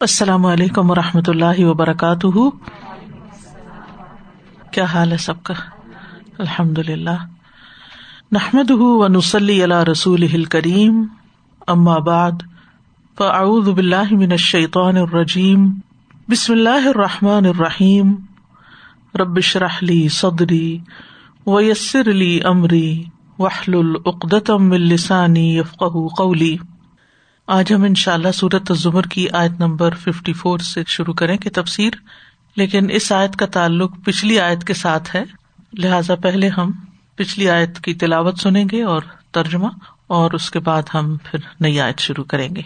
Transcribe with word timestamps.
السلام 0.00 0.46
علیکم 0.46 0.90
و 0.90 0.94
رحمۃ 0.94 1.28
اللہ 1.28 1.64
وبرکاتہ۔ 1.64 2.48
کیا 4.70 4.84
حال 4.84 5.12
ہے 5.12 5.16
سب 5.16 5.42
کا؟ 5.42 5.54
الحمد 6.38 6.78
للہ 6.78 7.26
نحمد 8.32 8.70
و 8.70 9.08
نسلی 9.08 9.62
اللہ 9.62 9.82
رسول 9.82 10.44
کریم 10.44 11.04
بعد، 12.06 12.32
فاعوذ 13.18 13.68
باللہ 13.68 14.14
من 14.14 14.30
الشیطان 14.30 14.96
الرجیم۔ 14.96 15.72
بسم 16.28 16.52
اللہ 16.52 16.88
الرحمٰن 16.88 17.46
الرحیم۔ 17.46 18.14
ربش 19.14 19.56
رحلی 19.56 20.08
صدری 20.08 20.78
ویسر 21.46 22.10
علی 22.10 22.40
عمری 22.40 23.04
وحل 23.38 23.74
العقدم 23.74 24.72
السانی 24.72 25.58
یفق 25.58 25.84
قولی۔ 26.16 26.56
آج 27.52 27.72
ہم 27.72 27.82
ان 27.82 27.94
شاء 27.94 28.12
اللہ 28.12 28.28
سورت 28.34 28.72
زمر 28.78 29.02
کی 29.02 29.26
آیت 29.32 29.50
نمبر 29.58 29.94
ففٹی 29.94 30.32
فور 30.32 30.58
سے 30.58 30.82
شروع 30.86 31.14
کریں 31.14 31.36
کہ 31.36 31.50
تفسیر، 31.54 31.90
لیکن 32.56 32.90
اس 32.90 33.12
آیت 33.12 33.36
کا 33.36 33.46
تعلق 33.46 33.90
پچھلی 34.04 34.40
آیت 34.40 34.64
کے 34.64 34.74
ساتھ 34.74 35.16
ہے۔ 35.16 35.24
لہذا 35.78 36.14
پہلے 36.14 36.48
ہم 36.48 36.72
پچھلی 37.14 37.50
آیت 37.50 37.80
کی 37.80 37.94
تلاوت 37.94 38.38
سنیں 38.38 38.64
گے 38.72 38.82
اور 38.82 39.02
ترجمہ، 39.32 39.68
اور 40.06 40.30
اس 40.32 40.50
کے 40.50 40.58
بعد 40.58 40.82
ہم 40.94 41.16
پھر 41.16 41.38
نئی 41.60 41.80
آیت 41.80 41.98
شروع 41.98 42.24
کریں 42.24 42.48
گے۔ 42.56 42.62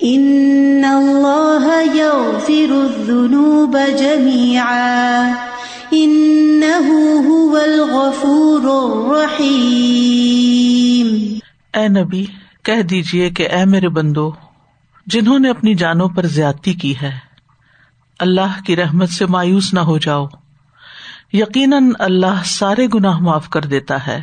ان 0.00 0.84
اللہ 0.84 1.96
یغفر 1.96 2.70
الذنوب 2.70 3.76
جميعا 3.98 5.32
انه 5.90 6.88
هو 7.26 7.56
الغفور 7.56 8.62
الرحیم 8.62 11.38
اے 11.74 11.88
نبی، 11.88 12.26
کہہ 12.62 12.82
دیجیے 12.82 13.30
کہ 13.30 13.50
اے 13.50 13.64
میرے 13.64 13.88
بندو، 13.88 14.30
جنہوں 15.06 15.38
نے 15.38 15.50
اپنی 15.50 15.74
جانوں 15.74 16.08
پر 16.08 16.26
زیادتی 16.26 16.72
کی 16.72 16.94
ہے، 17.02 17.18
اللہ 18.18 18.64
کی 18.64 18.76
رحمت 18.76 19.08
سے 19.08 19.26
مایوس 19.26 19.74
نہ 19.74 19.80
ہو 19.80 19.98
جاؤ۔ 19.98 20.26
یقیناً 21.32 21.92
اللہ 21.98 22.42
سارے 22.44 22.86
گناہ 22.94 23.18
معاف 23.18 23.48
کر 23.48 23.60
دیتا 23.60 24.06
ہے۔ 24.06 24.22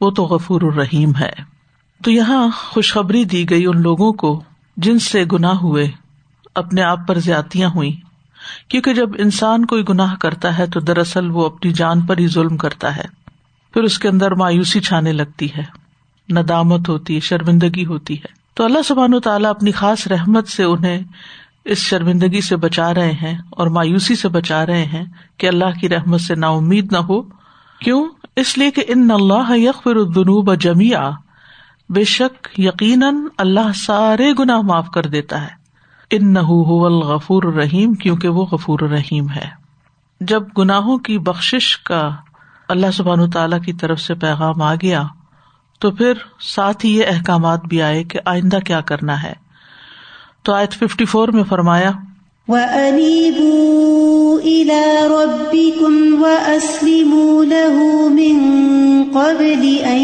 وہ 0.00 0.10
تو 0.10 0.24
غفور 0.24 0.62
الرحیم 0.62 1.16
ہے۔ 1.16 1.32
تو 2.04 2.10
یہاں 2.10 2.48
خوشخبری 2.68 3.24
دی 3.24 3.50
گئی 3.50 3.66
ان 3.66 3.82
لوگوں 3.82 4.12
کو۔ 4.12 4.42
جن 4.76 4.98
سے 4.98 5.24
گناہ 5.32 5.54
ہوئے، 5.54 5.90
اپنے 6.54 6.82
آپ 6.82 6.98
پر 7.08 7.18
زیادتیاں 7.18 7.70
ہوئی 7.74 8.00
کیونکہ 8.68 8.94
جب 8.94 9.10
انسان 9.18 9.66
کوئی 9.66 9.84
گناہ 9.88 10.14
کرتا 10.14 10.58
ہے 10.58 10.66
تو 10.66 10.80
دراصل 10.80 11.30
وہ 11.30 11.46
اپنی 11.46 11.72
جان 11.72 12.00
پر 12.00 12.18
ہی 12.18 12.26
ظلم 12.26 12.56
کرتا 12.56 12.96
ہے۔ 12.96 13.04
پھر 13.74 13.82
اس 13.82 13.98
کے 13.98 14.08
اندر 14.08 14.34
مایوسی 14.34 14.80
چھانے 14.80 15.12
لگتی 15.12 15.48
ہے، 15.56 15.62
ندامت 16.32 16.88
ہوتی 16.88 17.14
ہے، 17.14 17.20
شرمندگی 17.20 17.86
ہوتی 17.86 18.14
ہے۔ 18.14 18.44
تو 18.54 18.64
اللہ 18.64 18.82
سبحان 18.82 19.14
و 19.14 19.20
تعالیٰ 19.20 19.50
اپنی 19.50 19.70
خاص 19.70 20.06
رحمت 20.06 20.48
سے 20.48 20.64
انہیں 20.64 21.00
اس 21.64 21.78
شرمندگی 21.78 22.40
سے 22.40 22.56
بچا 22.56 22.94
رہے 22.94 23.12
ہیں 23.12 23.38
اور 23.50 23.66
مایوسی 23.66 24.14
سے 24.14 24.28
بچا 24.28 24.66
رہے 24.66 24.84
ہیں 24.84 25.04
کہ 25.36 25.46
اللہ 25.46 25.80
کی 25.80 25.88
رحمت 25.88 26.20
سے 26.20 26.34
نا 26.34 26.48
امید 26.48 26.92
نہ 26.92 26.98
ہو۔ 26.98 27.22
کیوں؟ 27.78 28.06
اس 28.36 28.58
لیے 28.58 28.70
کہ 28.70 28.84
ان 28.88 29.10
اللہ 29.10 29.56
یکفر 29.56 29.96
الدنوب 29.96 30.54
جمیا 30.54 31.10
بے 31.88 32.04
شک 32.04 32.60
یقیناً 32.60 33.16
اللہ 33.38 33.72
سارے 33.74 34.32
گناہ 34.38 34.60
معاف 34.60 34.86
کر 34.94 35.02
دیتا 35.02 35.42
ہے۔ 35.42 35.64
ان 36.10 36.32
نہ 36.32 36.38
الغفور 36.38 37.42
الرحیم، 37.42 37.94
کیونکہ 37.94 38.28
وہ 38.28 38.46
غفور 38.46 38.78
الرحیم 38.82 39.30
ہے۔ 39.30 39.48
جب 40.20 40.42
گناہوں 40.58 40.98
کی 40.98 41.18
بخش 41.18 41.78
کا 41.78 42.10
اللہ 42.68 42.86
سبحان 42.92 43.30
تعالی 43.30 43.56
کی 43.66 43.72
طرف 43.72 44.00
سے 44.00 44.14
پیغام 44.14 44.62
آ 44.62 44.74
گیا، 44.74 45.02
تو 45.78 45.90
پھر 45.90 46.12
ساتھ 46.40 46.86
ہی 46.86 46.98
یہ 46.98 47.04
احکامات 47.06 47.64
بھی 47.64 47.82
آئے 47.82 48.04
کہ 48.04 48.18
آئندہ 48.24 48.58
کیا 48.66 48.80
کرنا 48.80 49.22
ہے۔ 49.22 49.32
تو 50.42 50.52
آیت 50.52 50.72
ففٹی 50.72 51.04
فور 51.04 51.28
میں 51.28 51.44
فرمایا، 51.44 51.90
وَأَنِيبُوا 52.48 54.40
إِلَىٰ 54.40 55.04
رَبِّكُمْ 55.04 56.20
وَأَسْلِمُوا 56.20 57.44
لَهُ 57.44 58.10
مِن 58.10 59.03
قَبْلِ 59.14 59.84
أَن 59.84 60.02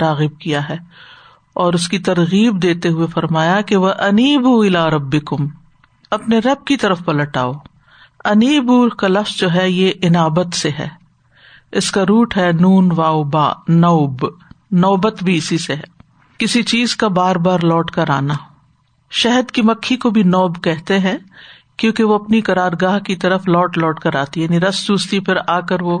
راغب 0.00 0.40
کیا 0.40 0.68
ہے۔ 0.68 0.76
اور 1.54 1.72
اس 1.72 1.88
کی 1.88 1.98
ترغیب 1.98 2.62
دیتے 2.62 2.88
ہوئے 2.88 3.06
فرمایا 3.06 3.60
کہ 3.60 3.76
وہ 3.76 3.90
انیب 3.98 4.46
الا 4.46 4.90
رب 4.90 5.24
کم 5.26 5.46
اپنے 6.10 6.38
رب 6.38 6.66
کی 6.66 6.76
طرف 6.76 7.04
پلٹ 7.04 7.36
آؤ 7.36 7.52
انیب 8.24 8.72
کا 8.98 9.08
لفظ 9.08 9.36
جو 9.36 9.54
ہے 9.54 9.70
یہ 9.70 9.92
انابت 10.02 10.54
سے 10.54 10.70
ہے۔ 10.78 10.88
اس 11.72 11.90
کا 11.90 12.02
روٹ 12.02 12.36
ہے 12.36 12.52
نون 12.52 12.88
واؤ 12.96 13.22
با، 13.22 13.52
نوب۔ 13.68 14.26
نوبت 14.70 15.22
بھی 15.22 15.36
اسی 15.36 15.58
سے 15.58 15.74
ہے۔ 15.74 15.80
کسی 16.38 16.62
چیز 16.62 16.96
کا 16.96 17.08
بار 17.08 17.36
بار 17.36 17.60
لوٹ 17.60 17.90
کر 17.90 18.10
آنا۔ 18.10 18.34
شہد 19.10 19.50
کی 19.50 19.62
مکھی 19.62 19.96
کو 19.96 20.10
بھی 20.10 20.22
نوب 20.22 20.64
کہتے 20.64 20.98
ہیں، 20.98 21.18
کیونکہ 21.76 22.04
وہ 22.04 22.14
اپنی 22.14 22.40
کرار 22.40 22.72
گاہ 22.82 22.98
کی 22.98 23.16
طرف 23.16 23.48
لوٹ 23.48 23.78
لوٹ 23.78 24.00
کر 24.00 24.16
آتی 24.16 24.40
ہے۔ 24.40 24.44
یعنی 24.44 24.60
رس 24.60 24.86
چوستی، 24.86 25.20
پھر 25.20 25.34
آ 25.48 25.60
کر 25.60 25.82
وہ 25.82 25.98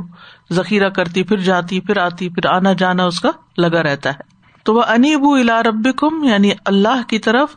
ذخیرہ 0.52 0.88
کرتی، 0.88 1.22
پھر 1.22 1.36
جاتی، 1.36 1.80
پھر 1.80 1.98
آتی، 1.98 2.28
پھر 2.28 2.46
آنا 2.46 2.72
جانا 2.72 3.04
اس 3.04 3.20
کا 3.20 3.30
لگا 3.58 3.82
رہتا 3.82 4.10
ہے۔ 4.10 4.37
تو 4.68 4.74
وہ 4.74 4.82
انیب 4.82 5.24
الا 5.24 5.62
رب 5.62 5.88
کم 5.96 6.24
یعنی 6.24 6.50
اللہ 6.64 7.02
کی 7.08 7.18
طرف 7.18 7.48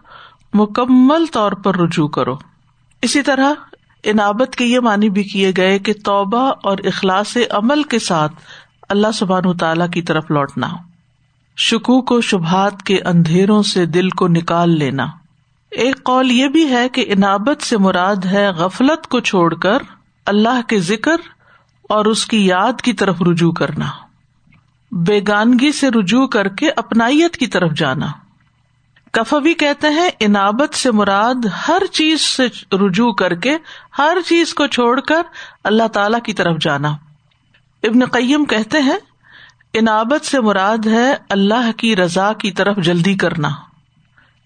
مکمل 0.54 1.26
طور 1.26 1.52
پر 1.52 1.76
رجوع 1.76 2.08
کرو۔ 2.08 2.36
اسی 3.02 3.22
طرح 3.22 3.54
انابت 4.04 4.56
کے 4.56 4.66
یہ 4.66 4.80
معنی 4.80 5.10
بھی 5.10 5.24
کیے 5.24 5.52
گئے 5.58 5.80
کہ 5.80 5.94
توبہ 5.94 6.54
اور 6.64 6.78
اخلاص 6.84 7.38
عمل 7.52 7.84
کے 7.84 8.00
ساتھ 8.00 8.32
اللہ 8.90 9.12
سبحان 9.14 9.58
تعالی 9.58 9.84
کی 9.94 10.02
طرف 10.02 10.32
لوٹنا۔ 10.32 10.68
شکوک 11.58 12.12
و 12.12 12.22
شبہات 12.22 12.84
کے 12.84 13.00
اندھیروں 13.06 13.64
سے 13.64 13.86
دل 13.86 14.10
کو 14.10 14.28
نکال 14.28 14.70
لینا۔ 14.70 15.08
ایک 15.72 16.04
قول 16.04 16.32
یہ 16.32 16.48
بھی 16.48 16.70
ہے 16.70 16.90
کہ 16.90 17.06
انابت 17.08 17.64
سے 17.64 17.78
مراد 17.78 18.26
ہے 18.26 18.48
غفلت 18.48 19.08
کو 19.08 19.20
چھوڑ 19.20 19.54
کر 19.54 19.78
اللہ 20.26 20.62
کے 20.68 20.80
ذکر 20.80 21.16
اور 21.90 22.06
اس 22.06 22.26
کی 22.26 22.46
یاد 22.46 22.82
کی 22.82 22.94
طرف 22.94 23.22
رجوع 23.22 23.52
کرنا۔ 23.52 24.11
بیگانگی 24.92 25.72
سے 25.72 25.90
رجوع 25.90 26.28
کر 26.28 26.48
کے 26.48 26.70
اپنائیت 26.76 27.38
کی 27.38 27.48
طرف 27.48 27.72
جانا۔ 27.72 28.08
کفبی 29.12 29.54
کہتے 29.54 29.88
ہیں، 29.88 30.10
انابت 30.20 30.76
سے 30.76 30.92
مراد 30.92 31.46
ہر 31.68 31.82
چیز 31.92 32.22
سے 32.22 32.48
رجوع 32.72 33.12
کر 33.14 33.36
کے، 33.36 33.58
ہر 33.98 34.18
چیز 34.26 34.54
کو 34.54 34.68
چھوڑ 34.68 35.00
کر 35.00 35.22
اللہ 35.64 35.88
تعالی 35.88 36.18
کی 36.24 36.34
طرف 36.34 36.58
جانا۔ 36.62 36.90
ابن 37.84 38.06
قیم 38.06 38.46
کہتے 38.46 38.82
ہیں، 38.82 38.98
انابت 39.74 40.26
سے 40.26 40.42
مراد 40.42 40.86
ہے 40.86 41.16
اللہ 41.30 41.72
کی 41.78 41.96
رضا 41.96 42.34
کی 42.34 42.52
طرف 42.52 42.76
جلدی 42.78 43.16
کرنا۔ 43.16 43.50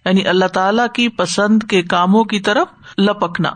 یعنی 0.06 0.28
اللہ 0.28 0.46
تعالی 0.46 0.84
کی 0.94 1.10
پسند 1.10 1.64
کے 1.70 1.82
کاموں 1.82 2.24
کی 2.24 2.40
طرف 2.40 2.68
لپکنا۔ 2.98 3.50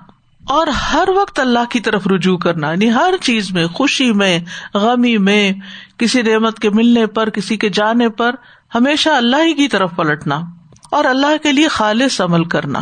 اور 0.50 0.68
ہر 0.68 1.10
وقت 1.16 1.40
اللہ 1.40 1.66
کی 1.70 1.80
طرف 1.80 2.08
رجوع 2.08 2.38
کرنا 2.38 2.72
یعنی 2.72 2.94
ہر 2.94 3.14
چیز 3.22 3.52
میں، 3.52 3.68
خوشی 3.68 4.12
میں، 4.12 4.40
غمی 4.74 5.18
میں، 5.18 5.52
کسی 5.98 6.22
نعمت 6.22 6.60
کے 6.60 6.70
ملنے 6.70 7.06
پر، 7.06 7.30
کسی 7.30 7.57
کے 7.57 7.69
جانے 7.69 8.10
پر 8.10 8.36
ہمیشہ 8.75 9.10
اللہ 9.10 9.36
ہی 9.36 9.54
کی 9.54 9.68
طرف 9.68 9.92
پلٹنا 9.96 10.40
اور 10.92 11.06
اللہ 11.06 11.38
کے 11.44 11.51
لیے 11.51 11.68
خالص 11.68 12.22
عمل 12.22 12.44
کرنا 12.44 12.80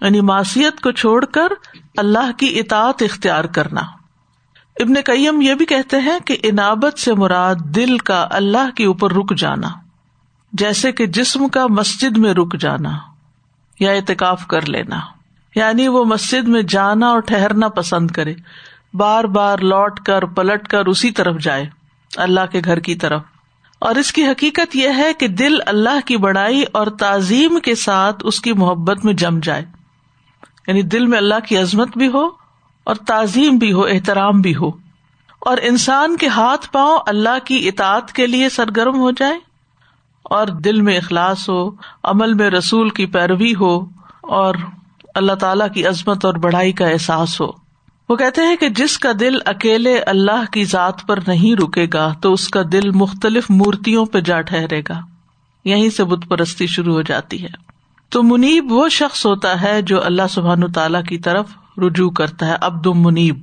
یعنی 0.00 0.20
معاشیت 0.20 0.80
کو 0.80 0.90
چھوڑ 0.90 1.24
کر 1.24 1.52
اللہ 1.96 2.32
کی 2.32 2.58
اطاعت 2.58 3.02
اختیار 3.02 3.44
کرنا۔ 3.44 3.80
ابن 4.80 4.94
کئیم 4.94 5.40
یہ 5.40 5.54
بھی 5.54 5.66
کہتے 5.66 6.00
ہیں 6.00 6.18
کہ 6.18 6.36
انابت 6.42 6.98
سے 6.98 7.14
مراد 7.14 7.54
دل 7.54 7.98
کا 7.98 8.26
اللہ 8.30 8.70
کے 8.76 8.84
اوپر 8.84 9.12
رک 9.12 9.34
جانا، 9.38 9.68
جیسے 10.52 10.92
کہ 10.92 11.06
جسم 11.06 11.48
کا 11.48 11.66
مسجد 11.66 12.16
میں 12.16 12.34
رک 12.34 12.56
جانا 12.60 12.98
یا 13.80 13.92
اعتکاف 13.92 14.46
کر 14.46 14.68
لینا۔ 14.68 15.00
یعنی 15.54 15.88
وہ 15.88 16.04
مسجد 16.04 16.48
میں 16.48 16.62
جانا 16.62 17.08
اور 17.08 17.20
ٹہرنا 17.20 17.68
پسند 17.68 18.10
کرے۔ 18.10 18.34
بار 18.94 19.24
بار 19.24 19.58
لوٹ 19.58 20.00
کر، 20.00 20.24
پلٹ 20.24 20.68
کر 20.68 20.86
اسی 20.86 21.10
طرف 21.10 21.40
جائے، 21.40 21.68
اللہ 22.16 22.40
کے 22.50 22.60
گھر 22.64 22.78
کی 22.78 22.94
طرف۔ 22.94 23.22
اور 23.78 23.94
اس 23.94 24.12
کی 24.12 24.26
حقیقت 24.26 24.76
یہ 24.76 24.88
ہے 24.96 25.12
کہ 25.12 25.28
دل 25.28 25.54
اللہ 25.66 26.06
کی 26.06 26.16
بڑائی 26.16 26.64
اور 26.72 26.86
تعظیم 26.86 27.58
کے 27.60 27.74
ساتھ 27.74 28.16
اس 28.24 28.40
کی 28.40 28.52
محبت 28.52 29.04
میں 29.04 29.14
جم 29.14 29.38
جائے۔ 29.42 29.64
یعنی 30.66 30.82
دل 30.82 31.06
میں 31.06 31.18
اللہ 31.18 31.34
کی 31.48 31.58
عظمت 31.58 31.98
بھی 31.98 32.08
ہو 32.08 32.26
اور 32.84 32.94
تعظیم 32.94 33.56
بھی 33.56 33.72
ہو، 33.72 33.84
احترام 33.84 34.40
بھی 34.40 34.56
ہو۔ 34.56 34.68
اور 35.40 35.58
انسان 35.62 36.16
کے 36.16 36.28
ہاتھ 36.28 36.72
پاؤں 36.72 36.98
اللہ 37.06 37.38
کی 37.44 37.68
اطاعت 37.68 38.12
کے 38.12 38.26
لیے 38.26 38.48
سرگرم 38.48 38.98
ہو 38.98 39.10
جائے۔ 39.10 39.38
اور 40.22 40.46
دل 40.46 40.80
میں 40.80 40.96
اخلاص 40.96 41.48
ہو، 41.48 41.70
عمل 42.02 42.34
میں 42.34 42.50
رسول 42.50 42.90
کی 42.90 43.06
پیروی 43.06 43.54
ہو، 43.54 43.84
اور 44.20 44.54
اللہ 45.14 45.32
تعالی 45.32 45.64
کی 45.74 45.86
عظمت 45.86 46.24
اور 46.24 46.34
بڑھائی 46.34 46.72
کا 46.72 46.86
احساس 46.86 47.40
ہو۔ 47.40 47.46
وہ 48.08 48.16
کہتے 48.16 48.42
ہیں 48.42 48.56
کہ 48.56 48.68
جس 48.68 48.98
کا 48.98 49.12
دل 49.20 49.34
اکیلے 49.46 49.98
اللہ 49.98 50.52
کی 50.52 50.64
ذات 50.64 51.06
پر 51.06 51.18
نہیں 51.26 51.60
رکے 51.60 51.86
گا، 51.92 52.14
تو 52.22 52.32
اس 52.32 52.48
کا 52.48 52.62
دل 52.72 52.90
مختلف 52.90 53.50
مورتیوں 53.50 54.06
پہ 54.06 54.20
جا 54.20 54.40
ٹھہرے 54.40 54.80
گا۔ 54.88 55.00
یہیں 55.64 55.90
سے 55.90 56.04
بت 56.04 56.28
پرستی 56.28 56.66
شروع 56.66 56.94
ہو 56.94 57.02
جاتی 57.02 57.42
ہے۔ 57.42 57.72
تو 58.08 58.22
منیب 58.22 58.72
وہ 58.72 58.88
شخص 58.88 59.26
ہوتا 59.26 59.62
ہے 59.62 59.82
جو 59.82 60.04
اللہ 60.04 60.22
سبحان 60.30 60.72
تعالی 60.72 60.98
کی 61.08 61.18
طرف 61.18 61.46
رجوع 61.78 62.10
کرتا 62.10 62.46
ہے 62.46 62.56
ابد 62.60 62.86
منیب۔ 62.86 63.38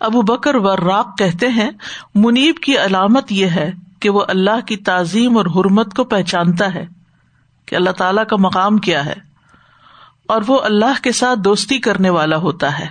ابو 0.00 0.22
بکر 0.22 0.54
وراق 0.54 1.18
کہتے 1.18 1.48
ہیں، 1.48 1.70
منیب 2.14 2.56
کی 2.56 2.78
علامت 2.78 3.32
یہ 3.32 3.46
ہے 3.46 3.72
کہ 4.00 4.10
وہ 4.10 4.24
اللہ 4.28 4.60
کی 4.66 4.76
تعظیم 4.76 5.36
اور 5.36 5.46
حرمت 5.46 5.94
کو 5.94 6.04
پہچانتا 6.04 6.74
ہے 6.74 6.86
کہ 7.66 7.76
اللہ 7.76 7.90
تعالی 7.90 8.20
کا 8.28 8.36
مقام 8.36 8.78
کیا 8.78 9.04
ہے۔ 9.04 9.25
اور 10.28 10.42
وہ 10.46 10.60
اللہ 10.60 11.02
کے 11.02 11.12
ساتھ 11.12 11.38
دوستی 11.38 11.78
کرنے 11.78 12.10
والا 12.10 12.36
ہوتا 12.36 12.78
ہے۔ 12.78 12.86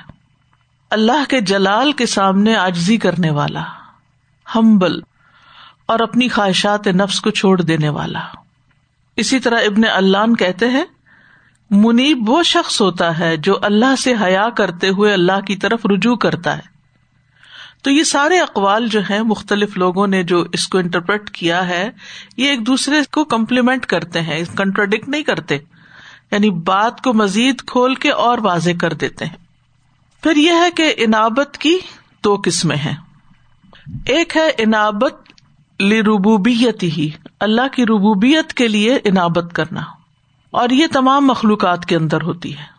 اللہ 0.89 1.29
کے 1.29 1.41
جلال 1.41 1.91
کے 1.91 2.05
سامنے 2.05 2.55
آجزی 2.55 2.97
کرنے 2.97 3.29
والا 3.29 3.63
ہمبل 4.55 4.99
اور 5.85 5.99
اپنی 5.99 6.27
خواہشات 6.27 6.87
نفس 6.87 7.21
کو 7.21 7.29
چھوڑ 7.29 7.61
دینے 7.61 7.89
والا۔ 7.89 8.19
اسی 9.15 9.39
طرح 9.39 9.59
ابن 9.59 9.81
اللہ 9.93 10.33
کہتے 10.39 10.69
ہیں، 10.69 10.85
منیب 11.69 12.29
وہ 12.29 12.43
شخص 12.43 12.81
ہوتا 12.81 13.19
ہے 13.19 13.37
جو 13.37 13.59
اللہ 13.61 13.95
سے 13.95 14.13
حیا 14.21 14.49
کرتے 14.49 14.89
ہوئے 14.89 15.13
اللہ 15.13 15.41
کی 15.41 15.55
طرف 15.55 15.85
رجوع 15.85 16.15
کرتا 16.15 16.57
ہے۔ 16.57 16.75
تو 17.81 17.91
یہ 17.91 18.03
سارے 18.03 18.39
اقوال 18.39 18.87
جو 18.87 18.99
ہیں 18.99 19.21
مختلف 19.21 19.77
لوگوں 19.77 20.07
نے 20.07 20.23
جو 20.23 20.45
اس 20.53 20.67
کو 20.67 20.77
انٹرپریٹ 20.77 21.29
کیا 21.29 21.67
ہے، 21.67 21.89
یہ 22.37 22.49
ایک 22.49 22.67
دوسرے 22.67 22.95
کو 23.11 23.23
کمپلیمنٹ 23.23 23.85
کرتے 23.85 24.21
ہیں 24.21 24.43
کنٹراڈکٹ 24.57 25.09
نہیں 25.09 25.23
کرتے۔ 25.23 25.57
یعنی 26.31 26.49
بات 26.49 27.01
کو 27.01 27.13
مزید 27.13 27.61
کھول 27.61 27.95
کے 27.95 28.11
اور 28.11 28.37
واضح 28.37 28.69
کر 28.79 28.93
دیتے 28.93 29.25
ہیں۔ 29.25 29.37
پھر 30.23 30.35
یہ 30.35 30.51
ہے 30.51 30.71
کہ 30.71 30.93
انابت 30.97 31.57
کی 31.57 31.77
دو 32.23 32.41
قسمیں 32.45 32.77
ہیں۔ 32.77 32.95
ایک 34.05 34.37
ہے 34.37 34.49
انابت 34.57 35.13
لربوبیت 35.79 36.83
ہی، 36.83 37.09
اللہ 37.39 37.67
کی 37.73 37.83
ربوبیت 37.83 38.53
کے 38.53 38.67
لیے 38.67 38.99
انابت 39.03 39.53
کرنا، 39.53 39.81
اور 40.51 40.69
یہ 40.69 40.87
تمام 40.93 41.27
مخلوقات 41.27 41.85
کے 41.85 41.95
اندر 41.95 42.21
ہوتی 42.21 42.57
ہے۔ 42.57 42.75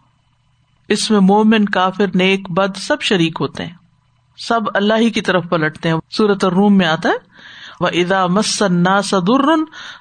اس 0.88 1.10
میں 1.10 1.20
مومن، 1.20 1.64
کافر، 1.64 2.06
نیک، 2.14 2.50
بد 2.50 2.76
سب 2.76 3.02
شریک 3.02 3.36
ہوتے 3.40 3.66
ہیں۔ 3.66 3.74
سب 4.38 4.60
اللہ 4.74 4.94
ہی 4.94 5.10
کی 5.10 5.20
طرف 5.20 5.44
پلٹتے 5.50 5.88
ہیں۔ 5.88 5.96
سورت 6.10 6.44
روم 6.44 6.78
میں 6.78 6.86
آتا 6.86 7.08
ہے 7.08 7.14
وہ 7.80 7.88
ادا 7.88 8.26
مسن 8.26 9.02
سدر 9.04 9.56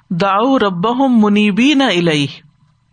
داؤ 0.10 0.60
رب 0.60 0.88
منیبی 1.10 1.74
نہ 1.74 1.84
الئی 1.84 2.28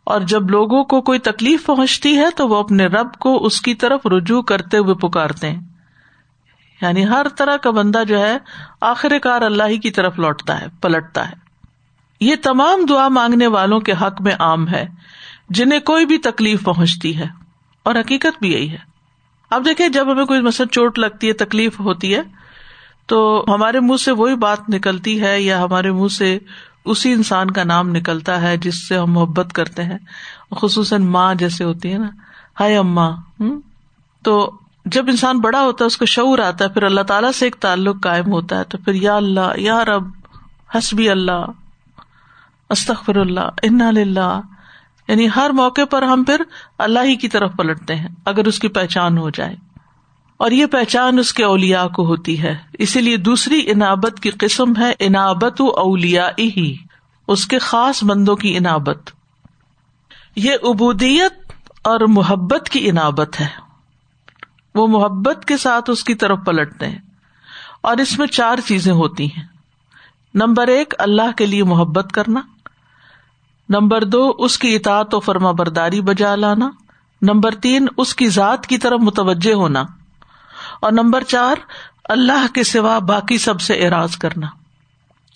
اور 0.05 0.21
جب 0.21 0.51
لوگوں 0.51 0.85
کو 0.85 1.01
کوئی 1.01 1.19
تکلیف 1.19 1.67
پہنچتی 1.67 2.17
ہے 2.17 2.31
تو 2.37 2.49
وہ 2.49 2.57
اپنے 2.57 2.87
رب 2.87 3.15
کو 3.15 3.47
اس 3.47 3.61
کی 3.61 3.75
طرف 3.75 4.07
رجوع 4.07 4.43
کرتے 4.43 4.79
ہوئے 4.79 4.95
پکارتے 4.95 5.51
ہیں۔ 5.51 5.61
یعنی 6.81 7.09
ہر 7.09 7.27
طرح 7.37 7.57
کا 7.57 7.71
بندہ 7.71 8.03
جو 8.09 8.19
ہے، 8.19 8.39
آخر 8.81 9.19
کار 9.19 9.43
اللہ 9.43 9.63
ہی 9.63 9.79
کی 9.79 9.91
طرف 9.91 10.19
لوٹتا 10.19 10.61
ہے، 10.61 10.67
پلٹتا 10.81 11.29
ہے۔ 11.29 11.35
یہ 12.21 12.35
تمام 12.43 12.87
دعا 12.89 13.09
مانگنے 13.09 13.47
والوں 13.47 13.81
کے 13.81 13.93
حق 13.93 14.21
میں 14.21 14.33
عام 14.39 14.69
ہے، 14.69 14.85
جنہیں 15.49 15.81
کوئی 15.81 16.07
بھی 16.07 16.19
تکلیف 16.19 16.65
پہنچتی 16.65 17.19
ہے۔ 17.19 17.27
اور 17.83 17.95
حقیقت 17.95 18.41
بھی 18.41 18.53
یہی 18.53 18.71
ہے۔ 18.71 18.79
اب 19.51 19.65
دیکھیں، 19.65 19.89
جب 19.89 20.13
ہمیں 20.13 20.25
کوئی 20.25 20.41
مثلاً 20.41 20.69
چوٹ 20.69 20.99
لگتی 20.99 21.29
ہے، 21.29 21.33
تکلیف 21.33 21.81
ہوتی 21.81 22.15
ہے، 22.15 22.23
تو 23.07 23.45
ہمارے 23.49 23.81
منہ 23.81 23.97
سے 23.97 24.13
وہی 24.13 24.35
بات 24.35 24.59
نکلتی 24.69 25.23
ہے 25.23 25.41
یا 25.41 25.63
ہمارے 25.63 25.93
منہ 25.93 26.09
سے 26.09 26.39
اسی 26.85 27.13
انسان 27.13 27.51
کا 27.51 27.65
نام 27.65 27.89
نکلتا 27.89 28.43
ہے 28.43 28.57
جس 28.57 28.89
سے 28.89 28.99
ہم 28.99 29.13
محبت 29.13 29.53
کرتے 29.53 29.85
ہیں، 29.85 29.99
خصوصاً 30.57 31.03
ماں 31.03 31.35
جیسے 31.35 31.65
ہوتی 31.65 31.93
ہے 31.93 31.99
نا۔ 31.99 32.09
ہائے 32.61 32.77
اما 32.77 33.11
تو 34.25 34.51
جب 34.87 35.05
انسان 35.09 35.41
بڑا 35.41 35.63
ہوتا 35.63 35.85
ہے، 35.85 35.87
اس 35.87 35.97
کو 35.97 36.07
شعور 36.07 36.39
آتا 36.39 36.65
ہے، 36.65 36.71
پھر 36.71 36.83
اللہ 36.83 37.01
تعالیٰ 37.01 37.33
سے 37.33 37.47
ایک 37.47 37.57
تعلق 37.57 38.03
قائم 38.03 38.33
ہوتا 38.33 38.59
ہے، 38.59 38.65
تو 38.65 38.79
پھر 38.79 38.95
یا 38.95 39.17
اللہ، 39.17 39.53
یا 39.57 39.85
رب، 39.85 40.05
حسبی 40.75 41.11
اللہ 41.11 41.45
استخر 42.71 43.17
اللہ 43.17 43.41
ان 43.63 43.81
اللہ 43.81 44.41
یعنی 45.09 45.29
ہر 45.37 45.51
موقع 45.51 45.85
پر 45.91 46.03
ہم 46.03 46.25
پھر 46.25 46.43
اللہ 46.79 47.01
ہی 47.05 47.17
کی 47.17 47.29
طرف 47.29 47.53
پلٹتے 47.57 47.95
ہیں، 47.95 48.09
اگر 48.25 48.47
اس 48.47 48.59
کی 48.59 48.69
پہچان 48.69 49.19
ہو 49.19 49.31
جائے۔ 49.31 49.72
اور 50.43 50.51
یہ 50.51 50.67
پہچان 50.67 51.19
اس 51.19 51.33
کے 51.33 51.45
اولیا 51.45 51.89
کو 51.89 52.07
ہوتی 52.07 52.43
ہے۔ 52.43 52.57
اسی 52.73 53.01
لیے 53.01 53.17
دوسری 53.17 53.71
انابت 53.71 54.21
کی 54.21 54.31
قسم 54.31 54.73
ہے 54.79 54.93
انابت 54.99 55.61
و 55.61 55.67
اولیا 55.67 56.31
ہی 56.39 56.77
اس 57.29 57.47
کے 57.47 57.59
خاص 57.59 58.05
بندوں 58.05 58.37
کی 58.37 58.57
انابت۔ 58.57 59.11
یہ 60.37 60.53
ابودیت 60.63 61.53
اور 61.83 62.01
محبت 62.01 62.69
کی 62.69 62.89
انابت 62.89 63.41
ہے۔ 63.41 63.47
وہ 64.75 64.87
محبت 64.87 65.45
کے 65.45 65.57
ساتھ 65.57 65.91
اس 65.91 66.05
کی 66.05 66.15
طرف 66.15 66.39
پلٹتے 66.47 66.89
ہیں 66.89 66.99
اور 67.83 67.97
اس 67.97 68.19
میں 68.19 68.27
چار 68.27 68.59
چیزیں 68.67 68.93
ہوتی 68.93 69.27
ہیں۔ 69.27 69.45
نمبر 70.35 70.67
ایک، 70.69 70.95
اللہ 70.99 71.33
کے 71.37 71.47
لیے 71.47 71.65
محبت 71.65 72.13
کرنا۔ 72.13 72.41
نمبر 73.69 74.05
دو، 74.05 74.33
اس 74.39 74.59
کی 74.59 74.77
اطاعت 74.77 75.15
و 75.15 75.21
فرما 75.21 75.51
برداری 75.51 76.01
بجا 76.01 76.35
لانا۔ 76.35 76.71
نمبر 77.23 77.55
تین، 77.55 77.87
اس 77.97 78.15
کی 78.15 78.29
ذات 78.29 78.67
کی 78.67 78.79
طرف 78.79 79.01
متوجہ 79.01 79.53
ہونا۔ 79.53 79.85
اور 80.83 80.93
نمبر 80.93 81.25
چار، 81.25 81.57
اللہ 82.05 82.47
کے 82.55 82.65
سوا 82.65 82.99
باقی 82.99 83.39
سب 83.39 83.61
سے 83.61 83.75
اعراض 83.75 84.17
کرنا۔ 84.17 84.47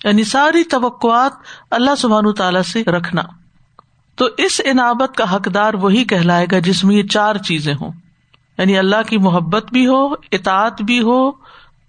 یعنی 0.05 0.25
ساری 0.25 0.65
توقعات 0.65 1.33
اللہ 1.71 1.95
سبحان 1.95 2.35
تعالی 2.35 2.63
سے 2.63 2.85
رکھنا۔ 2.85 3.23
تو 4.15 4.29
اس 4.39 4.61
انابت 4.65 5.17
کا 5.17 5.37
حقدار 5.37 5.75
وہی 5.75 6.05
کہلائے 6.05 6.47
گا 6.53 6.59
جس 6.59 6.85
میں 6.85 6.97
یہ 6.97 7.03
چار 7.03 7.37
چیزیں 7.37 7.75
ہوں۔ 7.75 7.93
یعنی 8.59 8.79
اللہ 8.79 9.03
کی 9.09 9.19
محبت 9.19 9.73
بھی 9.73 9.87
ہو، 9.87 10.13
اطاعت 10.13 10.83
بھی 10.83 11.01
ہو، 11.03 11.31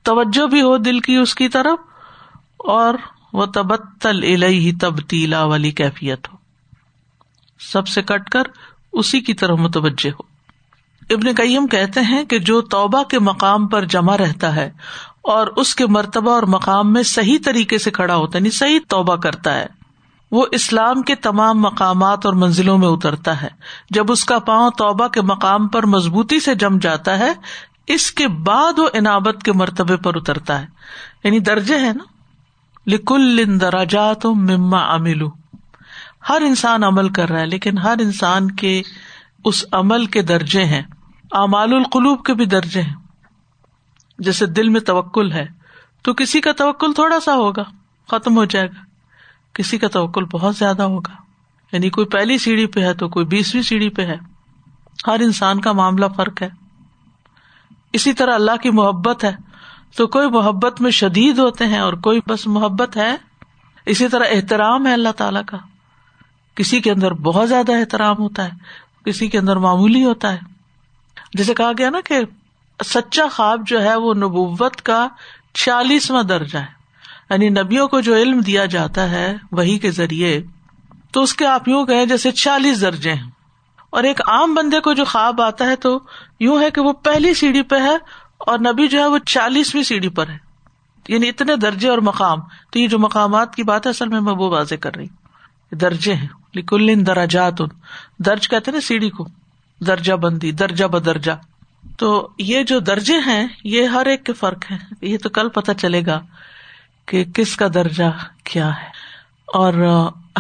توجہ 0.04 0.48
بھی 0.48 0.62
ہو 0.62 0.78
دل 0.78 1.00
کی 1.00 1.16
اس 1.16 1.36
کی 1.36 1.50
طرف، 1.50 1.80
اور 2.58 2.94
وہ 3.34 3.46
تبتل 3.46 4.24
الہی 4.24 4.72
تبتیلا 4.72 5.44
والی 5.44 5.72
کیفیت 5.72 6.28
ہو 6.32 6.38
سب 7.60 7.88
سے 7.88 8.02
کٹ 8.02 8.30
کر 8.30 8.44
اسی 8.94 9.22
کی 9.22 9.34
طرح 9.34 9.54
متوجہ 9.54 10.10
ہو۔ 10.10 10.37
ابن 11.10 11.36
کئیم 11.36 11.68
کہتے 11.68 12.02
ہیں 12.02 12.24
کہ 12.24 12.40
جو 12.40 12.62
توبہ 12.62 13.04
کے 13.04 13.20
مقام 13.20 13.68
پر 13.68 13.86
جمع 13.86 14.18
رہتا 14.18 14.56
ہے 14.56 14.72
اور 15.22 15.48
اس 15.48 15.76
کے 15.76 15.88
مرتبہ 15.88 16.32
اور 16.32 16.44
مقام 16.44 16.94
میں 16.94 17.04
صحیح 17.04 17.38
طریقے 17.46 17.78
سے 17.78 17.92
کھڑا 17.92 18.16
ہوتا 18.16 18.38
ہے 18.38 18.40
یعنی 18.40 18.52
صحیح 18.52 18.80
توبہ 18.88 19.16
کرتا 19.16 19.54
ہے، 19.54 19.66
وہ 20.32 20.46
اسلام 20.52 21.02
کے 21.02 21.16
تمام 21.16 21.62
مقامات 21.62 22.26
اور 22.26 22.34
منزلوں 22.34 22.78
میں 22.78 22.88
اترتا 22.88 23.42
ہے۔ 23.42 23.48
جب 23.90 24.12
اس 24.12 24.26
کا 24.26 24.40
پاؤں 24.40 24.70
توبہ 24.70 25.08
کے 25.08 25.22
مقام 25.22 25.68
پر 25.68 25.86
مضبوطی 25.86 26.40
سے 26.40 26.56
جم 26.56 26.78
جاتا 26.78 27.20
ہے، 27.20 27.34
اس 27.88 28.12
کے 28.12 28.28
بعد 28.28 28.80
وہ 28.80 28.90
انابت 28.94 29.44
کے 29.44 29.54
مرتبے 29.54 29.98
پر 29.98 30.16
اترتا 30.16 30.62
ہے۔ 30.62 30.66
یعنی 31.24 31.40
درجے 31.40 31.80
ہے 31.80 31.94
نا۔ 31.94 32.04
لکل 32.88 33.60
دراجات 33.62 34.26
مما 34.26 34.94
املو 34.94 35.28
ہر 36.30 36.42
انسان 36.42 36.84
عمل 36.84 37.10
کر 37.10 37.30
رہا 37.30 37.40
ہے، 37.40 37.46
لیکن 37.46 37.78
ہر 37.78 37.96
انسان 38.00 38.52
کے 38.52 38.82
اس 39.46 39.66
عمل 39.72 40.06
کے 40.06 40.22
درجے 40.22 40.64
ہیں۔ 40.64 40.82
اعمال 41.32 41.74
القلوب 41.74 42.26
کے 42.26 42.34
بھی 42.34 42.46
درجے 42.46 42.82
ہیں۔ 42.82 42.96
جیسے 44.20 44.46
دل 44.46 44.70
میں 44.70 44.82
توکل 44.82 45.32
ہے، 45.32 45.48
تو 46.02 46.14
کسی 46.14 46.42
کا 46.42 46.52
توکل 46.52 46.94
تھوڑا 46.94 47.20
سا 47.20 47.36
ہوگا، 47.36 47.64
ختم 48.12 48.38
ہو 48.38 48.46
جائے 48.46 48.68
گا۔ 48.68 48.82
کسی 49.54 49.78
کا 49.78 49.88
توکل 49.88 50.26
بہت 50.26 50.56
زیادہ 50.56 50.84
ہوگا۔ 50.84 51.14
یعنی 51.72 51.90
کوئی 51.90 52.08
پہلی 52.08 52.38
سیڑھی 52.38 52.66
پہ 52.66 52.80
ہے 52.80 52.94
تو 52.94 53.10
کوئی 53.10 53.26
بیسویں 53.26 53.64
سیڑھی 53.64 53.90
پہ 53.90 54.06
ہے۔ 54.06 54.18
ہر 55.08 55.20
انسان 55.20 55.62
کا 55.62 55.72
معاملہ 55.72 56.06
فرق 56.16 56.42
ہے۔ 56.42 56.50
اسی 57.94 58.14
طرح 58.14 58.36
اللہ 58.36 58.58
کی 58.62 58.70
محبت 58.70 59.24
ہے، 59.24 59.36
تو 59.96 60.08
کوئی 60.08 60.30
محبت 60.30 60.82
میں 60.82 60.92
شدید 60.92 61.38
ہوتے 61.38 61.68
ہیں 61.68 61.78
اور 61.78 61.94
کوئی 61.94 62.20
بس 62.28 62.48
محبت 62.48 62.98
ہے۔ 62.98 63.16
اسی 63.86 64.08
طرح 64.08 64.24
احترام 64.32 64.88
ہے 64.88 64.94
اللہ 64.94 65.10
تعالی 65.10 65.40
کا۔ 65.48 65.58
کسی 66.56 66.82
کے 66.82 66.92
اندر 66.92 67.14
بہت 67.14 67.50
زیادہ 67.50 67.72
احترام 67.72 68.16
ہوتا 68.18 68.44
ہے، 68.46 68.50
کسی 69.06 69.28
کے 69.28 69.38
اندر 69.38 69.56
معمولی 69.56 70.06
ہوتا 70.06 70.34
ہے۔ 70.34 70.57
جیسے 71.38 71.54
کہا 71.54 71.72
گیا 71.78 71.90
نا 71.90 72.02
کہ 72.06 72.20
سچا 72.86 73.28
خواب 73.28 73.62
جو 73.68 73.84
ہے 73.84 73.96
وہ 73.96 74.14
نبوت 74.14 74.82
کا 74.82 75.08
چھیالیسواں 75.54 76.24
درجہ 76.24 76.58
ہے۔ 76.58 76.78
یعنی 77.30 77.50
نبیوں 77.50 77.88
کو 77.88 78.00
جو 78.00 78.16
علم 78.16 78.40
دیا 78.40 78.66
جاتا 78.66 79.10
ہے 79.10 79.36
وہی 79.52 79.80
کے 79.80 79.92
ذریعے، 79.92 80.44
تو 81.12 81.22
اس 81.22 81.34
کے 81.34 81.46
آپ 81.46 81.68
یوں 81.68 81.86
کہ 81.86 82.06
جیسے 82.06 82.32
چالیس 82.32 82.82
درجے 82.82 83.14
ہیں۔ 83.14 83.30
اور 83.90 84.04
ایک 84.04 84.22
عام 84.28 84.56
بندے 84.56 84.80
کو 84.80 84.94
جو 84.94 85.06
خواب 85.06 85.42
آتا 85.42 85.66
ہے 85.66 85.76
تو 85.76 86.00
یوں 86.40 86.62
ہے 86.62 86.72
کہ 86.72 86.82
وہ 86.82 86.94
پہلی 86.94 87.34
سیڑھی 87.34 87.62
پہ 87.62 87.76
ہے 87.76 87.96
اور 88.38 88.60
نبی 88.60 88.88
جو 88.88 89.00
ہے 89.00 89.08
وہ 89.08 89.18
چالیسویں 89.18 89.84
سیڑھی 89.84 90.10
پر 90.10 90.28
ہے۔ 90.28 90.38
یعنی 91.08 91.30
اتنے 91.30 91.56
درجے 91.56 91.90
اور 91.90 91.98
مقام۔ 91.98 92.38
تو 92.72 92.80
یہ 92.80 92.88
جو 92.88 93.00
مقامات 93.00 93.56
کی 93.56 93.64
بات 93.64 93.86
ہے، 93.86 93.90
اصل 93.90 94.08
میں 94.08 94.22
میں 94.22 94.34
وہ 94.34 94.50
واضح 94.50 94.76
کر 94.76 94.96
رہی 94.96 95.08
درجے 95.72 96.14
ہیں۔ 96.14 96.28
لیکن 96.54 97.08
دراجات 97.08 97.54
درج 98.20 98.50
کہتے 98.50 98.72
نا 98.72 98.82
سیڑھی 98.82 99.10
کو۔ 99.10 99.28
درجہ 99.80 100.14
بندی، 100.14 100.52
درجہ 100.52 100.86
بدرجہ۔ 100.86 101.32
تو 101.98 102.30
یہ 102.38 102.64
جو 102.64 102.80
درجے 102.80 103.16
ہیں، 103.26 103.48
یہ 103.64 103.88
ہر 103.88 104.06
ایک 104.06 104.26
کے 104.26 104.34
فرق 104.34 104.72
ہے 104.72 104.78
یہ 105.02 105.18
تو 105.24 105.30
کل 105.30 105.50
پتہ 105.50 105.72
چلے 105.72 106.06
گا 106.06 106.22
کہ 107.06 107.24
کس 107.24 107.56
کا 107.56 107.68
درجہ 107.74 108.18
کیا 108.44 108.82
ہے۔ 108.82 108.88
اور 109.48 109.74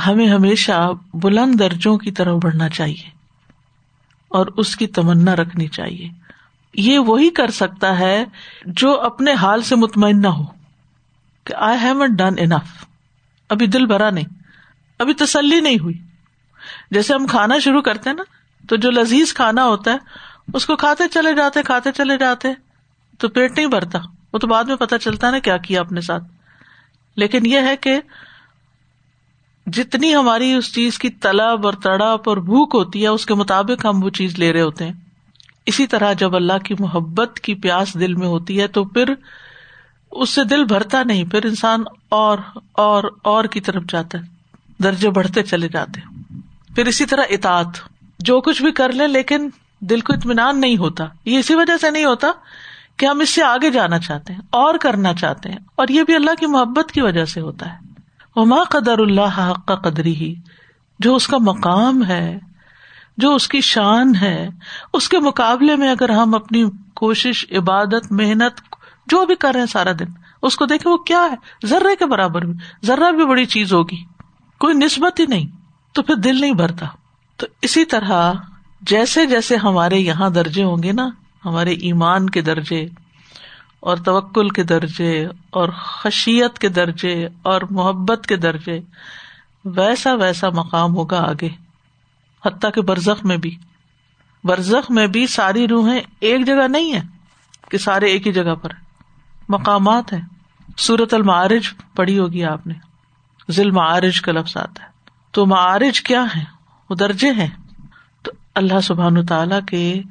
ہمیں 0.07 0.27
ہمیشہ 0.27 0.89
بلند 1.13 1.59
درجوں 1.59 1.97
کی 1.97 2.11
طرف 2.11 2.37
بڑھنا 2.43 2.69
چاہیے 2.69 3.09
اور 4.27 4.45
اس 4.57 4.75
کی 4.75 4.87
تمنا 4.87 5.35
رکھنی 5.35 5.67
چاہیے۔ 5.67 6.09
یہ 6.73 6.99
وہی 6.99 7.29
کر 7.29 7.51
سکتا 7.51 7.99
ہے 7.99 8.25
جو 8.65 9.01
اپنے 9.01 9.33
حال 9.33 9.61
سے 9.61 9.75
مطمئن 9.75 10.21
نہ 10.21 10.27
ہو 10.27 10.43
کہ 11.43 11.53
آئی 11.53 11.77
ہیو 11.81 12.05
ڈن 12.05 12.33
انف 12.37 12.85
ابھی 13.49 13.67
دل 13.67 13.85
بھرا 13.85 14.09
نہیں، 14.09 14.25
ابھی 14.99 15.13
تسلی 15.13 15.59
نہیں 15.59 15.79
ہوئی۔ 15.81 15.97
جیسے 16.91 17.13
ہم 17.13 17.27
کھانا 17.27 17.59
شروع 17.59 17.81
کرتے 17.81 18.09
ہیں 18.09 18.17
نا 18.17 18.23
تو 18.67 18.75
جو 18.75 18.91
لذیذ 18.91 19.33
کھانا 19.33 19.65
ہوتا 19.65 19.91
ہے، 19.91 19.97
اس 20.53 20.65
کو 20.65 20.75
کھاتے 20.75 21.03
چلے 21.07 21.33
جاتے، 21.33 21.63
کھاتے 21.63 21.91
چلے 21.91 22.17
جاتے، 22.17 22.47
تو 23.19 23.29
پیٹ 23.29 23.57
نہیں 23.57 23.67
بھرتا۔ 23.67 23.99
وہ 24.33 24.39
تو 24.39 24.47
بعد 24.47 24.63
میں 24.63 24.75
پتا 24.75 24.97
چلتا 24.97 25.31
نا 25.31 25.39
کیا 25.39 25.57
کیا 25.57 25.81
اپنے 25.81 26.01
ساتھ۔ 26.01 26.23
لیکن 27.15 27.45
یہ 27.45 27.59
ہے 27.59 27.77
کہ 27.77 28.01
جتنی 29.65 30.15
ہماری 30.15 30.53
اس 30.53 30.73
چیز 30.73 30.99
کی 30.99 31.09
تلب 31.09 31.65
اور 31.65 31.73
تڑپ 31.73 32.29
اور 32.29 32.37
بھوک 32.37 32.75
ہوتی 32.75 33.03
ہے، 33.03 33.07
اس 33.07 33.25
کے 33.25 33.33
مطابق 33.33 33.85
ہم 33.85 34.03
وہ 34.03 34.09
چیز 34.09 34.39
لے 34.39 34.53
رہے 34.53 34.61
ہوتے 34.61 34.85
ہیں۔ 34.85 34.93
اسی 35.65 35.87
طرح 35.87 36.13
جب 36.13 36.35
اللہ 36.35 36.57
کی 36.57 36.75
محبت 36.79 37.39
کی 37.39 37.55
پیاس 37.55 37.93
دل 37.93 38.13
میں 38.13 38.27
ہوتی 38.27 38.61
ہے، 38.61 38.67
تو 38.67 38.85
پھر 38.85 39.13
اس 40.11 40.29
سے 40.29 40.43
دل 40.43 40.65
بھرتا 40.65 41.03
نہیں، 41.03 41.23
پھر 41.23 41.45
انسان 41.45 41.83
اور 42.09 42.37
اور 42.71 43.03
اور 43.23 43.43
کی 43.43 43.61
طرف 43.61 43.83
جاتا 43.89 44.17
ہے۔ 44.17 44.23
درجے 44.83 45.09
بڑھتے 45.09 45.43
چلے 45.43 45.69
جاتے 45.69 46.01
پھر 46.75 46.85
اسی 46.85 47.05
طرح 47.05 47.21
اطاعت۔ 47.29 47.96
جو 48.27 48.41
کچھ 48.41 48.63
بھی 48.63 48.71
کر 48.71 48.91
لیں 48.91 49.07
لیکن 49.07 49.49
دل 49.79 49.99
کو 49.99 50.13
اطمینان 50.13 50.61
نہیں 50.61 50.77
ہوتا۔ 50.77 51.05
یہ 51.25 51.39
اسی 51.39 51.55
وجہ 51.55 51.77
سے 51.81 51.91
نہیں 51.91 52.05
ہوتا 52.05 52.27
کہ 52.97 53.05
ہم 53.05 53.19
اس 53.19 53.29
سے 53.29 53.43
آگے 53.43 53.71
جانا 53.71 53.99
چاہتے 53.99 54.33
ہیں، 54.33 54.41
اور 54.49 54.75
کرنا 54.75 55.13
چاہتے 55.13 55.49
ہیں۔ 55.49 55.59
اور 55.75 55.87
یہ 55.87 56.03
بھی 56.03 56.15
اللہ 56.15 56.31
کی 56.39 56.45
محبت 56.45 56.91
کی 56.91 57.01
وجہ 57.01 57.25
سے 57.25 57.41
ہوتا 57.41 57.73
ہے۔ 57.73 57.77
وما 58.35 58.63
قدر 58.63 58.97
اللہ 58.97 59.51
حق 59.51 59.65
کا 59.67 59.75
قدری 59.75 60.15
ہی 60.15 60.35
جو 60.99 61.15
اس 61.15 61.27
کا 61.27 61.37
مقام 61.41 62.05
ہے، 62.05 62.39
جو 63.17 63.35
اس 63.35 63.47
کی 63.47 63.61
شان 63.61 64.15
ہے، 64.15 64.49
اس 64.93 65.09
کے 65.09 65.19
مقابلے 65.19 65.75
میں 65.75 65.89
اگر 65.89 66.09
ہم 66.09 66.35
اپنی 66.35 66.65
کوشش، 66.95 67.45
عبادت، 67.51 68.11
محنت، 68.11 68.75
جو 69.07 69.25
بھی 69.25 69.35
کر 69.35 69.51
رہے 69.51 69.59
ہیں 69.59 69.67
سارا 69.67 69.91
دن، 69.99 70.05
اس 70.41 70.55
کو 70.55 70.65
دیکھیں 70.65 70.91
وہ 70.91 70.97
کیا 70.97 71.27
ہے؟ 71.31 71.67
ذرے 71.67 71.95
کے 71.95 72.05
برابر 72.05 72.41
بھی۔ 72.41 72.53
ذرا 72.85 73.11
بھی 73.11 73.25
بڑی 73.25 73.45
چیز 73.45 73.73
ہوگی۔ 73.73 74.05
کوئی 74.59 74.73
نسبت 74.73 75.19
ہی 75.19 75.25
نہیں۔ 75.25 75.45
تو 75.93 76.01
پھر 76.01 76.15
دل 76.15 76.41
نہیں 76.41 76.53
بھرتا۔ 76.53 76.85
تو 77.37 77.47
اسی 77.61 77.85
طرح 77.85 78.33
جیسے 78.81 79.25
جیسے 79.25 79.55
ہمارے 79.55 79.97
یہاں 79.97 80.29
درجے 80.29 80.63
ہوں 80.63 80.83
گے 80.83 80.91
نا، 80.91 81.09
ہمارے 81.45 81.71
ایمان 81.71 82.29
کے 82.29 82.41
درجے 82.41 82.87
اور 83.79 83.97
توکل 83.97 84.49
کے 84.49 84.63
درجے 84.63 85.27
اور 85.49 85.69
خشیت 85.69 86.59
کے 86.59 86.69
درجے 86.69 87.27
اور 87.41 87.61
محبت 87.69 88.25
کے 88.27 88.35
درجے، 88.35 88.79
ویسا 89.65 90.13
ویسا 90.13 90.49
مقام 90.49 90.95
ہوگا 90.95 91.25
آگے۔ 91.29 91.49
حتیٰ 92.45 92.71
کہ 92.75 92.81
برزخ 92.81 93.25
میں 93.25 93.37
بھی۔ 93.37 93.57
برزخ 94.43 94.91
میں 94.91 95.07
بھی 95.07 95.27
ساری 95.27 95.67
روحیں 95.67 96.01
ایک 96.19 96.45
جگہ 96.45 96.67
نہیں 96.67 96.93
ہے 96.93 97.01
کہ 97.71 97.77
سارے 97.77 98.05
ایک 98.05 98.27
ہی 98.27 98.31
جگہ 98.31 98.55
پر۔ 98.55 98.69
مقامات 99.49 100.13
ہیں۔ 100.13 100.21
سورت 100.77 101.13
المعارج 101.13 101.63
پڑھی 101.95 102.19
ہوگی 102.19 102.43
آپ 102.43 102.67
نے۔ 102.67 102.73
ذیل 103.51 103.71
معارج 103.71 104.21
کا 104.21 104.31
لفظ 104.31 104.57
آتا 104.57 104.83
ہے۔ 104.83 104.89
تو 105.31 105.45
معارج 105.45 106.01
کیا 106.01 106.25
ہے 106.35 106.56
وہ 106.89 106.95
درجے 106.95 107.31
ہیں۔ 107.31 107.47
تو 108.21 108.31
اللہ 108.55 108.79
سبحان 108.79 109.25
تعالی 109.25 109.55
کے 109.67 110.01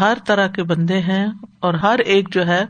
ہر 0.00 0.18
طرح 0.26 0.46
کے 0.46 0.62
بندے 0.62 1.00
ہیں 1.00 1.26
اور 1.60 1.74
ہر 1.74 1.98
ایک 1.98 2.34
جو 2.34 2.46
ہے 2.46 2.64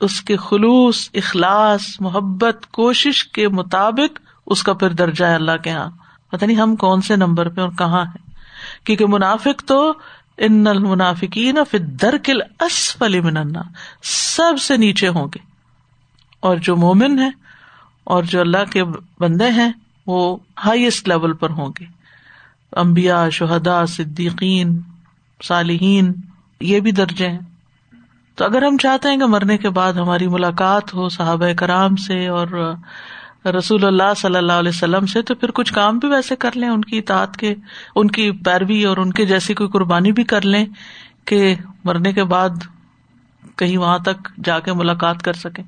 اس 0.00 0.22
کے 0.22 0.36
خلوص، 0.36 1.10
اخلاص، 1.14 1.82
محبت، 2.00 2.66
کوشش 2.72 3.24
کے 3.24 3.48
مطابق 3.48 4.20
اس 4.46 4.62
کا 4.62 4.72
پھر 4.72 4.90
درجہ 4.90 5.24
ہے 5.24 5.34
اللہ 5.34 5.56
کے 5.56 5.70
یہاں 5.70 5.90
پتا 6.30 6.46
نہیں 6.46 6.56
ہم 6.56 6.76
کون 6.76 7.00
سے 7.00 7.16
نمبر 7.16 7.48
پہ 7.48 7.60
اور 7.60 7.70
کہاں 7.78 8.04
ہیں۔ 8.04 8.32
کیونکہ 8.84 9.06
منافق 9.06 9.62
تو 9.66 9.92
ان 10.38 10.66
المنافقین 10.66 11.58
در 11.72 12.14
اسفل 12.60 13.20
من 13.20 13.52
سب 14.02 14.60
سے 14.60 14.76
نیچے 14.76 15.08
ہوں 15.08 15.26
گے۔ 15.34 15.38
اور 16.40 16.56
جو 16.56 16.76
مومن 16.76 17.18
ہے 17.18 17.30
اور 18.04 18.22
جو 18.22 18.40
اللہ 18.40 18.70
کے 18.72 18.84
بندے 19.18 19.50
ہیں 19.50 19.72
وہ 20.06 20.36
ہائیسٹ 20.64 21.08
لیول 21.08 21.32
پر 21.32 21.50
ہوں 21.50 21.68
گے۔ 21.80 22.01
امبیا 22.72 23.28
شہدا 23.28 23.86
صدیقین، 23.86 24.80
صالحین، 25.44 26.12
یہ 26.60 26.80
بھی 26.80 26.92
درجے 26.92 27.28
ہیں۔ 27.28 27.38
تو 28.36 28.44
اگر 28.44 28.62
ہم 28.62 28.76
چاہتے 28.76 29.08
ہیں 29.08 29.16
کہ 29.16 29.26
مرنے 29.26 29.58
کے 29.58 29.70
بعد 29.70 29.92
ہماری 29.92 30.26
ملاقات 30.26 30.94
ہو 30.94 31.08
صحابہ 31.08 31.52
کرام 31.56 31.96
سے 31.96 32.26
اور 32.26 32.74
رسول 33.58 33.84
اللہ 33.84 34.14
صلی 34.16 34.36
اللہ 34.36 34.52
علیہ 34.52 34.68
وسلم 34.68 35.06
سے، 35.06 35.22
تو 35.22 35.34
پھر 35.34 35.50
کچھ 35.50 35.72
کام 35.72 35.98
بھی 35.98 36.08
ویسے 36.08 36.36
کر 36.36 36.50
لیں، 36.54 36.68
ان 36.68 36.80
کی 36.80 36.98
اطاعت 36.98 37.36
کے، 37.36 37.54
ان 37.96 38.08
کی 38.08 38.30
پیروی 38.30 38.84
اور 38.84 38.96
ان 38.96 39.12
کے 39.12 39.26
جیسی 39.26 39.54
کوئی 39.54 39.70
قربانی 39.70 40.12
بھی 40.12 40.24
کر 40.24 40.44
لیں 40.44 40.66
کہ 41.24 41.54
مرنے 41.84 42.12
کے 42.12 42.24
بعد 42.24 42.50
کہیں 43.56 43.78
وہاں 43.78 43.98
تک 43.98 44.44
جا 44.44 44.60
کے 44.60 44.72
ملاقات 44.72 45.22
کر 45.22 45.32
سکیں۔ 45.32 45.64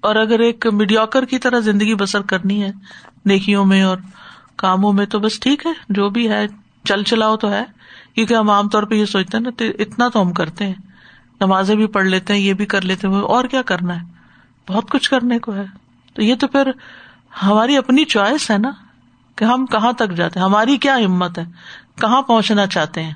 اور 0.00 0.16
اگر 0.16 0.38
ایک 0.38 0.66
میڈیوکر 0.66 1.24
کی 1.24 1.38
طرح 1.38 1.58
زندگی 1.58 1.94
بسر 1.94 2.22
کرنی 2.22 2.62
ہے 2.62 2.70
نیکیوں 3.24 3.64
میں 3.64 3.82
اور 3.82 3.98
کاموں 4.62 4.92
میں 4.92 5.06
تو 5.06 5.18
بس 5.18 5.40
ٹھیک 5.40 5.66
ہے، 5.66 5.70
جو 5.88 6.10
بھی 6.10 6.30
ہے، 6.30 6.46
چل 6.84 7.02
چلاؤ 7.02 7.36
تو 7.36 7.52
ہے، 7.52 7.64
کیونکہ 8.14 8.34
ہم 8.34 8.50
عام 8.50 8.68
طور 8.68 8.82
پہ 8.82 8.94
یہ 8.94 9.04
سوچتے 9.04 9.36
ہیں 9.36 9.44
نا 9.44 9.62
اتنا 9.78 10.08
تو 10.08 10.22
ہم 10.22 10.32
کرتے 10.32 10.66
ہیں۔ 10.66 10.74
نمازیں 11.40 11.76
بھی 11.76 11.86
پڑھ 11.86 12.06
لیتے 12.06 12.32
ہیں، 12.32 12.40
یہ 12.40 12.52
بھی 12.52 12.66
کر 12.66 12.82
لیتے 12.82 13.08
ہیں، 13.08 13.14
اور 13.14 13.44
کیا 13.44 13.62
کرنا 13.62 14.00
ہے؟ 14.00 14.06
بہت 14.68 14.90
کچھ 14.90 15.10
کرنے 15.10 15.38
کو 15.38 15.54
ہے۔ 15.54 15.64
تو 16.14 16.22
یہ 16.22 16.34
تو 16.34 16.46
پھر 16.46 16.70
ہماری 17.42 17.76
اپنی 17.76 18.04
چوائس 18.04 18.50
ہے 18.50 18.58
نا 18.58 18.70
کہ 19.36 19.44
ہم 19.44 19.66
کہاں 19.66 19.92
تک 19.92 20.12
جاتے 20.12 20.38
ہیں، 20.38 20.46
ہماری 20.46 20.76
کیا 20.76 20.96
ہمت 20.96 21.38
ہے، 21.38 21.44
کہاں 22.00 22.22
پہنچنا 22.22 22.66
چاہتے 22.66 23.02
ہیں۔ 23.02 23.14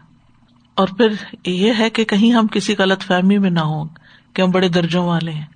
اور 0.74 0.88
پھر 0.88 1.08
یہ 1.46 1.72
ہے 1.78 1.90
کہ 1.90 2.04
کہیں 2.04 2.32
ہم 2.32 2.46
کسی 2.46 2.74
غلط 2.78 3.02
فہمی 3.02 3.38
میں 3.38 3.50
نہ 3.50 3.60
ہوں 3.60 3.84
کہ 4.32 4.42
ہم 4.42 4.50
بڑے 4.50 4.68
درجوں 4.68 5.04
والے 5.04 5.32
ہیں۔ 5.32 5.46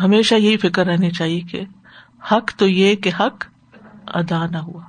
ہمیشہ 0.00 0.34
یہی 0.34 0.56
فکر 0.56 0.86
رہنی 0.86 1.10
چاہیے 1.10 1.40
کہ 1.40 1.60
حق 2.32 2.52
تو 2.56 2.68
یہ 2.68 2.94
کہ 2.94 3.10
حق 3.20 3.44
ادا 4.14 4.46
نہ 4.46 4.56
ہوا۔ 4.56 4.82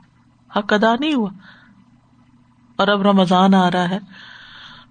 حق 0.60 0.74
ادا 0.74 0.96
نہیں 1.00 1.14
ہوا۔ 1.14 1.30
اور 2.76 2.88
اب 2.88 3.02
رمضان 3.02 3.54
آ 3.54 3.72
رہا 3.72 3.90
ہے۔ 3.90 4.00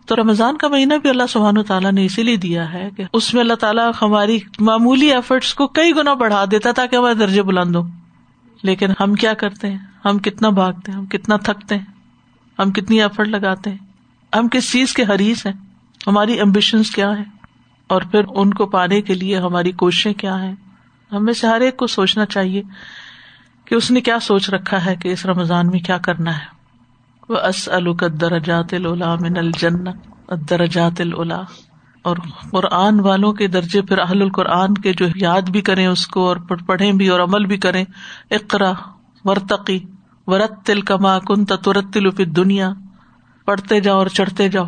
تو 0.06 0.16
رمضان 0.16 0.56
کا 0.56 0.68
مہینہ 0.68 0.94
بھی 1.02 1.11
اللہ 1.11 1.23
سبحان 1.28 1.62
تعالیٰ 1.62 1.92
نے 1.92 2.04
اسی 2.04 2.23
لیے 2.23 2.37
دیا 2.37 2.73
ہے 2.73 2.90
کہ 2.97 3.04
اس 3.12 3.35
میں 3.35 3.42
اللہ 3.42 3.54
تعالیٰ 3.54 3.90
ہماری 4.02 4.38
معمولی 4.61 5.12
ایفرٹس 5.12 5.54
کو 5.54 5.66
کئی 5.66 5.97
گنا 5.97 6.14
بڑھا 6.14 6.44
دیتا 6.50 6.73
تاکہ 6.73 6.97
ہمارے 6.97 7.14
درجے 7.14 7.42
بلند 7.42 7.76
ہو 7.76 7.82
لیکن 8.62 8.90
ہم 9.00 9.14
کیا 9.14 9.35
کرتے 9.35 9.70
ہیں؟ 9.70 9.78
ہم 10.04 10.18
کتنا 10.18 10.49
بھاگتے 10.49 10.92
ہیں؟ 10.92 10.99
ہم 10.99 11.06
کتنا 11.06 11.37
تھکتے 11.37 11.75
ہیں؟ 11.75 11.85
ہم 12.58 12.73
کتنی 12.73 13.02
ایفرٹ 13.02 13.28
لگاتے 13.28 13.70
ہیں؟ 13.70 13.78
ہم 14.37 14.49
کس 14.49 14.73
چیز 14.73 14.92
کے 14.92 15.02
حریث 15.02 15.47
ہیں؟ 15.47 15.52
ہماری 16.06 16.40
امبیشنس 16.40 16.90
کیا 16.90 17.18
ہے 17.18 17.25
اور 17.87 18.02
پھر 18.02 18.20
ان 18.28 18.54
کو 18.54 18.66
پانے 18.66 19.02
کے 19.02 19.14
لیے 19.14 19.38
ہماری 19.38 19.73
کوششیں 19.73 20.12
کیا 20.12 20.42
ہیں؟ 20.42 20.54
ہمیں 21.12 21.32
سے 21.32 21.47
ہر 21.47 21.61
ایک 21.61 21.76
کو 21.76 21.87
سوچنا 21.87 22.26
چاہیے۔ 22.26 22.62
کہ 23.68 23.75
اس 23.75 23.90
نے 23.90 24.00
کیا 24.00 24.18
سوچ 24.20 24.50
رکھا 24.50 24.87
ہے 24.87 24.96
کہ 24.96 25.08
اس 25.08 25.26
رمضان 25.26 25.66
میں 25.66 25.80
کیا 25.80 25.98
کرنا 25.98 26.37
ہے؟ 26.37 26.58
وہ 27.28 27.37
اس 27.37 27.68
الدرجات 27.72 28.75
الا 28.75 29.14
من 29.14 29.37
الجن 29.37 29.84
درجات 30.50 31.00
الا 31.00 31.40
اور 32.02 32.16
قرآن 32.50 33.00
والوں 33.00 33.32
کے 33.32 33.46
درجے 33.46 33.82
پھر 33.82 33.98
اہل 33.98 34.22
القرآن 34.22 34.75
کے 34.75 34.92
جو 34.92 35.06
یاد 35.16 35.42
بھی 35.42 35.60
کریں 35.60 35.87
اس 35.87 36.06
کو 36.06 36.28
اور 36.28 36.37
پڑھیں 36.66 36.92
بھی 36.92 37.08
اور 37.08 37.20
عمل 37.20 37.46
بھی 37.46 37.56
کریں۔ 37.56 37.84
اقرا 38.30 38.72
ورتقی 39.25 39.78
ورت 40.26 40.66
تل 40.66 40.80
کما 40.80 41.18
کن 41.18 41.44
ترت 41.44 41.98
دنیا 42.37 42.70
پڑھتے 43.44 43.80
جاؤ 43.80 43.98
اور 43.98 44.06
چڑھتے 44.06 44.48
جاؤ۔ 44.48 44.66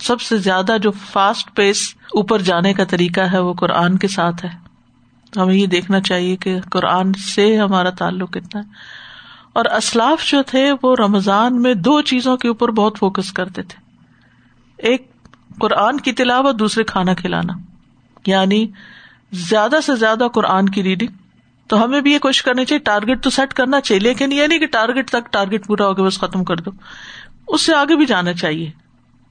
سب 0.00 0.20
سے 0.20 0.36
زیادہ 0.36 0.76
جو 0.82 0.90
فاسٹ 1.12 1.56
پیس 1.56 1.94
اوپر 2.14 2.42
جانے 2.42 2.74
کا 2.74 2.84
طریقہ 2.84 3.20
ہے 3.20 3.38
وہ 3.38 3.54
قرآن 3.54 3.98
کے 3.98 4.08
ساتھ 4.08 4.44
ہے۔ 4.44 4.61
ہمیں 5.36 5.54
یہ 5.54 5.66
دیکھنا 5.66 6.00
چاہیے 6.00 6.36
کہ 6.36 6.60
قرآن 6.70 7.12
سے 7.12 7.56
ہمارا 7.56 7.90
تعلق 7.90 8.32
کتنا 8.32 8.60
ہے۔ 8.60 8.64
اور 9.52 9.64
اسلاف 9.64 10.24
جو 10.24 10.42
تھے، 10.42 10.72
وہ 10.82 10.96
رمضان 10.96 11.62
میں 11.62 11.74
دو 11.74 12.00
چیزوں 12.00 12.36
کے 12.36 12.48
اوپر 12.48 12.70
بہت 12.70 12.98
فوکس 12.98 13.32
کرتے 13.32 13.62
تھے۔ 13.62 13.82
ایک، 14.78 15.12
قرآن 15.60 16.00
کی 16.00 16.12
تلاوت، 16.12 16.58
دوسرے، 16.58 16.84
کھانا 16.84 17.14
کھلانا۔ 17.14 17.52
یعنی 18.26 18.66
زیادہ 19.32 19.76
سے 19.82 19.96
زیادہ 19.96 20.28
قرآن 20.34 20.68
کی 20.68 20.82
ریڈنگ 20.82 21.08
تو 21.68 21.84
ہمیں 21.84 22.00
بھی 22.00 22.12
یہ 22.12 22.18
کوشش 22.18 22.42
کرنی 22.42 22.64
چاہیے 22.64 22.78
ٹارگیٹ 22.78 23.22
تو 23.22 23.30
سیٹ 23.30 23.52
کرنا 23.52 23.80
چاہیے، 23.80 24.00
لیکن 24.00 24.32
یہ 24.32 24.46
نہیں 24.46 24.58
کہ 24.58 24.66
ٹارگیٹ 24.66 25.10
تک 25.10 25.32
ٹارگیٹ 25.32 25.66
پورا 25.66 25.86
ہو 25.86 25.96
گیا، 25.96 26.06
بس 26.06 26.18
ختم 26.18 26.44
کر 26.44 26.56
دو۔ 26.56 26.70
اس 27.48 27.62
سے 27.62 27.74
آگے 27.74 27.96
بھی 27.96 28.06
جانا 28.06 28.32
چاہیے۔ 28.32 28.70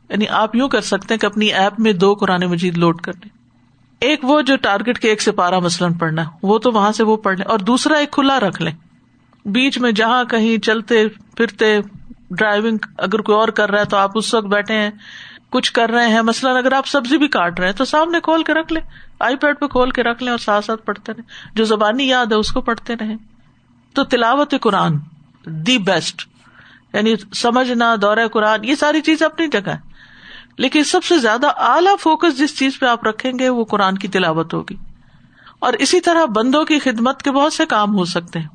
یعنی 0.10 0.28
آپ 0.28 0.56
یوں 0.56 0.70
کر 0.70 0.82
سکتے 0.82 1.14
ہیں 1.14 1.20
کہ 1.20 1.26
اپنی 1.26 1.46
ایپ 1.46 1.80
میں 1.80 1.94
دو 1.94 2.14
قرآن 2.14 2.42
مجید 2.42 2.78
لوڈ 2.78 3.02
کر 3.02 3.14
لیں 3.14 3.41
ایک 4.02 4.20
وہ 4.24 4.42
جو 4.42 4.56
ٹارگیٹ 4.56 5.00
کے 5.00 5.10
ایک 5.10 5.22
سے 5.22 5.32
پارا 5.32 5.60
مثلاً 5.60 5.94
پڑھنا 5.94 6.24
وہ 6.44 6.60
تو 6.60 6.72
وہاں 6.72 6.92
سے 6.92 7.04
وہ 7.04 7.18
پڑھ 7.18 7.38
لیں 7.38 7.46
اور 7.46 7.60
دوسرا 7.60 7.98
ایک 7.98 8.12
کھلا 8.12 8.40
رکھ 8.40 8.62
لیں۔ 8.62 8.72
بیچ 9.46 9.78
میں 9.78 9.92
جہاں 9.92 10.24
کہیں 10.24 10.58
چلتے 10.58 11.08
پھرتے 11.08 11.80
ڈرائیونگ 12.32 12.78
اگر 12.98 13.22
کوئی 13.22 13.38
اور 13.38 13.48
کر 13.48 13.72
رہا 13.72 13.80
ہے 13.80 13.86
تو 13.86 13.98
آپ 13.98 14.12
اس 14.16 14.34
وقت 14.34 14.46
بیٹھے 14.46 14.74
ہیں، 14.74 14.92
کچھ 15.50 15.72
کر 15.74 15.90
رہے 15.90 16.08
ہیں۔ 16.08 16.22
مثلاً 16.22 16.56
اگر 16.56 16.72
آپ 16.72 16.88
سبزی 16.88 17.18
بھی 17.18 17.28
کاٹ 17.28 17.60
رہے 17.60 17.68
ہیں 17.68 17.74
تو 17.74 17.86
سامنے 17.86 18.20
کھول 18.20 18.44
کے 18.44 18.54
رکھ 18.54 18.74
لیں، 18.74 18.82
آئی 19.20 19.36
پیڈ 19.36 19.60
پہ 19.60 19.68
کھول 19.68 19.92
کے 19.92 20.04
رکھ 20.04 20.24
لیں 20.24 20.32
اور 20.32 20.40
ساتھ 20.40 20.66
ساتھ 20.66 20.86
پڑھتے 20.86 21.14
رہے 21.14 21.22
جو 21.56 21.64
زبانی 21.64 22.08
یاد 22.08 22.26
ہے 22.26 22.38
اس 22.38 22.52
کو 22.52 22.62
پڑھتے 22.62 22.94
رہے 23.00 23.16
تو 23.94 24.04
تلاوت 24.04 24.54
قرآن، 24.62 24.98
دی 25.46 25.78
بیسٹ 25.78 26.28
یعنی 26.94 27.16
سمجھنا، 27.36 27.96
دورہ 28.02 28.28
قرآن، 28.28 28.66
یہ 28.66 28.76
ساری 28.76 29.02
چیز 29.02 29.22
اپنی 29.22 29.48
جگہ 29.48 29.70
ہے 29.70 29.91
لیکن 30.58 30.84
سب 30.84 31.04
سے 31.04 31.18
زیادہ 31.18 31.48
اعلیٰ 31.58 31.96
فوکس 32.00 32.38
جس 32.38 32.60
چیز 32.60 32.80
پہ 32.80 32.86
آپ 32.86 33.08
رکھیں 33.08 33.32
گے 33.40 33.50
وہ 33.50 33.66
قرآن 33.66 33.98
کی 33.98 34.08
تلاوت 34.08 34.54
ہوگی۔ 34.54 34.76
اور 35.60 35.74
اسی 35.74 36.02
طرح 36.02 36.26
بندوں 36.26 36.66
کی 36.66 36.80
خدمت 36.80 37.24
کے 37.24 37.32
بہت 37.32 37.54
سے 37.54 37.66
کام 37.66 37.96
ہو 37.96 38.06
سکتے 38.06 38.40
ہیں، 38.40 38.48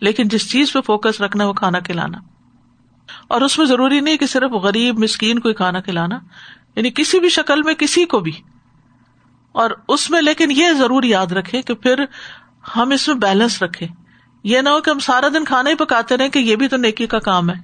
لیکن 0.00 0.28
جس 0.28 0.50
چیز 0.50 0.72
پہ 0.72 0.80
فوکس 0.80 1.20
رکھنا 1.20 1.46
وہ 1.46 1.52
کھانا 1.52 1.78
کھلانا۔ 1.78 2.18
اور 3.28 3.40
اس 3.40 3.58
میں 3.58 3.66
ضروری 3.66 4.00
نہیں 4.00 4.16
کہ 4.16 4.26
صرف 4.26 4.50
غریب، 4.50 4.98
مسکین 4.98 5.38
کو 5.38 5.48
ہی 5.48 5.54
کھانا 5.54 5.80
کھلانا 5.80 6.18
یعنی 6.76 6.90
کسی 6.90 7.20
بھی 7.20 7.28
شکل 7.28 7.62
میں 7.62 7.74
کسی 7.74 8.04
کو 8.04 8.20
بھی۔ 8.20 8.32
اور 9.52 9.70
اس 9.88 10.10
میں 10.10 10.22
لیکن 10.22 10.50
یہ 10.50 10.72
ضرور 10.72 11.02
یاد 11.02 11.26
رکھے 11.26 11.62
کہ 11.62 11.74
پھر 11.74 12.04
ہم 12.76 12.90
اس 12.90 13.08
میں 13.08 13.16
بیلنس 13.16 13.62
رکھے 13.62 13.86
یہ 14.44 14.60
نہ 14.60 14.68
ہو 14.68 14.80
کہ 14.80 14.90
ہم 14.90 14.98
سارا 14.98 15.28
دن 15.28 15.44
کھانا 15.44 15.70
ہی 15.70 15.74
پکاتے 15.74 16.16
رہے 16.16 16.28
کہ 16.28 16.38
یہ 16.38 16.56
بھی 16.56 16.68
تو 16.68 16.76
نیکی 16.76 17.06
کا 17.06 17.18
کام 17.18 17.50
ہے۔ 17.50 17.54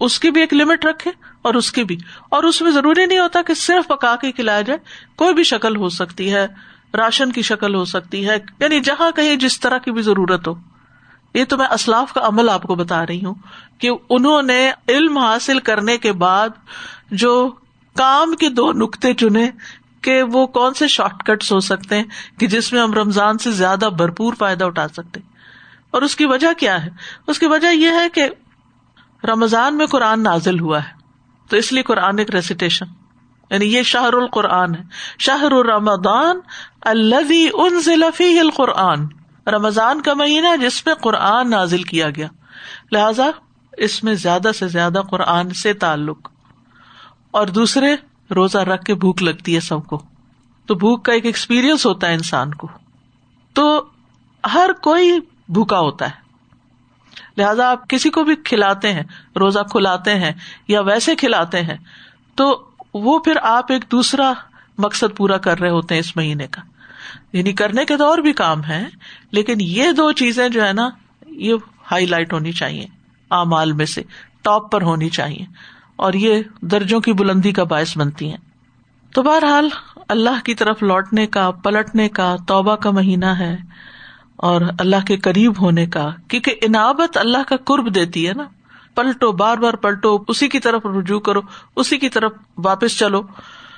اس 0.00 0.20
کی 0.20 0.30
بھی 0.30 0.40
ایک 0.40 0.54
لمٹ 0.54 0.84
رکھے 0.84 1.10
اور 1.46 1.54
اس 1.54 1.72
کی 1.72 1.84
بھی۔ 1.84 1.96
اور 2.28 2.42
اس 2.42 2.62
میں 2.62 2.70
ضروری 2.70 3.06
نہیں 3.06 3.18
ہوتا 3.18 3.42
کہ 3.42 3.54
صرف 3.54 3.88
پکا 3.88 4.16
کے 4.16 4.32
کھلایا 4.32 4.60
جائے، 4.60 4.78
کوئی 5.16 5.34
بھی 5.34 5.42
شکل 5.42 5.76
ہو 5.76 5.88
سکتی 5.88 6.34
ہے، 6.34 6.46
راشن 6.94 7.32
کی 7.32 7.42
شکل 7.42 7.74
ہو 7.74 7.84
سکتی 7.84 8.28
ہے 8.28 8.36
یعنی 8.58 8.80
جہاں 8.80 9.10
کہیں 9.10 9.36
جس 9.36 9.60
طرح 9.60 9.78
کی 9.78 9.90
بھی 9.92 10.02
ضرورت 10.02 10.48
ہو۔ 10.48 10.54
یہ 11.34 11.44
تو 11.44 11.56
میں 11.56 11.66
اسلاف 11.66 12.12
کا 12.12 12.20
عمل 12.26 12.48
آپ 12.48 12.62
کو 12.62 12.74
بتا 12.74 13.06
رہی 13.06 13.24
ہوں 13.24 13.34
کہ 13.78 13.90
انہوں 14.10 14.42
نے 14.42 14.72
علم 14.88 15.18
حاصل 15.18 15.58
کرنے 15.58 15.98
کے 15.98 16.12
بعد 16.12 16.48
جو 17.10 17.50
کام 17.96 18.36
کے 18.36 18.48
دو 18.48 18.72
نقطے 18.72 19.14
چنے 19.14 19.50
کہ 20.02 20.22
وہ 20.22 20.46
کون 20.46 20.74
سے 20.74 20.88
شارٹ 20.88 21.26
کٹس 21.26 21.52
ہو 21.52 21.60
سکتے 21.60 21.96
ہیں 21.96 22.04
کہ 22.38 22.46
جس 22.46 22.72
میں 22.72 22.80
ہم 22.80 22.92
رمضان 22.92 23.38
سے 23.38 23.50
زیادہ 23.50 23.88
بھرپور 23.98 24.34
فائدہ 24.38 24.64
اٹھا 24.64 24.88
سکتے 24.88 25.20
اور 25.90 26.02
اس 26.02 26.16
کی 26.16 26.26
وجہ 26.26 26.52
کیا 26.58 26.84
ہے؟ 26.84 26.90
اس 27.26 27.38
کی 27.38 27.46
وجہ 27.46 27.74
یہ 27.74 27.88
ہے 27.88 28.08
کہ 28.08 28.28
رمضان 29.24 29.76
میں 29.76 29.86
قرآن 29.86 30.22
نازل 30.22 30.60
ہوا 30.60 30.84
ہے۔ 30.84 30.95
تو 31.48 31.56
اس 31.56 31.72
لیے 31.72 31.82
قرآن 31.82 32.18
ایک 32.18 32.30
ریسیٹیشن 32.30 32.86
یعنی 33.50 33.64
یہ 33.64 33.82
شاہر 33.82 34.12
القرآن 34.12 34.74
ہے. 34.74 34.82
شاہر 35.18 35.52
الرمدان 35.52 36.40
الذي 36.80 37.48
انزل 37.54 38.04
فيه 38.14 38.40
القرآن. 38.40 39.06
رمضان 39.46 40.02
کا 40.02 40.14
مہینہ 40.14 40.56
جس 40.60 40.86
میں 40.86 40.94
قرآن 40.94 41.50
نازل 41.50 41.82
کیا 41.82 42.10
گیا. 42.10 42.28
لہذا 42.92 43.30
اس 43.72 44.04
میں 44.04 44.14
زیادہ 44.14 44.50
سے 44.58 44.68
زیادہ 44.68 45.02
قرآن 45.10 45.50
سے 45.50 45.72
تعلق. 45.72 46.28
اور 47.30 47.46
دوسرے، 47.46 47.96
روزہ 48.34 48.58
رکھ 48.58 48.84
کے 48.84 48.94
بھوک 48.94 49.22
لگتی 49.22 49.54
ہے 49.54 49.60
سب 49.60 49.86
کو. 49.86 50.02
تو 50.66 50.74
بھوک 50.74 51.04
کا 51.04 51.12
ایک 51.12 51.26
ایکسپیرئنس 51.26 51.86
ہوتا 51.86 52.06
ہے 52.06 52.14
انسان 52.14 52.54
کو. 52.54 52.68
تو 53.52 53.84
ہر 54.54 54.70
کوئی 54.82 55.18
بھوکا 55.48 55.78
ہوتا 55.78 56.06
ہے. 56.06 56.25
لہذا 57.36 57.70
آپ 57.70 57.88
کسی 57.88 58.10
کو 58.10 58.24
بھی 58.24 58.36
کھلاتے 58.36 58.92
ہیں، 58.92 59.02
روزہ 59.36 59.58
کھلاتے 59.70 60.14
ہیں 60.14 60.32
یا 60.68 60.80
ویسے 60.80 61.16
کھلاتے 61.16 61.62
ہیں، 61.62 61.76
تو 62.34 62.70
وہ 62.94 63.18
پھر 63.18 63.32
آپ 63.42 63.72
ایک 63.72 63.84
دوسرا 63.90 64.32
مقصد 64.78 65.16
پورا 65.16 65.36
کر 65.36 65.60
رہے 65.60 65.70
ہوتے 65.70 65.94
ہیں 65.94 66.00
اس 66.00 66.16
مہینے 66.16 66.46
کا۔ 66.46 66.62
یعنی 67.32 67.52
کرنے 67.52 67.84
کے 67.84 67.96
تو 67.96 68.06
اور 68.06 68.18
بھی 68.18 68.32
کام 68.32 68.64
ہے 68.64 68.84
لیکن 69.30 69.54
یہ 69.60 69.92
دو 69.92 70.12
چیزیں 70.12 70.48
جو 70.48 70.66
ہے 70.66 70.72
نا، 70.72 70.88
یہ 71.26 71.54
ہائی 71.90 72.06
لائٹ 72.06 72.32
ہونی 72.32 72.52
چاہیے 72.52 72.86
امال 73.30 73.72
میں 73.72 73.86
سے، 73.86 74.02
ٹاپ 74.42 74.72
پر 74.72 74.82
ہونی 74.82 75.08
چاہیے، 75.08 75.44
اور 75.96 76.12
یہ 76.12 76.42
درجوں 76.60 77.00
کی 77.00 77.12
بلندی 77.12 77.52
کا 77.52 77.64
باعث 77.64 77.98
بنتی 77.98 78.30
ہیں۔ 78.30 78.36
تو 79.14 79.22
بہرحال 79.22 79.68
اللہ 80.08 80.44
کی 80.44 80.54
طرف 80.54 80.82
لوٹنے 80.82 81.26
کا، 81.26 81.50
پلٹنے 81.50 82.08
کا، 82.08 82.36
توبہ 82.48 82.76
کا 82.76 82.90
مہینہ 82.90 83.26
ہے۔ 83.26 83.56
اور 84.36 84.60
اللہ 84.78 85.06
کے 85.06 85.16
قریب 85.16 85.62
ہونے 85.62 85.86
کا، 85.86 86.10
کیونکہ 86.28 86.54
انعبت 86.62 87.16
اللہ 87.16 87.42
کا 87.48 87.56
قرب 87.56 87.94
دیتی 87.94 88.28
ہے 88.28 88.32
نا۔ 88.32 88.44
پلٹو، 88.94 89.32
بار 89.32 89.56
بار 89.56 89.74
پلٹو، 89.74 90.18
اسی 90.28 90.48
کی 90.48 90.60
طرف 90.60 90.86
رجوع 90.86 91.20
کرو، 91.20 91.40
اسی 91.76 91.98
کی 91.98 92.08
طرف 92.08 92.32
واپس 92.56 92.98
چلو۔ 92.98 93.22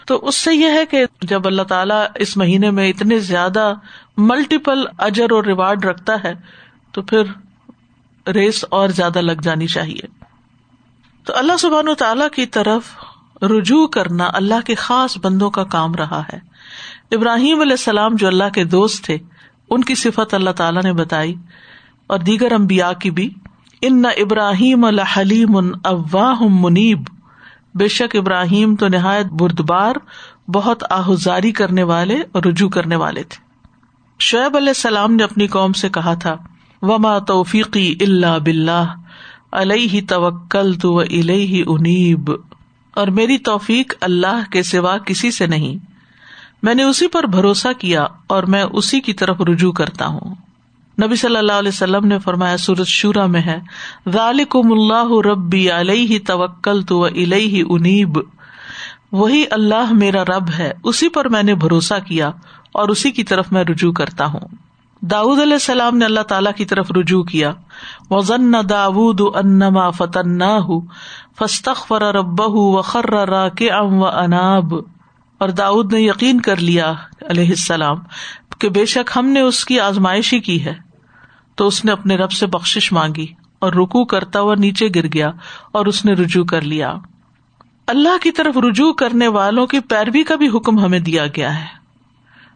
تو 0.07 0.27
اس 0.27 0.35
سے 0.35 0.55
یہ 0.55 0.69
ہے 0.69 0.87
کہ 0.87 1.05
جب 1.21 1.47
اللہ 1.47 1.63
تعالیٰ 1.63 2.07
اس 2.15 2.37
مہینے 2.37 2.71
میں 2.71 2.89
اتنے 2.89 3.19
زیادہ 3.19 3.75
ملٹیپل 4.17 4.85
اجر 4.99 5.27
اور 5.31 5.45
ریوارڈ 5.45 5.85
رکھتا 5.85 6.15
ہے، 6.25 6.35
تو 6.93 7.03
پھر 7.03 7.23
ریس 8.29 8.65
اور 8.71 8.89
زیادہ 8.89 9.19
لگ 9.19 9.41
جانی 9.43 9.67
چاہیے۔ 9.67 10.07
تو 11.25 11.33
اللہ 11.37 11.57
سبحان 11.59 11.89
و 11.89 11.95
تعالی 11.95 12.25
کی 12.33 12.47
طرف 12.47 12.83
رجوع 13.43 13.87
کرنا 13.87 14.31
اللہ 14.35 14.67
کے 14.67 14.75
خاص 14.75 15.19
بندوں 15.19 15.51
کا 15.51 15.65
کام 15.65 15.95
رہا 15.95 16.23
ہے۔ 16.33 16.39
ابراہیم 17.17 17.61
علیہ 17.61 17.73
السلام 17.73 18.15
جو 18.15 18.27
اللہ 18.27 18.49
کے 18.55 18.65
دوست 18.65 19.05
تھے 19.05 19.19
ان 19.71 19.85
کی 19.85 19.95
صفت 19.95 20.35
اللہ 20.35 20.51
تعالیٰ 20.51 20.83
نے 20.83 20.93
بتائی 20.93 21.35
اور 22.07 22.19
دیگر 22.19 22.53
امبیا 22.53 22.93
کی 22.93 23.11
بھی۔ 23.11 23.31
ان 23.81 24.03
نہ 24.03 24.07
ابراہیم 24.07 24.85
الحلیم 24.85 25.57
اواہ 25.85 26.43
منیب۔ 26.43 27.03
بے 27.75 27.89
شک 27.89 28.17
ابراہیم 28.17 28.77
تو 28.77 28.89
نہایت 28.89 29.27
بردبار، 29.27 29.95
بہت 30.51 30.85
آہذاری 30.91 31.53
کرنے 31.53 31.83
والے 31.83 32.19
اور 32.33 32.43
رجوع 32.43 32.69
کرنے 32.69 32.97
والے 32.97 33.23
تھے۔ 33.23 33.45
شعیب 34.19 34.57
علیہ 34.57 34.69
السلام 34.69 35.15
نے 35.15 35.23
اپنی 35.23 35.47
قوم 35.47 35.73
سے 35.73 35.89
کہا 35.89 36.15
تھا، 36.15 36.37
وما 36.83 37.19
توفیقی 37.19 37.97
اللہ 38.01 38.39
بلّہ 38.45 38.95
علیہ 39.53 40.01
توکل 40.09 40.75
تو 40.75 41.03
انیب 41.09 42.31
اور 42.95 43.09
میری 43.09 43.39
توفیق 43.39 43.95
اللہ 44.01 44.51
کے 44.53 44.63
سوا 44.63 44.99
کسی 44.99 45.31
سے 45.31 45.47
نہیں۔ 45.47 45.98
میں 46.63 46.75
نے 46.75 46.83
اسی 46.83 47.09
پر 47.09 47.25
بھروسہ 47.25 47.69
کیا 47.79 48.07
اور 48.27 48.43
میں 48.43 48.63
اسی 48.63 49.01
کی 49.01 49.13
طرف 49.13 49.41
رجوع 49.41 49.73
کرتا 49.73 50.07
ہوں۔ 50.07 50.35
نبی 51.05 51.17
صلی 51.17 51.37
اللہ 51.37 51.53
علیہ 51.53 51.69
وسلم 51.69 52.07
نے 52.07 52.19
فرمایا 52.19 52.57
سورت 52.57 52.87
شورا 52.87 53.27
میں 53.27 53.41
ہے، 53.41 53.61
ذالکم 54.13 54.73
اللہ 54.73 55.27
ربی 55.27 55.71
علیہ 55.71 56.19
توکل 56.27 56.83
تو 56.83 57.05
انیب۔ 57.05 58.19
وہی 59.13 59.45
اللہ 59.51 59.93
میرا 59.93 60.25
رب 60.25 60.49
ہے، 60.59 60.73
اسی 60.85 61.09
پر 61.09 61.29
میں 61.29 61.43
نے 61.43 61.55
بھروسہ 61.55 61.95
کیا 62.07 62.31
اور 62.73 62.89
اسی 62.89 63.11
کی 63.11 63.25
طرف 63.25 63.53
میں 63.53 63.65
رجوع 63.65 63.93
کرتا 63.93 64.27
ہوں۔ 64.27 64.49
داود 65.01 65.41
علیہ 65.41 65.53
السلام 65.53 65.97
نے 65.97 66.05
اللہ 66.05 66.21
تعالیٰ 66.21 66.53
کی 66.57 66.65
طرف 66.65 66.93
رجوع 66.93 67.23
کیا۔ 67.23 67.53
وزن 68.11 68.53
داود 68.69 69.21
انما 69.35 69.91
فتن 69.91 70.39
فستخر 71.39 72.15
رب 72.15 72.41
و 72.41 72.83
خر 72.83 73.29
را 73.29 73.49
کے 73.49 73.71
ام 73.71 74.03
و 74.03 74.07
اناب 74.07 74.98
اور 75.39 75.49
داود 75.49 75.93
نے 75.93 76.01
یقین 76.01 76.41
کر 76.41 76.57
لیا 76.57 76.93
علیہ 77.29 77.49
السلام 77.49 77.97
کہ 78.59 78.69
بے 78.69 78.87
شک 78.87 79.11
ہم 79.17 79.27
نے 79.27 79.41
اس 79.41 79.65
کی 79.65 79.81
آزمائشی 79.81 80.41
کی 80.41 80.65
ہے۔ 80.65 80.75
تو 81.57 81.67
اس 81.67 81.85
نے 81.85 81.93
اپنے 81.93 82.17
رب 82.17 82.33
سے 82.33 82.47
بخش 82.47 82.93
مانگی 82.93 83.27
اور 83.59 83.73
رکو 83.73 84.05
کرتا 84.05 84.41
ہوا 84.41 84.55
نیچے 84.55 84.89
گر 84.95 85.07
گیا 85.13 85.31
اور 85.73 85.87
اس 85.87 86.05
نے 86.05 86.13
رجوع 86.13 86.45
کر 86.45 86.63
لیا۔ 86.63 86.95
اللہ 87.87 88.23
کی 88.23 88.31
طرف 88.31 88.57
رجوع 88.57 88.93
کرنے 88.93 89.29
والوں 89.29 89.67
کی 89.67 89.81
پیروی 89.81 90.23
کا 90.23 90.35
بھی 90.35 90.49
حکم 90.49 90.79
ہمیں 90.79 90.99
دیا 90.99 91.27
گیا 91.27 91.61
ہے۔ 91.61 91.79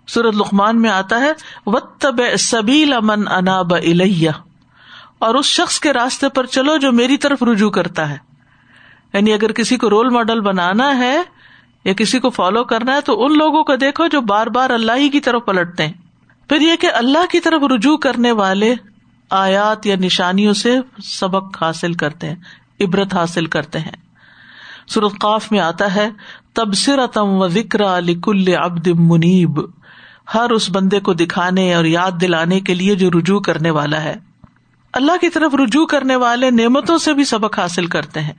سورت 0.06 0.34
لقمان 0.34 0.82
میں 0.82 0.90
آتا 0.90 1.20
ہے 1.20 1.32
و 1.66 1.80
تب 1.80 2.16
سبیل 2.38 2.92
امن 2.92 3.28
انا 3.28 3.62
بلیہ 3.62 4.30
اور 5.18 5.34
اس 5.34 5.46
شخص 5.46 5.80
کے 5.80 5.92
راستے 5.92 6.28
پر 6.28 6.46
چلو 6.46 6.76
جو 6.76 6.92
میری 6.92 7.16
طرف 7.16 7.42
رجوع 7.42 7.70
کرتا 7.70 8.10
ہے۔ 8.10 8.16
یعنی 9.12 9.32
اگر 9.32 9.52
کسی 9.52 9.76
کو 9.76 9.90
رول 9.90 10.08
ماڈل 10.08 10.40
بنانا 10.40 10.98
ہے 10.98 11.22
یا 11.84 11.92
کسی 11.92 12.18
کو 12.18 12.30
فالو 12.30 12.64
کرنا 12.64 12.94
ہے 12.94 13.00
تو 13.00 13.24
ان 13.24 13.38
لوگوں 13.38 13.64
کو 13.64 13.76
دیکھو 13.76 14.06
جو 14.06 14.20
بار 14.20 14.46
بار 14.46 14.70
اللہ 14.70 14.92
ہی 14.96 15.08
کی 15.08 15.20
طرف 15.20 15.42
پلٹتے 15.46 15.86
ہیں۔ 15.86 15.92
پھر 16.48 16.60
یہ 16.60 16.76
کہ 16.80 16.88
اللہ 16.94 17.26
کی 17.30 17.40
طرف 17.40 17.62
رجوع 17.74 17.96
کرنے 17.96 18.32
والے 18.32 18.74
آیات 19.30 19.86
یا 19.86 19.96
نشانیوں 19.96 20.52
سے 20.52 20.78
سبق 21.04 21.62
حاصل 21.62 21.92
کرتے 21.92 22.28
ہیں، 22.28 22.36
عبرت 22.80 23.14
حاصل 23.14 23.46
کرتے 23.46 23.78
ہیں۔ 23.78 24.02
سرت 24.88 25.12
قاف 25.20 25.52
میں 25.52 25.60
آتا 25.60 25.94
ہے 25.94 26.10
تبصرتم 26.52 27.28
و 27.28 27.48
ذکر 27.48 27.80
کل 28.22 28.44
ابد 28.56 28.86
منیب۔ 28.86 29.60
ہر 30.34 30.50
اس 30.50 30.70
بندے 30.70 31.00
کو 31.00 31.12
دکھانے 31.12 31.74
اور 31.74 31.84
یاد 31.84 32.10
دلانے 32.20 32.60
کے 32.60 32.74
لیے 32.74 32.94
جو 32.94 33.10
رجوع 33.10 33.40
کرنے 33.40 33.70
والا 33.70 34.02
ہے۔ 34.02 34.16
اللہ 34.92 35.12
کی 35.20 35.28
طرف 35.28 35.54
رجوع 35.54 35.86
کرنے 35.86 36.16
والے 36.16 36.50
نعمتوں 36.50 36.98
سے 36.98 37.14
بھی 37.14 37.24
سبق 37.24 37.58
حاصل 37.58 37.86
کرتے 37.86 38.20
ہیں۔ 38.20 38.32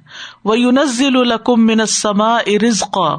وہ 0.44 0.60
یونزل 0.60 1.18
القم 1.18 1.66
منسما 1.66 2.36
ارزقا 2.36 3.16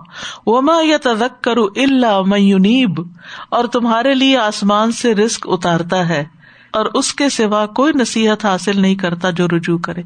وما 0.47 0.77
یا 0.83 0.97
تذکر 1.03 1.57
اللہ 1.57 2.23
میونیب 2.23 3.01
اور 3.49 3.65
تمہارے 3.65 4.15
لیے 4.15 4.37
آسمان 4.37 4.93
سے 4.93 5.15
رزق 5.15 5.47
اتارتا 5.51 6.09
ہے 6.09 6.25
اور 6.73 6.87
اس 6.95 7.15
کے 7.15 7.29
سوا 7.29 7.67
کوئی 7.67 7.93
نصیحت 7.93 8.45
حاصل 8.45 8.81
نہیں 8.81 8.95
کرتا 8.95 9.31
جو 9.31 9.49
رجوع 9.49 9.79
کرے۔ 9.79 10.03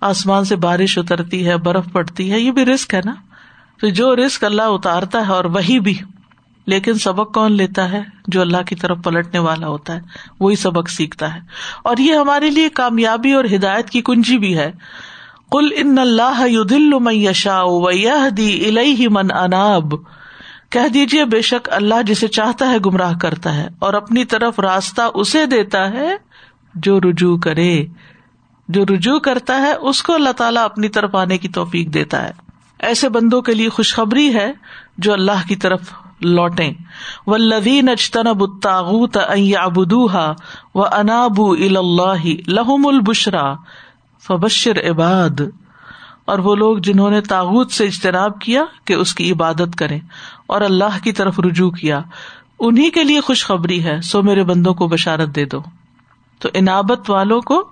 آسمان 0.00 0.44
سے 0.44 0.56
بارش 0.56 0.98
اترتی 0.98 1.46
ہے، 1.46 1.56
برف 1.56 1.84
پڑتی 1.92 2.32
ہے، 2.32 2.40
یہ 2.40 2.50
بھی 2.50 2.64
رسک 2.64 2.94
ہے 2.94 3.00
نا؟ 3.04 3.14
تو 3.80 3.88
جو 3.88 4.16
رسک 4.16 4.44
اللہ 4.44 4.62
اتارتا 4.62 5.28
ہے 5.28 5.32
اور 5.32 5.44
وہی 5.44 5.80
بھی۔ 5.80 5.98
لیکن 6.66 6.94
سبق 6.94 7.34
کون 7.34 7.52
لیتا 7.52 7.92
ہے 7.92 8.02
جو 8.26 8.40
اللہ 8.40 8.62
کی 8.66 8.74
طرف 8.74 8.98
پلٹنے 9.04 9.38
والا 9.38 9.66
ہوتا 9.68 9.94
ہے؟ 9.94 10.00
وہی 10.40 10.56
سبق 10.56 10.90
سیکھتا 10.90 11.34
ہے۔ 11.34 11.40
اور 11.84 11.96
یہ 11.96 12.14
ہمارے 12.14 12.50
لیے 12.50 12.68
کامیابی 12.68 13.32
اور 13.32 13.44
ہدایت 13.54 13.90
کی 13.90 14.02
کنجی 14.02 14.38
بھی 14.38 14.58
ہے۔ 14.58 14.72
کل 15.50 15.68
ان 15.76 15.98
اللہ 15.98 16.46
من 17.00 17.14
یشا 17.14 17.62
دی 18.36 19.08
من 19.08 19.32
اناب۔ 19.32 19.94
کہہ 20.70 20.88
دیجیے 20.88 21.24
بے 21.24 21.42
شک 21.42 21.68
اللہ 21.72 22.02
جسے 22.02 22.28
چاہتا 22.28 22.70
ہے 22.70 22.78
گمراہ 22.86 23.12
کرتا 23.18 23.56
ہے 23.56 23.68
اور 23.78 23.94
اپنی 23.94 24.24
طرف 24.24 24.60
راستہ 24.60 25.02
اسے 25.14 25.46
دیتا 25.46 25.90
ہے 25.90 26.16
جو 26.74 27.00
رجوع 27.00 27.38
کرے۔ 27.38 27.84
جو 28.68 28.84
رجوع 28.84 29.18
کرتا 29.18 29.56
ہے 29.56 29.72
اس 29.72 30.02
کو 30.02 30.14
اللہ 30.14 30.30
تعالیٰ 30.30 30.64
اپنی 30.64 30.88
طرف 30.88 31.14
آنے 31.14 31.38
کی 31.38 31.48
توفیق 31.48 31.94
دیتا 31.94 32.24
ہے۔ 32.24 32.30
ایسے 32.78 33.08
بندوں 33.08 33.42
کے 33.42 33.54
لیے 33.54 33.68
خوشخبری 33.68 34.34
ہے 34.34 34.52
جو 34.98 35.12
اللہ 35.12 35.48
کی 35.48 35.56
طرف 35.56 35.80
لوٹے 36.20 36.72
و 37.26 37.36
لدین 37.36 37.88
اجتن 37.88 38.32
بتاغت 38.32 39.18
ابدوہا 39.58 40.34
و 40.74 40.84
انابو 40.84 41.52
اللہ 41.52 42.26
لہم 42.46 42.86
البشرا 42.86 43.54
فبشر 44.26 44.90
عباد۔ 44.90 45.40
اور 46.24 46.38
وہ 46.38 46.54
لوگ 46.54 46.78
جنہوں 46.78 47.10
نے 47.10 47.20
تاغت 47.20 47.70
سے 47.70 47.84
اجتناب 47.84 48.40
کیا 48.40 48.64
کہ 48.84 48.92
اس 48.92 49.14
کی 49.14 49.32
عبادت 49.32 49.76
کرے 49.78 49.98
اور 50.46 50.60
اللہ 50.60 51.04
کی 51.04 51.12
طرف 51.12 51.40
رجوع 51.40 51.70
کیا۔ 51.70 52.00
انہیں 52.60 52.90
کے 52.90 53.04
لیے 53.04 53.20
خوشخبری 53.20 53.84
ہے، 53.84 54.00
سو 54.00 54.22
میرے 54.22 54.44
بندوں 54.44 54.74
کو 54.74 54.88
بشارت 54.88 55.28
دے 55.36 55.44
دو۔ 55.44 55.60
تو 56.38 56.48
انابت 56.54 57.10
والوں 57.10 57.40
کو 57.40 57.68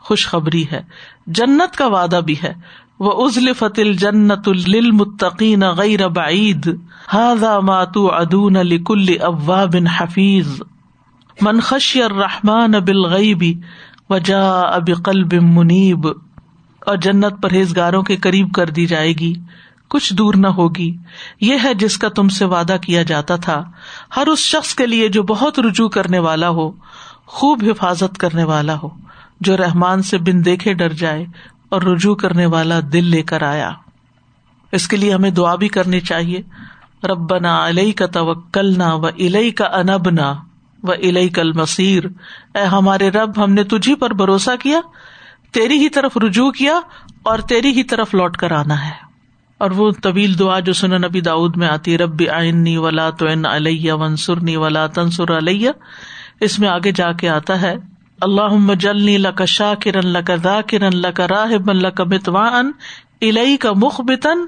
خوشخبری 0.00 0.64
ہے۔ 0.72 0.82
جنت 1.26 1.76
کا 1.76 1.86
وعدہ 1.86 2.20
بھی 2.24 2.34
ہے۔ 2.42 2.54
وہ 3.00 3.26
ازل 3.26 3.52
فتل 3.52 3.92
جنت 3.92 4.48
المتقین 4.48 5.62
غیر 5.70 6.08
بعید 6.08 6.66
ہاضا 7.12 7.60
ماتو 7.60 8.14
ادون 8.14 8.52
لکل 8.52 9.06
ابا 9.20 9.64
بن 9.64 9.86
حفیظ 9.86 10.60
منخش 11.40 11.96
الرحمان 11.96 12.70
بالغیبی 12.70 13.54
وجا 14.10 14.60
اب 14.60 14.88
قلب 15.04 15.34
منیب 15.42 16.08
اور 16.86 16.96
جنت 16.96 17.32
پرہیزگاروں 17.42 18.02
کے 18.02 18.16
قریب 18.16 18.52
کر 18.52 18.70
دی 18.70 18.86
جائے 18.86 19.12
گی، 19.12 19.34
کچھ 19.88 20.14
دور 20.14 20.34
نہ 20.34 20.46
ہوگی۔ 20.46 20.96
یہ 21.40 21.56
ہے 21.64 21.74
جس 21.74 21.98
کا 21.98 22.08
تم 22.08 22.28
سے 22.28 22.44
وعدہ 22.44 22.76
کیا 22.82 23.02
جاتا 23.02 23.36
تھا۔ 23.36 23.64
ہر 24.16 24.26
اس 24.26 24.38
شخص 24.38 24.74
کے 24.74 24.86
لیے 24.86 25.08
جو 25.08 25.22
بہت 25.22 25.58
رجوع 25.58 25.88
کرنے 25.88 26.18
والا 26.18 26.48
ہو، 26.48 26.70
خوب 27.26 27.64
حفاظت 27.70 28.18
کرنے 28.18 28.44
والا 28.44 28.76
ہو، 28.82 28.88
جو 29.40 29.56
رحمان 29.56 30.02
سے 30.02 30.18
بن 30.18 30.44
دیکھے 30.44 30.72
ڈر 30.72 30.92
جائے 30.92 31.26
اور 31.68 31.82
رجوع 31.82 32.14
کرنے 32.14 32.46
والا 32.46 32.80
دل 32.92 33.04
لے 33.04 33.22
کر 33.22 33.42
آیا۔ 33.42 33.70
اس 34.72 34.88
کے 34.88 34.96
لیے 34.96 35.14
ہمیں 35.14 35.30
دعا 35.30 35.54
بھی 35.54 35.68
کرنی 35.68 36.00
چاہیے۔ 36.00 36.42
ربنا 37.06 37.68
علیہ 37.68 37.92
کا 37.92 38.06
توکلنا 38.06 38.94
و 38.94 39.06
الئی 39.06 39.50
کا 39.50 39.64
انبنا 39.64 40.34
و 40.82 40.90
الئی 40.90 41.28
کل 41.28 41.52
مصیر 41.52 42.04
اے 42.54 42.62
ہمارے 42.62 43.10
رب، 43.10 43.44
ہم 43.44 43.52
نے 43.52 43.64
تجھی 43.64 43.94
پر 43.94 44.10
بھروسہ 44.10 44.56
کیا، 44.62 44.80
تیری 45.52 45.78
ہی 45.78 45.88
طرف 45.88 46.16
رجوع 46.16 46.50
کیا 46.50 46.80
اور 47.22 47.38
تیری 47.38 47.70
ہی 47.70 47.82
طرف 47.82 48.14
لوٹ 48.14 48.36
کر 48.36 48.52
آنا 48.52 48.86
ہے۔ 48.86 49.08
اور 49.58 49.70
وہ 49.70 49.90
طویل 50.02 50.38
دعا 50.38 50.60
جو 50.60 50.72
سن 50.72 50.90
نبی 50.90 51.20
داود 51.20 51.56
میں 51.56 51.68
آتی 51.68 51.98
رب 51.98 52.22
آئنی 52.34 52.76
ولا 52.76 53.10
تو 53.10 53.26
علیہ 53.50 53.92
ونسرنی 53.92 54.56
ولا 54.56 54.86
تنسر 54.86 55.38
علیہ، 55.38 55.70
اس 56.40 56.58
میں 56.58 56.68
آگے 56.68 56.92
جا 56.92 57.12
کے 57.12 57.28
آتا 57.28 57.62
ہے۔ 57.62 57.74
اللہ 58.20 58.74
جلنی 58.74 59.18
لک 59.18 59.42
شاہ 59.46 59.74
کرن 59.74 60.06
لک 60.06 60.30
دا 60.44 60.60
کرن 60.60 60.96
لک 60.96 61.20
راہ 61.20 61.58
بن 61.58 61.76
لک 61.76 62.00
متوان 62.00 62.70
الئی 63.20 63.56
کا 63.56 63.72
مخ 63.72 64.00
بتن 64.00 64.38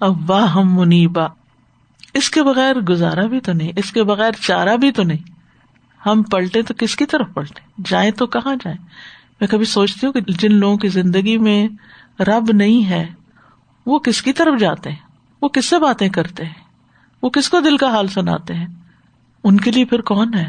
اب 0.00 0.32
منیبا۔ 0.54 1.26
اس 2.14 2.30
کے 2.30 2.42
بغیر 2.42 2.80
گزارا 2.80 3.26
بھی 3.26 3.40
تو 3.40 3.52
نہیں، 3.52 3.72
اس 3.76 3.92
کے 3.92 4.04
بغیر 4.04 4.32
چارہ 4.32 4.76
بھی 4.76 4.92
تو 4.92 5.02
نہیں۔ 5.02 5.30
ہم 6.06 6.22
پلٹے 6.22 6.62
تو 6.62 6.74
کس 6.78 6.96
کی 6.96 7.06
طرف 7.06 7.26
پلٹے؟ 7.34 7.82
جائیں 7.84 8.10
تو 8.10 8.26
کہاں 8.26 8.54
جائیں؟ 8.54 8.78
میں 9.40 9.48
کبھی 9.48 9.64
سوچتی 9.64 10.06
ہوں 10.06 10.12
کہ 10.12 10.20
جن 10.28 10.54
لوگوں 10.54 10.76
کی 10.76 10.88
زندگی 10.88 11.38
میں 11.38 11.68
رب 12.22 12.50
نہیں 12.52 12.90
ہے، 12.90 13.06
وہ 13.86 13.98
کس 13.98 14.22
کی 14.22 14.32
طرف 14.32 14.60
جاتے 14.60 14.90
ہیں؟ 14.90 14.98
وہ 15.42 15.48
کس 15.48 15.66
سے 15.66 15.78
باتیں 15.78 16.08
کرتے 16.08 16.44
ہیں؟ 16.44 16.62
وہ 17.22 17.30
کس 17.30 17.48
کو 17.48 17.60
دل 17.60 17.76
کا 17.76 17.90
حال 17.90 18.08
سناتے 18.08 18.54
ہیں؟ 18.54 18.66
ان 19.44 19.56
کے 19.56 19.70
لیے 19.70 19.84
پھر 19.84 20.00
کون 20.00 20.34
ہے؟ 20.34 20.48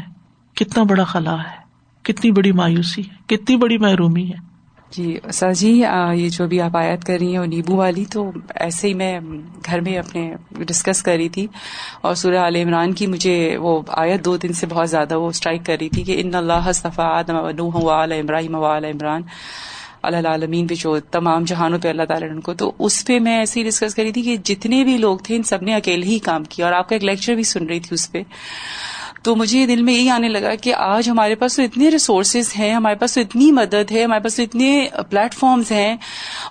کتنا 0.54 0.84
بڑا 0.84 1.04
خلا 1.04 1.42
ہے۔ 1.42 1.63
کتنی 2.04 2.30
بڑی 2.30 2.52
مایوسی 2.52 3.02
ہے، 3.02 3.36
کتنی 3.36 3.56
بڑی 3.56 3.78
محرومی 3.78 4.28
ہے۔ 4.28 4.54
جی 4.90 5.18
سر 5.32 5.52
جی 5.52 5.82
یہ 6.14 6.28
جو 6.28 6.46
بھی 6.46 6.60
آپ 6.60 6.76
آیت 6.76 7.04
کر 7.04 7.16
رہی 7.20 7.32
ہیں، 7.32 7.38
وہ 7.38 7.46
نیبو 7.46 7.76
والی، 7.76 8.04
تو 8.04 8.30
ایسے 8.54 8.88
ہی 8.88 8.94
میں 8.94 9.20
گھر 9.66 9.80
میں 9.80 9.98
اپنے 9.98 10.34
ڈسکس 10.58 11.02
کر 11.02 11.12
رہی 11.12 11.28
تھی 11.28 11.46
اور 12.00 12.14
سورہ 12.14 12.36
عال 12.36 12.56
عمران 12.56 12.92
کی 12.92 13.06
مجھے 13.06 13.56
وہ 13.56 13.82
آیت 13.88 14.24
دو 14.24 14.36
دن 14.36 14.52
سے 14.52 14.66
بہت 14.66 14.90
زیادہ 14.90 15.18
وہ 15.18 15.28
اسٹرائک 15.28 15.66
کر 15.66 15.76
رہی 15.80 15.88
تھی 15.88 16.02
کہ 16.02 16.20
ان 16.24 16.34
اللہ 16.34 16.72
صفا 16.74 17.02
آدم 17.02 17.36
ابراہیم 17.36 18.54
وال 18.54 18.84
عمران 18.84 19.22
اللہ 20.02 20.28
عالمین 20.28 20.66
پہ 20.66 20.74
جو 20.74 21.00
تمام 21.00 21.44
جہانوں 21.44 21.78
پہ 21.78 21.88
اللہ 21.88 22.02
تعالیٰ 22.02 22.28
نے 22.28 22.34
ان 22.34 22.40
کو۔ 22.40 22.54
تو 22.54 22.72
اس 22.78 23.06
پہ 23.06 23.18
میں 23.18 23.38
ایسے 23.38 23.62
ہی 23.62 23.68
ڈسکس 23.68 23.94
کری 23.94 24.12
تھی 24.12 24.22
کہ 24.22 24.36
جتنے 24.36 24.84
بھی 24.84 24.98
لوگ 24.98 25.18
تھے، 25.18 25.36
ان 25.36 25.42
سب 25.42 25.62
نے 25.62 25.74
اکیلے 25.74 26.06
ہی 26.06 26.18
کام 26.18 26.44
کیا۔ 26.44 26.64
اور 26.66 26.72
آپ 26.72 26.88
کا 26.88 26.94
ایک 26.94 27.04
لیکچر 27.04 27.34
بھی 27.34 27.42
سن 27.42 27.66
رہی 27.66 27.80
تھی 27.80 27.94
اس 27.94 28.12
پہ۔ 28.12 28.22
تو 29.24 29.36
مجھے 29.36 29.66
دل 29.66 29.82
میں 29.82 29.94
یہی 29.94 30.10
آنے 30.10 30.28
لگا 30.28 30.54
کہ 30.54 30.74
آج 30.74 31.10
ہمارے 31.10 31.34
پاس 31.34 31.56
تو 31.56 31.62
اتنے 31.62 31.90
ریسورسز 31.90 32.56
ہیں، 32.58 32.74
ہمارے 32.74 32.94
پاس 32.94 33.14
تو 33.14 33.20
اتنی 33.20 33.52
مدد 33.52 33.92
ہے، 33.92 34.04
ہمارے 34.04 34.20
پاس 34.20 34.36
تو 34.36 34.42
اتنے 34.42 34.88
پلیٹ 35.10 35.34
فارمز 35.34 35.72
ہیں۔ 35.72 35.96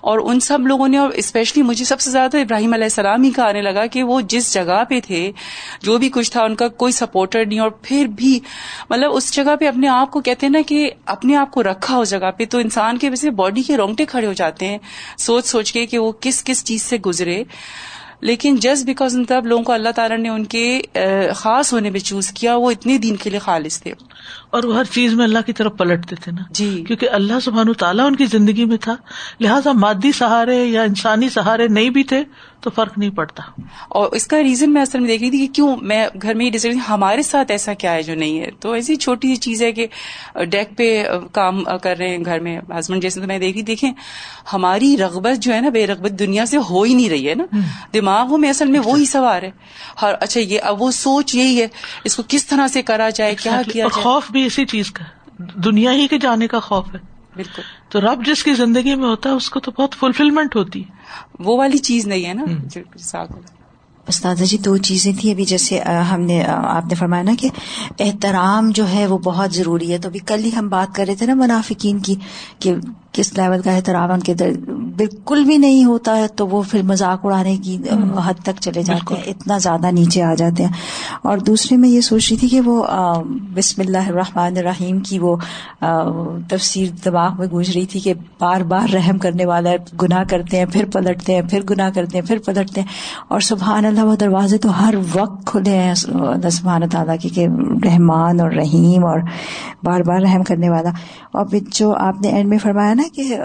اور 0.02 0.18
ان 0.24 0.40
سب 0.40 0.66
لوگوں 0.66 0.88
نے، 0.88 0.98
اور 0.98 1.08
اسپیشلی 1.08 1.62
مجھے 1.62 1.84
سب 1.84 2.00
سے 2.00 2.10
زیادہ 2.10 2.36
ابراہیم 2.36 2.72
علیہ 2.72 2.84
السلام 2.84 3.22
ہی 3.22 3.30
کا 3.30 3.44
آنے 3.44 3.62
لگا 3.62 3.86
کہ 3.86 4.02
وہ 4.02 4.20
جس 4.20 4.54
جگہ 4.54 4.84
پہ 4.88 5.00
تھے، 5.06 5.32
جو 5.82 5.98
بھی 5.98 6.08
کچھ 6.08 6.32
تھا، 6.32 6.44
ان 6.44 6.54
کا 6.54 6.68
کوئی 6.68 6.92
سپورٹر 6.92 7.46
نہیں۔ 7.46 7.60
اور 7.60 7.70
پھر 7.82 8.06
بھی 8.06 8.40
مطلب 8.90 9.10
اس 9.14 9.32
جگہ 9.32 9.56
پہ 9.60 9.68
اپنے 9.68 9.88
آپ 9.88 10.10
کو 10.10 10.20
کہتے 10.20 10.46
ہیں 10.46 10.52
نا 10.52 10.60
کہ 10.66 10.90
اپنے 11.06 11.36
آپ 11.36 11.50
کو 11.50 11.62
رکھا 11.62 11.96
اس 11.96 12.10
جگہ 12.10 12.30
پہ۔ 12.38 12.44
تو 12.44 12.58
انسان 12.58 12.98
کے 12.98 13.10
ویسے 13.10 13.30
باڈی 13.30 13.62
کے 13.62 13.76
رونگٹے 13.76 14.04
کھڑے 14.04 14.26
ہو 14.26 14.32
جاتے 14.32 14.66
ہیں، 14.66 14.78
سوچ 15.18 15.46
سوچ 15.46 15.72
کے 15.72 15.86
کہ 15.86 15.98
وہ 15.98 16.12
کس 16.20 16.44
کس 16.44 16.64
چیز 16.64 16.82
سے 16.82 16.96
گزرے۔ 16.98 17.44
لیکن 18.24 18.56
جسٹ 18.56 18.84
بیکاز 18.86 19.16
ان 19.16 19.24
تب 19.24 19.46
لوگوں 19.46 19.64
کو 19.64 19.72
اللہ 19.72 19.88
تعالیٰ 19.88 20.18
نے 20.18 20.28
ان 20.28 20.44
کے 20.44 20.80
خاص 21.36 21.72
ہونے 21.72 21.90
میں 21.90 22.00
چوز 22.00 22.28
کیا 22.32 22.56
وہ 22.56 22.70
اتنے 22.70 22.98
دن 22.98 23.16
کے 23.16 23.30
لیے 23.30 23.38
خالص 23.38 23.82
تھے۔ 23.82 23.92
اور 24.50 24.64
وہ 24.64 24.76
ہر 24.76 24.84
چیز 24.84 25.14
میں 25.14 25.24
اللہ 25.24 25.38
کی 25.46 25.52
طرف 25.52 25.72
پلٹتے 25.78 26.16
تھے 26.16 26.32
نا۔ 26.32 26.42
جی۔ 26.50 26.84
کیونکہ 26.86 27.10
اللہ 27.10 27.40
سبحان 27.42 27.72
تعالیٰ 27.72 28.06
ان 28.06 28.16
کی 28.16 28.26
زندگی 28.26 28.64
میں 28.64 28.76
تھا۔ 28.76 28.96
لہٰذا 29.40 29.72
مادی 29.72 30.12
سہارے 30.12 30.64
یا 30.64 30.82
انسانی 30.82 31.28
سہارے 31.28 31.68
نہیں 31.68 31.90
بھی 31.90 32.02
تھے 32.02 32.22
تو 32.60 32.70
فرق 32.70 32.98
نہیں 32.98 33.10
پڑتا۔ 33.10 33.42
اور 33.88 34.12
اس 34.12 34.26
کا 34.26 34.42
ریزن 34.42 34.72
میں 34.72 34.82
اصل 34.82 34.98
میں 34.98 35.08
دیکھ 35.08 35.22
رہی 35.22 35.30
تھی 35.30 35.46
کہ 35.46 35.54
کیوں 35.54 35.76
میں 35.82 36.08
گھر 36.22 36.34
میں 36.34 36.46
یہ 36.46 36.68
ہمارے 36.88 37.22
ساتھ 37.22 37.50
ایسا 37.50 37.74
کیا 37.74 37.92
ہے 37.92 38.02
جو 38.02 38.14
نہیں 38.14 38.40
ہے؟ 38.40 38.50
تو 38.60 38.72
ایسی 38.72 38.96
چھوٹی 38.96 39.28
سی 39.28 39.36
چیز 39.36 39.62
ہے 39.62 39.72
کہ 39.72 39.86
ڈیک 40.44 40.76
پہ 40.76 41.04
کام 41.32 41.64
کر 41.82 41.96
رہے 41.98 42.08
ہیں 42.08 42.24
گھر 42.24 42.40
میں۔ 42.40 42.60
ہسبینڈ 42.78 43.02
جیسے 43.02 43.20
تو 43.20 43.26
میں 43.26 43.38
دیکھ 43.38 43.56
رہی 43.56 43.62
دیکھیں 43.62 43.92
ہماری 44.52 44.96
رغبت 44.96 45.42
جو 45.42 45.54
ہے 45.54 45.60
نا 45.60 45.68
بے 45.68 45.86
رغبت 45.86 46.18
دنیا 46.18 46.46
سے 46.46 46.56
ہو 46.56 46.82
ہی 46.82 46.94
نہیں 46.94 47.08
رہی 47.08 47.28
ہے 47.28 47.34
نا۔ 47.34 47.44
دماغوں 48.14 48.38
میں 48.38 48.48
اصل 48.50 48.70
میں 48.70 48.80
وہی 48.80 49.04
سوار 49.04 49.42
ہے۔ 49.42 49.50
ہر 50.02 50.14
اچھا 50.20 50.40
یہ 50.40 50.60
اب 50.62 50.82
وہ 50.82 50.90
سوچ 50.90 51.34
یہی 51.34 51.62
ہے 51.62 51.66
اس 52.04 52.16
کو 52.16 52.22
کس 52.28 52.46
طرح 52.46 52.68
سے 52.68 52.82
کرا 52.82 53.10
جائے 53.10 53.34
کیا 53.34 53.62
کیا 53.72 53.88
خوف 53.88 54.30
بھی 54.30 54.46
اسی 54.46 54.64
چیز 54.66 54.90
کا 54.90 55.04
دنیا 55.38 55.92
ہی 55.92 56.08
کے 56.08 56.18
جانے 56.18 56.46
کا 56.46 56.60
خوف 56.60 56.94
ہے۔ 56.94 56.98
بالکل۔ 57.36 57.62
تو 57.88 58.00
رب 58.00 58.26
جس 58.26 58.44
کی 58.44 58.54
زندگی 58.54 58.94
میں 58.94 59.08
ہوتا 59.08 59.30
ہے 59.30 59.34
اس 59.34 59.50
کو 59.50 59.60
تو 59.60 59.70
بہت 59.70 59.94
فلفلمنٹ 59.94 60.56
ہوتی 60.56 60.80
ہے۔ 60.80 60.90
وہ 61.38 61.58
والی 61.58 61.78
چیز 61.78 62.06
نہیں 62.06 62.26
ہے 62.26 62.34
نا 62.34 62.42
استاد 64.08 64.42
جی 64.44 64.58
دو 64.58 64.76
چیزیں 64.78 65.12
تھیں 65.20 65.32
ابھی 65.32 65.44
جیسے 65.44 65.78
ہم 66.10 66.20
نے 66.20 66.42
آپ 66.46 66.86
نے 66.86 66.94
فرمایا 66.94 67.22
نا 67.22 67.32
کہ 67.40 67.48
احترام 67.98 68.70
جو 68.74 68.88
ہے 68.88 69.06
وہ 69.06 69.18
بہت 69.18 69.52
ضروری 69.52 69.92
ہے۔ 69.92 69.98
تو 69.98 70.08
ابھی 70.08 70.20
کل 70.26 70.44
ہی 70.44 70.50
ہم 70.56 70.68
بات 70.68 70.94
کر 70.94 71.04
رہے 71.06 71.14
تھے 71.14 71.26
نا 71.26 71.34
منافقین 71.34 71.98
کی 71.98 72.14
کہ 72.58 72.74
کس 73.12 73.32
لیول 73.38 73.60
کا 73.62 73.72
احترام 73.72 74.10
ان 74.10 74.20
کے 74.20 74.34
بالکل 74.96 75.44
بھی 75.44 75.56
نہیں 75.56 75.84
ہوتا 75.84 76.16
ہے 76.16 76.28
تو 76.28 76.46
وہ 76.48 76.62
پھر 76.70 76.82
مذاق 76.82 77.24
اڑانے 77.24 77.56
کی 77.56 77.76
حد 78.24 78.42
تک 78.42 78.60
چلے 78.60 78.82
جاتے 78.82 79.14
ہیں 79.14 79.22
اتنا 79.26 79.58
زیادہ 79.58 79.90
نیچے 79.90 80.22
آ 80.22 80.34
جاتے 80.34 80.64
ہیں۔ 80.64 80.72
اور 81.22 81.38
دوسرے 81.38 81.76
میں 81.76 81.88
یہ 81.88 82.00
سوچ 82.00 82.30
رہی 82.30 82.38
تھی 82.38 82.48
کہ 82.48 82.60
وہ 82.60 82.82
بسم 83.54 83.80
اللہ 83.80 84.08
الرحمن 84.08 84.56
الرحیم 84.56 84.98
کی 85.00 85.18
وہ 85.18 85.36
تفسیر 86.48 86.86
دماغ 87.04 87.38
میں 87.38 87.46
گونج 87.50 87.70
رہی 87.70 87.86
تھی 87.86 88.00
کہ 88.00 88.14
بار 88.40 88.60
بار 88.60 88.88
رحم 88.94 89.18
کرنے 89.18 89.46
والا 89.46 89.70
گناہ 90.02 90.24
کرتے 90.24 90.58
ہیں 90.58 90.64
پھر 90.64 90.84
پلٹتے 90.92 91.34
ہیں 91.34 91.42
پھر 91.50 91.62
گناہ 91.70 91.90
کرتے 91.90 92.18
ہیں 92.18 92.26
پھر 92.26 92.38
پلٹتے 92.38 92.80
ہیں۔ 92.80 92.88
اور 93.28 93.40
سبحان 93.40 93.84
اللہ 93.98 94.14
دروازے 94.14 94.58
تو 94.58 94.84
ہر 94.84 94.94
وقت 95.14 95.46
کھلے 95.46 95.78
ہیں۔ 95.78 95.94
اللہ 96.08 96.50
سبحانہ 96.50 96.84
تعالیٰ 96.90 97.16
کے 97.22 97.28
کہ 97.28 97.46
رحمان 97.84 98.40
اور 98.40 98.50
رحیم 98.50 99.04
اور 99.04 99.20
بار 99.82 100.00
بار 100.00 100.20
رحم 100.20 100.42
کرنے 100.42 100.70
والا۔ 100.70 100.90
اور 101.32 101.46
جو 101.68 101.94
آپ 101.94 102.20
نے 102.20 102.28
اینڈ 102.28 102.48
میں 102.48 102.58
فرمایا 102.58 102.94
نا 102.94 103.02
کہ 103.12 103.36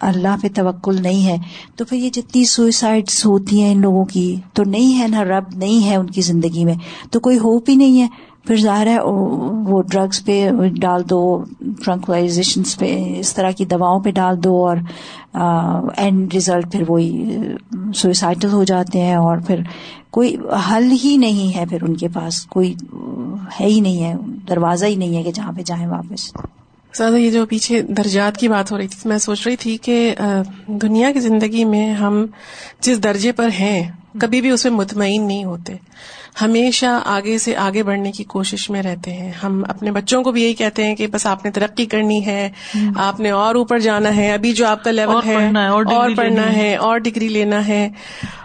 اللہ 0.00 0.36
پہ 0.42 0.48
توکل 0.54 1.02
نہیں 1.02 1.26
ہے، 1.26 1.36
تو 1.76 1.84
پھر 1.84 1.96
یہ 1.96 2.10
جتنی 2.10 2.44
سوئسائڈس 2.44 3.26
ہوتی 3.26 3.62
ہیں 3.62 3.72
ان 3.72 3.80
لوگوں 3.80 4.04
کی، 4.04 4.36
تو 4.52 4.62
نہیں 4.66 5.02
ہے 5.02 5.08
نا 5.08 5.24
رب، 5.24 5.44
نہیں 5.54 5.90
ہے 5.90 5.96
ان 5.96 6.06
کی 6.06 6.20
زندگی 6.20 6.64
میں۔ 6.64 6.74
تو 7.10 7.20
کوئی 7.20 7.38
ہوپ 7.38 7.70
ہی 7.70 7.74
نہیں 7.74 8.00
ہے۔ 8.00 8.06
پھر 8.46 8.56
ظاہر 8.56 8.86
ہے، 8.86 8.98
وہ 9.00 9.82
ڈرگس 9.82 10.24
پہ 10.24 10.48
ڈال 10.80 11.02
دو 11.10 11.20
ٹرنکلائزیشن 11.84 12.62
پہ، 12.78 12.92
اس 13.18 13.34
طرح 13.34 13.50
کی 13.50 13.64
دواؤں 13.64 14.00
پہ 14.00 14.10
ڈال 14.10 14.42
دو 14.44 14.54
اور 14.66 14.76
اینڈ 15.96 16.34
ریزلٹ 16.34 16.70
پھر 16.72 16.82
وہی 16.88 17.36
سوئسائڈل 17.94 18.52
ہو 18.52 18.64
جاتے 18.64 19.00
ہیں 19.00 19.14
اور 19.14 19.38
پھر 19.46 19.60
کوئی 20.10 20.36
حل 20.70 20.90
ہی 21.04 21.16
نہیں 21.16 21.56
ہے 21.56 21.64
پھر 21.66 21.82
ان 21.82 21.96
کے 21.96 22.08
پاس، 22.08 22.44
کوئی 22.46 22.74
ہے 23.60 23.66
ہی 23.66 23.80
نہیں 23.80 24.04
ہے، 24.04 24.14
دروازہ 24.48 24.86
ہی 24.86 24.94
نہیں 24.96 25.16
ہے 25.16 25.22
کہ 25.22 25.32
جہاں 25.32 25.52
پہ 25.52 25.62
جائیں 25.62 25.86
واپس۔ 25.86 26.30
زیادہ 26.94 27.16
یہ 27.16 27.30
جو 27.30 27.44
پیچھے 27.46 27.80
درجات 27.88 28.36
کی 28.36 28.48
بات 28.48 28.72
ہو 28.72 28.78
رہی 28.78 28.88
تھی، 28.88 29.08
میں 29.08 29.18
سوچ 29.18 29.46
رہی 29.46 29.56
تھی 29.56 29.76
کہ 29.76 30.14
دنیا 30.82 31.10
کی 31.12 31.20
زندگی 31.20 31.64
میں 31.64 31.92
ہم 31.92 32.24
جس 32.80 33.02
درجے 33.02 33.32
پر 33.32 33.48
ہیں 33.60 33.82
کبھی 34.20 34.40
بھی 34.40 34.50
اس 34.50 34.64
میں 34.64 34.72
مطمئن 34.72 35.26
نہیں 35.26 35.44
ہوتے۔ 35.44 35.74
ہمیشہ 36.42 37.02
آگے 37.04 37.38
سے 37.38 37.56
آگے 37.56 37.82
بڑھنے 37.82 38.12
کی 38.12 38.24
کوشش 38.24 38.70
میں 38.70 38.82
رہتے 38.82 39.12
ہیں۔ 39.12 39.32
ہم 39.42 39.62
اپنے 39.68 39.92
بچوں 39.92 40.22
کو 40.22 40.32
بھی 40.32 40.42
یہی 40.42 40.54
کہتے 40.54 40.86
ہیں 40.86 40.94
کہ 40.94 41.06
بس 41.06 41.26
آپ 41.26 41.44
نے 41.44 41.50
ترقی 41.50 41.86
کرنی 41.86 42.26
ہے 42.26 42.50
آپ 42.96 43.20
نے 43.20 43.30
اور 43.30 43.54
اوپر 43.54 43.78
جانا 43.78 44.16
ہے۔ 44.16 44.32
ابھی 44.32 44.52
جو 44.52 44.66
آپ 44.66 44.84
کا 44.84 44.90
لیول 44.90 45.14
ہے 45.24 45.34
اور 45.66 45.84
پڑھنا 46.16 46.52
ہے۔ 46.56 46.76
اور 46.76 46.98
ڈگری 46.98 47.28
لینا 47.28 47.68
ہے۔ 47.68 47.88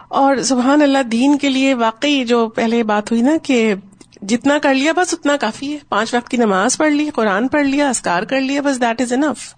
اور 0.08 0.36
سبحان 0.36 0.82
اللہ 0.82 1.04
دین 1.04 1.38
کے 1.38 1.50
لیے 1.50 1.74
واقعی 1.74 2.26
جو 2.26 2.50
پہلے 2.50 2.84
بات 2.84 3.12
ہوئی 3.12 3.22
نا 3.22 3.32
کہ 3.44 3.74
جتنا 4.22 4.58
کر 4.64 4.74
لیا 4.74 4.92
بس 4.92 5.14
اتنا 5.14 5.38
کافی 5.38 5.74
ہے۔ 5.74 5.78
پانچ 5.90 6.14
وقت 6.14 6.30
کی 6.30 6.38
نماز 6.38 6.78
پڑھ 6.78 6.94
لی 6.94 7.10
قرآن 7.10 7.48
پڑھ 7.48 7.66
لیا 7.66 7.90
اسکار 7.90 8.24
کر 8.24 8.42
لیا 8.42 8.62
بس 8.62 8.82
دیٹ 8.82 9.02
از 9.02 9.14
انف 9.14 9.56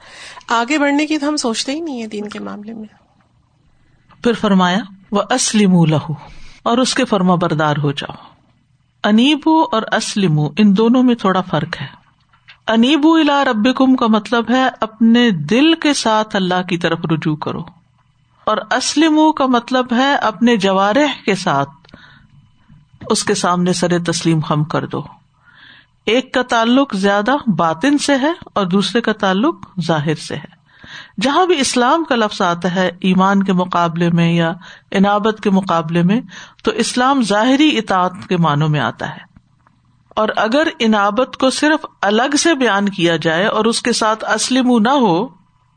آگے 0.47 0.77
بڑھنے 0.77 1.07
کی 1.07 1.17
تو 1.17 1.27
ہم 1.27 1.37
سوچتے 1.37 1.71
ہی 1.71 1.79
نہیں 1.79 2.01
ہے 2.01 2.07
دین 2.07 2.29
کے 2.29 2.39
معاملے 2.39 2.73
میں۔ 2.73 3.03
پھر 4.23 4.33
فرمایا 4.33 4.77
وہ 5.13 5.21
اسلم 5.29 5.85
لہو 5.85 6.13
اور 6.63 6.77
اس 6.77 6.95
کے 6.95 7.05
فرما 7.05 7.35
بردار 7.35 7.75
ہو 7.83 7.91
جاؤ۔ 7.91 8.15
انیبو 9.03 9.63
اور 9.71 9.81
اسلم 9.91 10.39
ان 10.39 10.77
دونوں 10.77 11.03
میں 11.03 11.15
تھوڑا 11.15 11.41
فرق 11.41 11.81
ہے۔ 11.81 11.87
انیبو 12.67 13.15
الا 13.15 13.43
رب 13.45 13.97
کا 13.99 14.07
مطلب 14.07 14.49
ہے، 14.49 14.69
اپنے 14.81 15.29
دل 15.29 15.73
کے 15.73 15.93
ساتھ 15.93 16.35
اللہ 16.35 16.61
کی 16.69 16.77
طرف 16.77 16.99
رجوع 17.11 17.35
کرو۔ 17.35 17.61
اور 18.45 18.57
اسلم 18.57 19.19
کا 19.37 19.45
مطلب 19.45 19.93
ہے، 19.93 20.15
اپنے 20.15 20.57
جوارح 20.57 21.23
کے 21.25 21.35
ساتھ 21.35 21.69
اس 23.09 23.23
کے 23.23 23.35
سامنے 23.35 23.73
سر 23.73 24.03
تسلیم 24.03 24.39
خم 24.39 24.63
کر 24.63 24.85
دو۔ 24.85 25.01
ایک 26.05 26.33
کا 26.33 26.41
تعلق 26.41 26.95
زیادہ 26.95 27.35
باطن 27.57 27.97
سے 27.97 28.15
ہے 28.15 28.31
اور 28.43 28.65
دوسرے 28.65 29.01
کا 29.01 29.13
تعلق 29.13 29.55
ظاہر 29.81 30.15
سے 30.15 30.35
ہے۔ 30.35 30.62
جہاں 31.21 31.45
بھی 31.45 31.59
اسلام 31.59 32.03
کا 32.03 32.15
لفظ 32.15 32.41
آتا 32.41 32.75
ہے 32.75 32.91
ایمان 33.01 33.43
کے 33.43 33.53
مقابلے 33.53 34.09
میں 34.09 34.33
یا 34.33 34.53
انابت 34.91 35.39
کے 35.43 35.49
مقابلے 35.49 36.03
میں، 36.03 36.21
تو 36.63 36.71
اسلام 36.71 37.21
ظاہری 37.21 37.77
اطاعت 37.77 38.13
کے 38.29 38.37
معنوں 38.37 38.69
میں 38.69 38.79
آتا 38.79 39.09
ہے۔ 39.09 39.33
اور 40.09 40.29
اگر 40.35 40.67
انابت 40.79 41.37
کو 41.37 41.49
صرف 41.49 41.85
الگ 42.01 42.35
سے 42.39 42.55
بیان 42.55 42.89
کیا 42.89 43.15
جائے 43.15 43.45
اور 43.45 43.65
اس 43.65 43.81
کے 43.81 43.93
ساتھ 43.93 44.25
اسلم 44.31 44.77
نہ 44.77 44.89
ہو، 44.89 45.27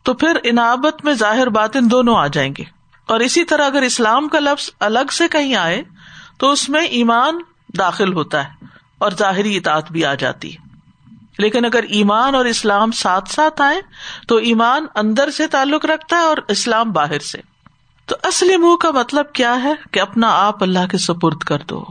تو 0.02 0.14
پھر 0.14 0.38
انابت 0.44 1.05
میں 1.05 1.14
ظاہر 1.14 1.48
باطن 1.48 1.90
دونوں 1.90 2.16
آ 2.16 2.26
جائیں 2.26 2.55
گے۔ 2.59 2.64
اور 3.09 3.20
اسی 3.20 3.44
طرح 3.44 3.66
اگر 3.66 3.83
اسلام 3.83 4.29
کا 4.29 4.38
لفظ 4.38 4.70
الگ 4.81 5.12
سے 5.12 5.29
کہیں 5.29 5.55
آئے، 5.55 5.83
تو 6.38 6.50
اس 6.50 6.68
میں 6.68 6.81
ایمان 6.81 7.38
داخل 7.79 8.12
ہوتا 8.12 8.44
ہے 8.44 8.50
اور 8.98 9.12
ظاہری 9.18 9.57
اطاعت 9.57 9.92
بھی 9.92 10.05
آ 10.05 10.14
جاتی 10.14 10.55
ہے۔ 10.55 10.65
لیکن 11.38 11.64
اگر 11.64 11.83
ایمان 11.88 12.35
اور 12.35 12.44
اسلام 12.44 12.90
ساتھ 12.90 13.31
ساتھ 13.31 13.62
آئے 13.62 13.81
تو 14.29 14.37
ایمان 14.37 14.87
اندر 14.94 15.31
سے 15.31 15.46
تعلق 15.46 15.85
رکھتا 15.85 16.16
ہے 16.16 16.22
اور 16.22 16.37
اسلام 16.49 16.92
باہر 16.92 17.18
سے۔ 17.18 17.38
تو 18.07 18.16
اصلی 18.22 18.57
منہ 18.57 18.77
کا 18.77 18.90
مطلب 18.90 19.33
کیا 19.33 19.62
ہے 19.62 19.75
کہ 19.90 20.01
اپنا 20.01 20.29
آپ 20.31 20.62
اللہ 20.62 20.87
کے 20.90 20.99
سپرد 20.99 21.38
کر 21.38 21.59
دو۔ 21.70 21.85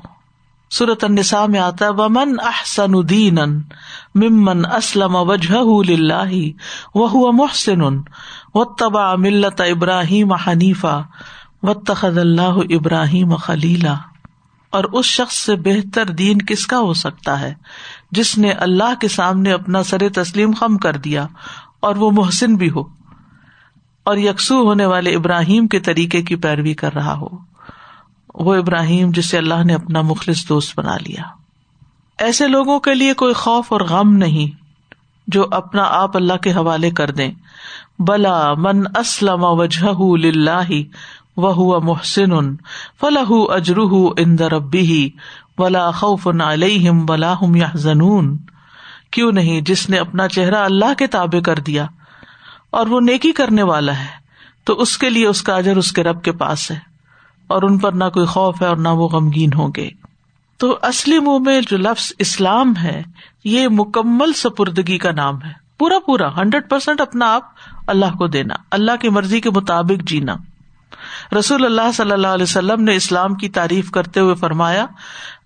سورت 0.72 1.04
النساء 1.04 1.46
میں 1.46 1.60
آتا 1.60 1.86
ہے، 1.86 1.90
ومن 1.90 2.36
احسن 2.44 3.10
دین 3.10 3.36
ممن 4.16 4.66
اسلم 4.66 5.16
وجہ 5.16 5.56
وہ 6.96 7.32
محسن 7.32 7.82
و 8.54 8.66
تبا 8.74 9.16
ملت 9.16 9.62
ابراہیم 9.62 10.34
حنیفہ 10.34 11.04
و 11.64 11.74
تخد 11.74 12.18
اللہ 12.18 12.58
ابراہیم 12.70 13.36
خلیلہ 13.36 13.96
اور 14.70 14.84
اس 14.84 15.06
شخص 15.06 15.36
سے 15.36 15.56
بہتر 15.56 16.06
دین 16.06 16.38
کس 16.38 16.68
کا 16.68 16.80
ہو 16.80 16.94
سکتا 16.94 17.40
ہے؟ 17.40 17.54
جس 18.16 18.38
نے 18.38 18.52
اللہ 18.52 18.96
کے 19.02 19.08
سامنے 19.08 19.52
اپنا 19.52 19.84
سر 19.84 20.10
تسلیم 20.10 20.52
خم 20.52 20.78
کر 20.78 20.98
دیا 20.98 21.28
اور 21.80 21.96
وہ 21.96 22.12
محسن 22.12 22.56
بھی 22.56 22.70
ہو 22.70 22.84
اور 24.04 24.18
یکسو 24.18 24.62
ہونے 24.62 24.86
والے 24.86 25.16
ابراہیم 25.16 25.68
کے 25.68 25.80
طریقے 25.80 26.22
کی 26.22 26.36
پیروی 26.36 26.74
کر 26.74 26.94
رہا 26.94 27.14
ہو۔ 27.14 27.28
وہ 28.36 28.56
ابراہیم 28.56 29.12
جسے 29.12 29.38
اللہ 29.38 29.64
نے 29.64 29.74
اپنا 29.74 30.02
مخلص 30.02 30.50
دوست 30.50 30.80
بنا 30.80 30.98
لیا۔ 30.98 31.24
ایسے 32.18 32.48
لوگوں 32.48 32.80
کے 32.80 32.96
لیے 32.96 33.14
کوئی 33.14 33.34
خوف 33.34 33.74
اور 33.74 33.82
غم 33.82 34.14
نہیں 34.14 34.64
جو 35.28 35.46
اپنا 35.52 35.84
آپ 35.84 36.18
اللہ 36.18 36.38
کے 36.38 36.52
حوالے 36.52 36.92
کر 36.92 37.12
دیں۔ 37.12 37.32
بلا 38.00 38.54
من 38.54 38.84
اسلم 39.00 39.44
وجہ 39.44 40.72
وہ 41.38 41.80
محسن 41.80 42.56
فلاح 43.00 43.28
اجرح 43.30 44.10
ان 44.18 44.36
ربی 44.36 45.10
ولا 45.58 45.92
خوف 45.92 46.28
علیہم 46.28 47.06
ولا 47.10 47.34
ہم 47.42 47.56
یا 47.56 47.68
زنون 47.74 48.38
کیوں 49.12 49.32
نہیں؟ 49.32 49.62
جس 49.62 49.90
نے 49.90 49.98
اپنا 49.98 50.28
چہرہ 50.28 50.56
اللہ 50.56 50.94
کے 50.94 51.08
تابے 51.08 51.42
کر 51.42 51.60
دیا 51.60 51.86
اور 52.70 52.88
وہ 52.88 53.02
نیکی 53.02 53.32
کرنے 53.32 53.64
والا 53.64 54.00
ہے، 54.00 54.26
تو 54.64 54.74
اس 54.74 54.98
کے 54.98 55.10
لیے 55.10 55.28
اس 55.28 55.42
کا 55.42 55.56
اجر 55.56 55.78
اس 55.78 55.92
کے 55.92 56.04
رب 56.04 56.24
کے 56.24 56.32
پاس 56.32 56.72
ہے 56.72 56.80
اور 57.48 57.64
ان 57.64 57.78
پر 57.78 57.92
نہ 57.92 58.04
کوئی 58.04 58.26
خوف 58.26 58.62
ہے 58.62 58.68
اور 58.68 58.78
نہ 58.78 58.90
وہ 58.90 59.10
غمگین 59.10 59.54
ہوں 59.54 59.70
گے۔ 59.78 59.90
تو 60.58 60.78
اصلی 60.82 61.20
منہ 61.20 61.40
میں 61.40 61.62
جو 61.62 61.78
لفظ 61.78 62.14
اسلام 62.20 62.74
ہے، 62.84 63.02
یہ 63.44 63.68
مکمل 63.72 64.34
سپردگی 64.34 64.98
کا 64.98 65.12
نام 65.12 65.42
ہے۔ 65.44 65.52
پورا 65.78 66.00
پورا، 66.06 66.28
ہنڈریڈ 66.38 66.70
پرسینٹ 66.70 67.02
اپنا 67.02 67.34
آپ 67.34 67.42
اللہ 67.88 68.18
کو 68.18 68.28
دینا، 68.28 68.56
اللہ 68.72 68.92
کی 69.02 69.10
مرضی 69.10 69.40
کے 69.40 69.50
مطابق 69.50 70.04
جینا۔ 70.04 70.36
رسول 71.40 71.66
اللہ 71.66 71.92
صلی 71.94 72.12
اللہ 72.12 72.28
علیہ 72.28 72.44
وسلم 72.44 72.84
نے 72.84 72.96
اسلام 72.96 73.36
کی 73.36 73.50
تعریف 73.50 73.92
کرتے 73.92 74.20
ہوئے 74.20 74.36
فرمایا 74.36 74.86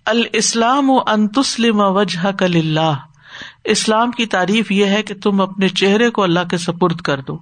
الاسلام 0.10 0.89
و 0.89 0.98
انتسلم 1.08 1.80
وجہ 1.80 2.32
کل 2.32 2.56
اللہ 2.56 2.93
اسلام 3.63 4.12
کی 4.12 4.26
تعریف 4.26 4.72
یہ 4.72 4.86
ہے 4.86 5.04
کہ 5.04 5.13
تم 5.24 5.41
اپنے 5.41 5.69
چہرے 5.69 6.10
کو 6.10 6.24
اللہ 6.24 6.39
کے 6.50 6.58
سپرد 6.58 6.95
کر 6.95 7.22
دو 7.22 7.38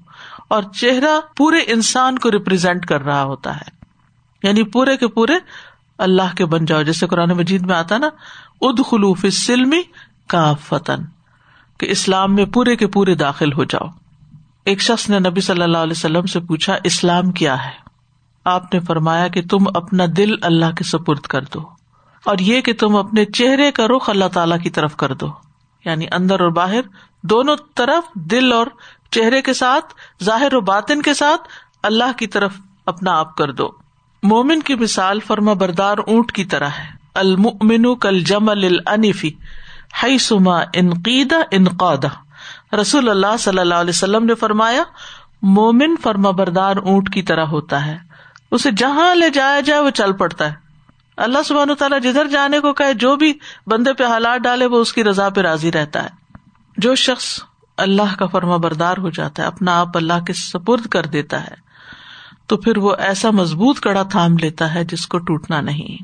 اور 0.48 0.64
چہرہ 0.64 1.20
پورے 1.38 1.58
انسان 1.68 2.18
کو 2.18 2.32
ریپرزینٹ 2.32 2.86
کر 2.86 3.02
رہا 3.02 3.24
ہوتا 3.24 3.56
ہے۔ 3.56 3.70
یعنی 4.44 4.64
پورے 4.64 4.98
کے 4.98 5.08
پورے 5.08 5.34
اللہ 5.98 6.36
کے 6.38 6.46
بن 6.46 6.66
جاؤ۔ 6.66 6.84
جیسے 6.84 7.08
قرآن 7.08 7.30
مجید 7.30 7.62
میں 7.62 7.76
آتا 7.76 7.98
نا 7.98 8.10
اد 8.62 8.80
خلوف 8.90 9.26
سلمی 9.32 9.82
کا 10.28 10.54
فتن 10.54 11.02
کہ 11.78 11.86
اسلام 11.86 12.36
میں 12.36 12.46
پورے 12.46 12.76
کے 12.76 12.88
پورے 12.88 13.16
داخل 13.16 13.54
ہو 13.54 13.64
جاؤ۔ 13.64 13.88
ایک 14.66 14.82
شخص 14.82 15.10
نے 15.10 15.20
نبی 15.20 15.42
صلی 15.42 15.62
اللہ 15.62 15.78
علیہ 15.78 15.94
وسلم 15.96 16.26
سے 16.26 16.40
پوچھا، 16.40 16.78
اسلام 16.84 17.32
کیا 17.32 17.66
ہے؟ 17.66 17.72
آپ 18.46 18.74
نے 18.74 18.80
فرمایا 18.80 19.28
کہ 19.28 19.42
تم 19.42 19.58
اپنا 19.76 20.04
دل 20.18 20.32
اللہ 20.42 20.76
کے 20.78 20.84
سپرد 20.84 21.20
کر 21.20 21.42
دو۔ 21.54 21.77
اور 22.28 22.38
یہ 22.38 22.62
کہ 22.62 22.74
تم 22.74 22.96
اپنے 22.96 23.26
چہرے 23.26 23.72
کا 23.72 23.88
رخ 23.88 24.10
اللہ 24.10 24.26
تعالی 24.34 24.56
کی 24.64 24.70
طرف 24.70 24.96
کر 24.96 25.14
دو۔ 25.14 25.28
یعنی 25.86 26.06
اندر 26.12 26.40
اور 26.40 26.50
باہر، 26.50 26.82
دونوں 27.24 27.56
طرف 27.76 28.14
دل 28.14 28.54
اور 28.54 28.68
چہرے 29.12 29.42
کے 29.42 29.54
ساتھ، 29.54 29.94
ظاہر 30.24 30.54
و 30.54 30.62
باطن 30.62 31.02
کے 31.02 31.14
ساتھ 31.14 31.42
اللہ 31.84 32.18
کی 32.18 32.28
طرف 32.28 32.54
اپنا 32.86 33.20
آپ 33.20 33.36
کر 33.36 33.52
دو۔ 33.52 33.70
مومن 34.24 34.60
کی 34.60 34.76
مثال 34.76 35.20
فرما 35.20 35.54
بردار 35.54 35.98
اونٹ 35.98 36.32
کی 36.32 36.46
طرح 36.46 36.68
ہے۔ 36.68 36.98
المن 37.14 37.96
کل 37.96 38.20
جم 38.20 38.50
الفی 38.50 39.32
ہئی 40.04 40.18
سما 40.18 40.62
انقیدا 40.74 41.56
رسول 42.82 43.10
اللہ 43.10 43.38
صلی 43.40 43.60
اللہ 43.60 43.76
علیہ 43.76 43.90
وسلم 43.90 44.26
نے 44.26 44.36
فرمایا، 44.36 44.84
مومن 45.42 45.96
فرما 46.04 46.32
بردار 46.32 46.76
اونٹ 46.76 47.14
کی 47.14 47.22
طرح 47.22 47.46
ہوتا 47.46 47.86
ہے۔ 47.86 47.98
اسے 48.52 48.72
جہاں 48.72 49.16
لے 49.16 49.30
جایا 49.30 49.60
جائے 49.60 49.82
وہ 49.82 49.90
چل 49.90 50.14
پڑتا 50.14 50.50
ہے۔ 50.50 50.67
اللہ 51.18 51.38
سبحان 51.46 51.76
تعالیٰ 51.80 52.02
جدھر 52.02 52.28
جانے 52.28 52.60
کو 52.60 52.74
کہ 52.74 52.94
جو 52.94 53.16
بھی 53.16 53.34
بندے 53.68 53.94
پہ 53.94 54.04
حالات 54.04 54.40
ڈالے، 54.40 54.66
وہ 54.66 54.82
اس 54.82 54.94
کی 54.94 55.04
رضا 55.04 55.30
پہ 55.30 55.42
راضی 55.42 55.72
رہتا 55.72 56.04
ہے۔ 56.04 56.10
جو 56.78 56.96
شخص 56.96 57.40
اللہ 57.78 58.16
کا 58.20 58.26
فرما 58.26 58.58
بردار 58.58 58.98
ہو 58.98 59.10
جاتا 59.10 59.44
ہے، 59.44 59.48
اپنا 59.48 59.80
آپ 59.80 59.98
اللہ 59.98 60.24
کے 60.28 60.34
سپرد 60.34 60.88
کر 60.88 61.06
دیتا 61.06 61.44
ہے، 61.44 61.56
تو 62.46 62.58
پھر 62.58 62.78
وہ 62.78 62.96
ایسا 63.00 63.30
مضبوط 63.30 63.80
کڑا 63.80 64.04
تھام 64.04 64.38
لیتا 64.38 64.74
ہے 64.74 64.84
جس 64.84 65.08
کو 65.08 65.18
ٹوٹنا 65.18 65.62
نہیں۔ 65.62 66.04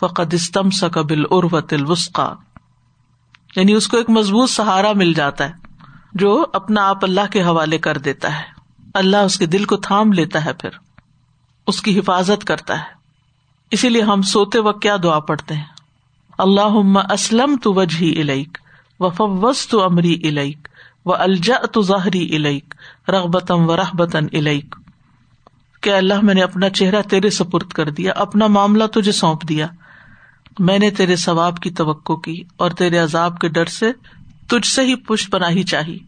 فقد 0.00 0.34
استم 0.34 0.70
سقبل 0.70 1.22
اروت 1.30 1.72
الوسقا 1.72 2.34
یعنی 3.56 3.72
اس 3.72 3.88
کو 3.88 3.96
ایک 3.96 4.10
مضبوط 4.10 4.50
سہارا 4.50 4.92
مل 4.92 5.12
جاتا 5.12 5.44
ہے، 5.44 5.52
جو 6.12 6.46
اپنا 6.52 6.88
آپ 6.88 7.04
اللہ 7.04 7.32
کے 7.32 7.42
حوالے 7.42 7.78
کر 7.78 7.98
دیتا 7.98 8.38
ہے۔ 8.38 8.44
اللہ 8.94 9.16
اس 9.16 9.38
کے 9.38 9.46
دل 9.46 9.64
کو 9.64 9.76
تھام 9.76 10.12
لیتا 10.12 10.44
ہے 10.44 10.52
پھر، 10.52 10.70
اس 11.66 11.82
کی 11.82 11.98
حفاظت 11.98 12.44
کرتا 12.44 12.78
ہے۔ 12.78 12.97
اسی 13.70 13.88
لیے 13.88 14.02
ہم 14.02 14.22
سوتے 14.22 14.58
وقت 14.58 14.82
کیا 14.82 14.96
دعا 15.02 15.20
پڑھتے 15.20 15.54
ہیں؟ 15.54 15.64
اللہ 16.38 17.12
اسلم 17.12 17.56
تو 17.62 17.74
وجہ 17.74 18.04
الیک 18.20 18.58
و 19.00 19.10
فوس 19.10 19.68
تو 19.68 19.84
امری 19.84 20.20
الیک 20.24 20.68
و 21.04 21.14
الجا 21.14 21.66
تو 21.66 21.82
ظاہری 21.82 22.36
الیک 22.36 22.74
رغبتم 23.08 23.70
و 23.70 23.76
رحبتن 23.76 24.26
الیک۔ 24.32 24.76
کہ 25.80 25.90
اللہ 25.90 26.14
میں 26.22 26.34
نے 26.34 26.42
اپنا 26.42 26.70
چہرہ 26.70 27.02
تیرے 27.02 27.30
سپرد 27.30 27.68
کر 27.68 27.90
دیا، 27.90 28.12
اپنا 28.16 28.46
معاملہ 28.46 28.84
تجھے 28.84 29.12
سونپ 29.12 29.48
دیا۔ 29.48 29.66
میں 30.58 30.78
نے 30.78 30.90
تیرے 30.90 31.16
ثواب 31.16 31.58
کی 31.58 31.70
توقع 31.70 32.12
کی 32.12 32.42
اور 32.56 32.70
تیرے 32.70 32.98
عذاب 32.98 33.38
کے 33.38 33.48
ڈر 33.48 33.64
سے 33.64 33.92
تجھ 34.48 34.66
سے 34.66 34.82
ہی 34.82 34.94
پشت 34.94 35.32
پناہی 35.32 35.62
چاہی۔ 35.62 35.98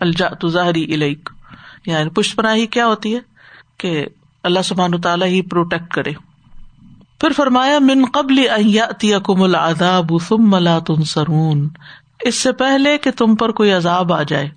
الجا 0.00 0.28
تو 0.28 0.48
ظاہری 0.48 0.94
الیک۔ 0.94 1.30
یعنی 1.86 2.10
پشت 2.10 2.36
پناہی 2.36 2.66
کیا 2.66 2.86
ہوتی 2.86 3.14
ہے؟ 3.14 3.20
کہ 3.78 4.06
اللہ 4.42 4.62
سبحان 4.64 5.00
تعالیٰ 5.00 5.28
ہی 5.28 5.42
پروٹیکٹ 5.42 5.94
کرے۔ 5.94 6.12
پھر 7.24 7.32
فرمایا، 7.32 7.78
من 7.78 8.04
قبل 8.12 8.46
کم 9.24 9.42
العذاب 9.42 10.12
ثم 10.28 10.56
لا 10.56 10.78
تنصرون۔ 10.78 11.68
اس 12.20 12.34
سے 12.34 12.52
پہلے 12.52 12.98
کہ 12.98 13.10
تم 13.10 13.36
پر 13.36 13.52
کوئی 13.52 13.72
عذاب 13.72 14.12
آ 14.12 14.22
جائے، 14.22 14.48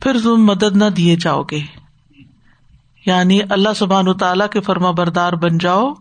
پھر 0.00 0.16
تم 0.22 0.46
مدد 0.46 0.76
نہ 0.76 0.84
دیے 0.84 1.16
جاؤ 1.16 1.42
گے۔ 1.42 1.60
یعنی 3.06 3.40
اللہ 3.50 3.68
سبحان 3.76 4.16
تعالیٰ 4.16 4.48
کے 4.48 4.60
فرما 4.60 4.90
بردار 4.90 5.32
بن 5.32 5.58
جاؤ۔ 5.58 5.94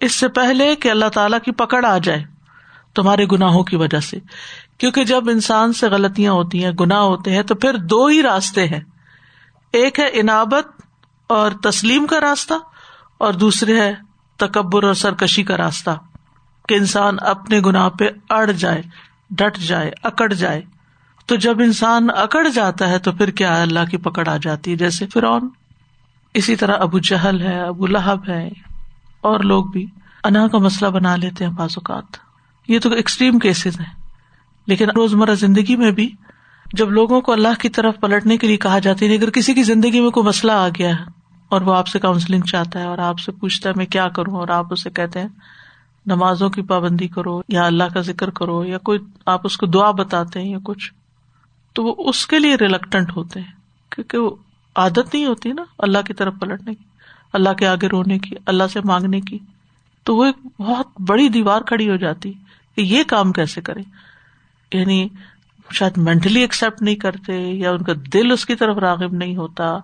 اس 0.00 0.14
سے 0.14 0.28
پہلے 0.28 0.76
کہ 0.76 0.88
اللہ 0.88 1.08
تعالیٰ 1.14 1.38
کی 1.40 1.52
پکڑ 1.52 1.84
آ 1.84 1.98
جائے 1.98 2.24
تمہارے 2.94 3.24
گناہوں 3.32 3.64
کی 3.64 3.76
وجہ 3.76 4.00
سے۔ 4.00 4.18
کیونکہ 4.78 5.04
جب 5.04 5.28
انسان 5.28 5.72
سے 5.72 5.88
غلطیاں 5.88 6.32
ہوتی 6.32 6.64
ہیں، 6.64 6.72
گناہ 6.80 7.00
ہوتے 7.00 7.34
ہیں، 7.34 7.42
تو 7.42 7.54
پھر 7.54 7.76
دو 7.76 8.06
ہی 8.06 8.22
راستے 8.22 8.66
ہیں۔ 8.66 8.80
ایک 9.72 10.00
ہے 10.00 10.06
انابت 10.12 10.82
اور 11.26 11.50
تسلیم 11.50 12.06
کا 12.06 12.20
راستہ، 12.20 12.54
اور 13.18 13.32
دوسرے 13.32 13.80
ہے 13.80 14.11
تکبر 14.46 14.82
اور 14.82 14.94
سرکشی 14.94 15.42
کا 15.42 15.56
راستہ 15.56 15.90
کہ 16.68 16.74
انسان 16.74 17.16
اپنے 17.20 17.60
گناہ 17.60 17.88
پہ 17.88 18.08
اڑ 18.30 18.52
جائے، 18.52 18.82
ڈٹ 19.30 19.58
جائے، 19.58 19.90
اکڑ 20.02 20.32
جائے۔ 20.32 20.60
تو 21.26 21.36
جب 21.36 21.60
انسان 21.60 22.06
اکڑ 22.16 22.48
جاتا 22.48 22.88
ہے 22.88 22.98
تو 22.98 23.12
پھر 23.12 23.30
کیا 23.30 23.62
اللہ 23.62 23.80
کی 23.90 23.96
پکڑ 23.96 24.28
آ 24.28 24.36
جاتی 24.36 24.70
ہے۔ 24.70 24.76
جیسے 24.76 25.06
فرعون، 25.06 25.48
اسی 26.34 26.56
طرح 26.56 26.74
ابو 26.80 26.98
جہل 26.98 27.40
ہے، 27.40 27.60
ابو 27.60 27.86
لہب 27.86 28.28
ہے، 28.28 28.48
اور 29.20 29.40
لوگ 29.40 29.64
بھی۔ 29.64 29.86
انا 30.24 30.48
کا 30.48 30.58
مسئلہ 30.58 30.90
بنا 30.90 31.16
لیتے 31.16 31.44
ہیں 31.44 31.52
بعض 31.52 31.70
اوقات۔ 31.70 32.04
یہ 32.68 32.78
تو 32.78 32.92
ایکسٹریم 32.92 33.38
کیسز 33.38 33.80
ہیں۔ 33.80 34.02
لیکن 34.66 34.90
روزمرہ 34.90 35.34
زندگی 35.34 35.76
میں 35.76 35.90
بھی 35.90 36.10
جب 36.72 36.90
لوگوں 36.90 37.20
کو 37.20 37.32
اللہ 37.32 37.60
کی 37.60 37.68
طرف 37.68 37.94
پلٹنے 38.00 38.36
کے 38.36 38.46
لیے 38.46 38.56
کہا 38.56 38.78
جاتی 38.78 39.08
ہے، 39.08 39.14
اگر 39.14 39.30
کسی 39.30 39.54
کی 39.54 39.62
زندگی 39.62 40.00
میں 40.00 40.10
کوئی 40.10 40.26
مسئلہ 40.26 40.52
آ 40.52 40.68
گیا 40.68 40.88
ہے 40.88 41.21
اور 41.52 41.60
وہ 41.60 41.74
آپ 41.74 41.88
سے 41.88 41.98
کاؤنسلنگ 41.98 42.42
چاہتا 42.42 42.80
ہے 42.80 42.84
اور 42.84 42.98
آپ 42.98 43.18
سے 43.18 43.32
پوچھتا 43.32 43.68
ہے 43.68 43.74
میں 43.76 43.86
کیا 43.86 44.08
کروں 44.08 44.34
اور 44.34 44.48
آپ 44.48 44.72
اسے 44.72 44.90
کہتے 44.90 45.20
ہیں 45.20 45.28
نمازوں 46.06 46.48
کی 46.50 46.62
پابندی 46.62 47.08
کرو 47.08 47.40
یا 47.48 47.64
اللہ 47.66 47.92
کا 47.94 48.00
ذکر 48.00 48.30
کرو 48.30 48.64
یا 48.64 48.78
کوئی 48.78 48.98
آپ 49.26 49.40
اس 49.44 49.56
کو 49.56 49.66
دعا 49.66 49.90
بتاتے 49.90 50.40
ہیں 50.40 50.50
یا 50.50 50.58
کچھ، 50.64 50.92
تو 51.76 51.84
وہ 51.84 51.94
اس 51.98 52.26
کے 52.26 52.38
لیے 52.38 52.54
ریلیکٹنٹ 52.60 53.16
ہوتے 53.16 53.40
ہیں 53.40 53.52
کیونکہ 53.90 54.18
وہ 54.18 54.30
عادت 54.76 55.14
نہیں 55.14 55.26
ہوتی 55.26 55.52
نا 55.52 55.64
اللہ 55.78 55.98
کی 56.06 56.14
طرف 56.14 56.34
پلٹنے 56.40 56.74
کی، 56.74 56.84
اللہ 57.32 57.52
کے 57.52 57.66
آگے 57.66 57.88
رونے 57.88 58.18
کی، 58.18 58.36
اللہ 58.46 58.64
سے 58.72 58.80
مانگنے 58.84 59.20
کی، 59.20 59.38
تو 60.04 60.16
وہ 60.16 60.24
ایک 60.24 60.46
بہت 60.60 60.86
بڑی 61.08 61.28
دیوار 61.28 61.62
کھڑی 61.62 61.90
ہو 61.90 61.96
جاتی 61.96 62.32
کہ 62.76 62.80
یہ 62.80 63.02
کام 63.04 63.32
کیسے 63.32 63.60
کرے؟ 63.60 63.82
یعنی 64.72 65.08
شاید 65.72 65.98
مینٹلی 65.98 66.40
ایکسپٹ 66.40 66.82
نہیں 66.82 66.94
کرتے 66.94 67.38
یا 67.38 67.70
ان 67.70 67.82
کا 67.82 67.92
دل 68.12 68.32
اس 68.32 68.46
کی 68.46 68.54
طرف 68.54 68.78
راغب 68.78 69.12
نہیں 69.12 69.36
ہوتا 69.36 69.76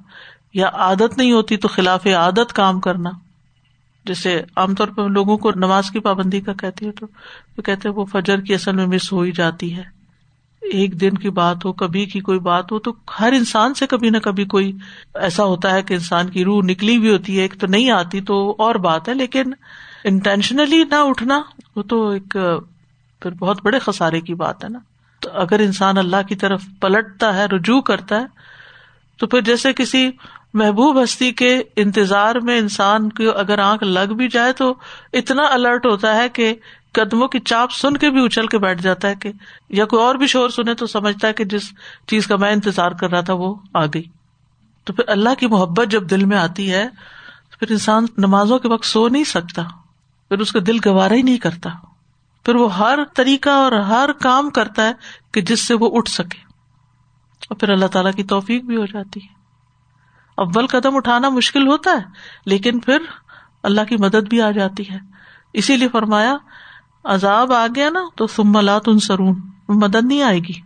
یا 0.54 0.68
عادت 0.72 1.18
نہیں 1.18 1.32
ہوتی 1.32 1.56
تو 1.56 1.68
خلاف 1.68 2.06
عادت 2.06 2.52
کام 2.52 2.80
کرنا۔ 2.80 3.10
جیسے 4.04 4.42
عام 4.56 4.74
طور 4.74 4.88
پہ 4.88 5.02
لوگوں 5.02 5.38
کو 5.38 5.50
نماز 5.56 5.90
کی 5.90 6.00
پابندی 6.00 6.40
کا 6.40 6.52
کہتی 6.52 6.86
ہے 6.86 6.92
تو 6.92 7.06
وہ 7.56 7.62
کہتے 7.62 7.88
وہ 7.88 8.04
فجر 8.04 8.40
کی 8.40 8.54
اصل 8.54 8.76
میں 8.76 8.86
مس 8.86 9.12
ہو 9.12 9.20
ہی 9.20 9.32
جاتی 9.32 9.76
ہے۔ 9.76 9.98
ایک 10.60 11.00
دن 11.00 11.14
کی 11.14 11.30
بات 11.30 11.64
ہو، 11.64 11.72
کبھی 11.72 12.06
کی 12.06 12.20
کوئی 12.20 12.38
بات 12.38 12.72
ہو، 12.72 12.78
تو 12.78 12.92
ہر 13.20 13.32
انسان 13.32 13.74
سے 13.74 13.86
کبھی 13.86 14.10
نہ 14.10 14.18
کبھی 14.18 14.44
کوئی 14.44 14.72
ایسا 15.14 15.44
ہوتا 15.44 15.70
ہے 15.70 15.82
کہ 15.82 15.94
انسان 15.94 16.28
کی 16.28 16.44
روح 16.44 16.62
نکلی 16.64 16.98
بھی 16.98 17.12
ہوتی 17.12 17.36
ہے، 17.36 17.42
ایک 17.42 17.54
تو 17.60 17.66
نہیں 17.66 17.90
آتی 17.90 18.20
تو 18.20 18.56
اور 18.58 18.74
بات 18.74 19.08
ہے، 19.08 19.14
لیکن 19.14 19.42
انٹینشنلی 20.04 20.84
نہ 20.84 20.94
اٹھنا، 20.94 21.42
وہ 21.76 21.82
تو 21.82 22.08
ایک 22.08 22.36
پھر 23.22 23.30
بہت 23.30 23.64
بڑے 23.64 23.78
خسارے 23.78 24.20
کی 24.20 24.34
بات 24.34 24.64
ہے 24.64 24.68
نا۔ 24.68 24.78
تو 25.20 25.30
اگر 25.30 25.58
انسان 25.58 25.98
اللہ 25.98 26.28
کی 26.28 26.34
طرف 26.34 26.62
پلٹتا 26.80 27.36
ہے، 27.36 27.46
رجوع 27.46 27.80
کرتا 27.80 28.20
ہے، 28.20 28.26
تو 29.16 29.26
پھر 29.26 29.40
جیسے 29.40 29.72
کسی 29.72 30.10
محبوب 30.54 31.02
ہستی 31.02 31.32
کے 31.32 31.62
انتظار 31.76 32.34
میں 32.36 32.58
انسان 32.58 33.08
کی 33.08 33.26
اگر 33.36 33.58
آنکھ 33.58 33.84
لگ 33.84 34.12
بھی 34.12 34.28
جائے 34.28 34.52
تو 34.52 34.74
اتنا 35.12 35.42
الرٹ 35.50 35.86
ہوتا 35.86 36.16
ہے 36.16 36.28
کہ 36.28 36.54
قدموں 36.92 37.28
کی 37.28 37.38
چاپ 37.40 37.72
سن 37.72 37.96
کے 37.96 38.10
بھی 38.10 38.26
اچھل 38.26 38.46
کے 38.46 38.58
بیٹھ 38.58 38.82
جاتا 38.82 39.08
ہے 39.08 39.14
کہ 39.14 39.32
یا 39.68 39.84
کوئی 39.84 40.02
اور 40.02 40.14
بھی 40.14 40.26
شور 40.26 40.48
سنے 40.48 40.74
تو 40.74 40.86
سمجھتا 40.86 41.28
ہے 41.28 41.32
کہ 41.32 41.44
جس 41.44 41.62
چیز 42.06 42.26
کا 42.26 42.36
میں 42.36 42.52
انتظار 42.52 42.90
کر 42.90 43.10
رہا 43.10 43.20
تھا 43.20 43.32
وہ 43.32 43.54
آ 43.74 43.86
گئی۔ 43.86 44.02
تو 44.84 44.92
پھر 44.92 45.04
اللہ 45.08 45.34
کی 45.38 45.46
محبت 45.46 45.86
جب 45.88 46.10
دل 46.10 46.24
میں 46.24 46.38
آتی 46.38 46.72
ہے 46.72 46.88
تو 47.50 47.58
پھر 47.58 47.70
انسان 47.70 48.06
نمازوں 48.18 48.58
کے 48.58 48.68
وقت 48.68 48.84
سو 48.84 49.08
نہیں 49.08 49.24
سکتا، 49.24 49.62
پھر 50.28 50.38
اس 50.38 50.52
کا 50.52 50.60
دل 50.66 50.76
گوارا 50.86 51.14
ہی 51.14 51.22
نہیں 51.22 51.38
کرتا۔ 51.38 51.70
پھر 52.44 52.54
وہ 52.54 52.76
ہر 52.76 52.98
طریقہ 53.16 53.50
اور 53.50 53.72
ہر 53.72 54.12
کام 54.12 54.50
کرتا 54.50 54.86
ہے 54.86 54.92
کہ 55.32 55.40
جس 55.40 55.66
سے 55.66 55.74
وہ 55.74 55.90
اٹھ 55.92 56.10
سکے۔ 56.10 56.38
اور 57.50 57.56
پھر 57.56 57.68
اللہ 57.68 57.86
تعالیٰ 57.86 58.12
کی 58.12 58.22
توفیق 58.22 58.64
بھی 58.64 58.76
ہو 58.76 58.86
جاتی 58.86 59.20
ہے۔ 59.20 59.37
اول 60.38 60.66
قدم 60.66 60.96
اٹھانا 60.96 61.28
مشکل 61.28 61.66
ہوتا 61.66 61.90
ہے، 61.90 62.02
لیکن 62.46 62.78
پھر 62.78 62.98
اللہ 63.62 63.80
کی 63.88 63.96
مدد 63.96 64.28
بھی 64.30 64.42
آ 64.42 64.50
جاتی 64.50 64.90
ہے۔ 64.90 64.98
اسی 65.52 65.76
لیے 65.76 65.88
فرمایا، 65.88 66.36
عذاب 67.04 67.52
آ 67.52 67.66
گیا 67.76 67.90
نا 67.90 68.00
تو 68.16 68.26
سملات 68.26 68.82
ان 68.86 68.98
سرون 68.98 69.40
مدد 69.68 70.04
نہیں 70.04 70.22
آئے 70.22 70.38
گی۔ 70.38 70.60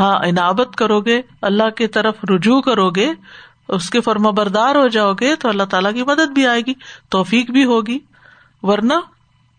ہاں 0.00 0.16
عنابت 0.16 0.76
کرو 0.76 1.00
گے، 1.00 1.22
اللہ 1.42 1.70
کی 1.70 1.86
طرف 1.86 2.16
رجوع 2.30 2.60
کرو 2.60 2.90
گے، 2.90 3.12
اس 3.68 3.90
کے 3.90 4.00
فرما 4.00 4.30
بردار 4.30 4.76
ہو 4.76 4.88
جاؤ 4.88 5.12
گے 5.12 5.36
تو 5.36 5.48
اللہ 5.48 5.62
تعالیٰ 5.62 5.94
کی 5.94 6.02
مدد 6.02 6.30
بھی 6.30 6.46
آئے 6.46 6.60
گی، 6.60 6.74
توفیق 7.08 7.50
بھی 7.50 7.64
ہوگی۔ 7.64 7.98
ورنہ 8.62 8.94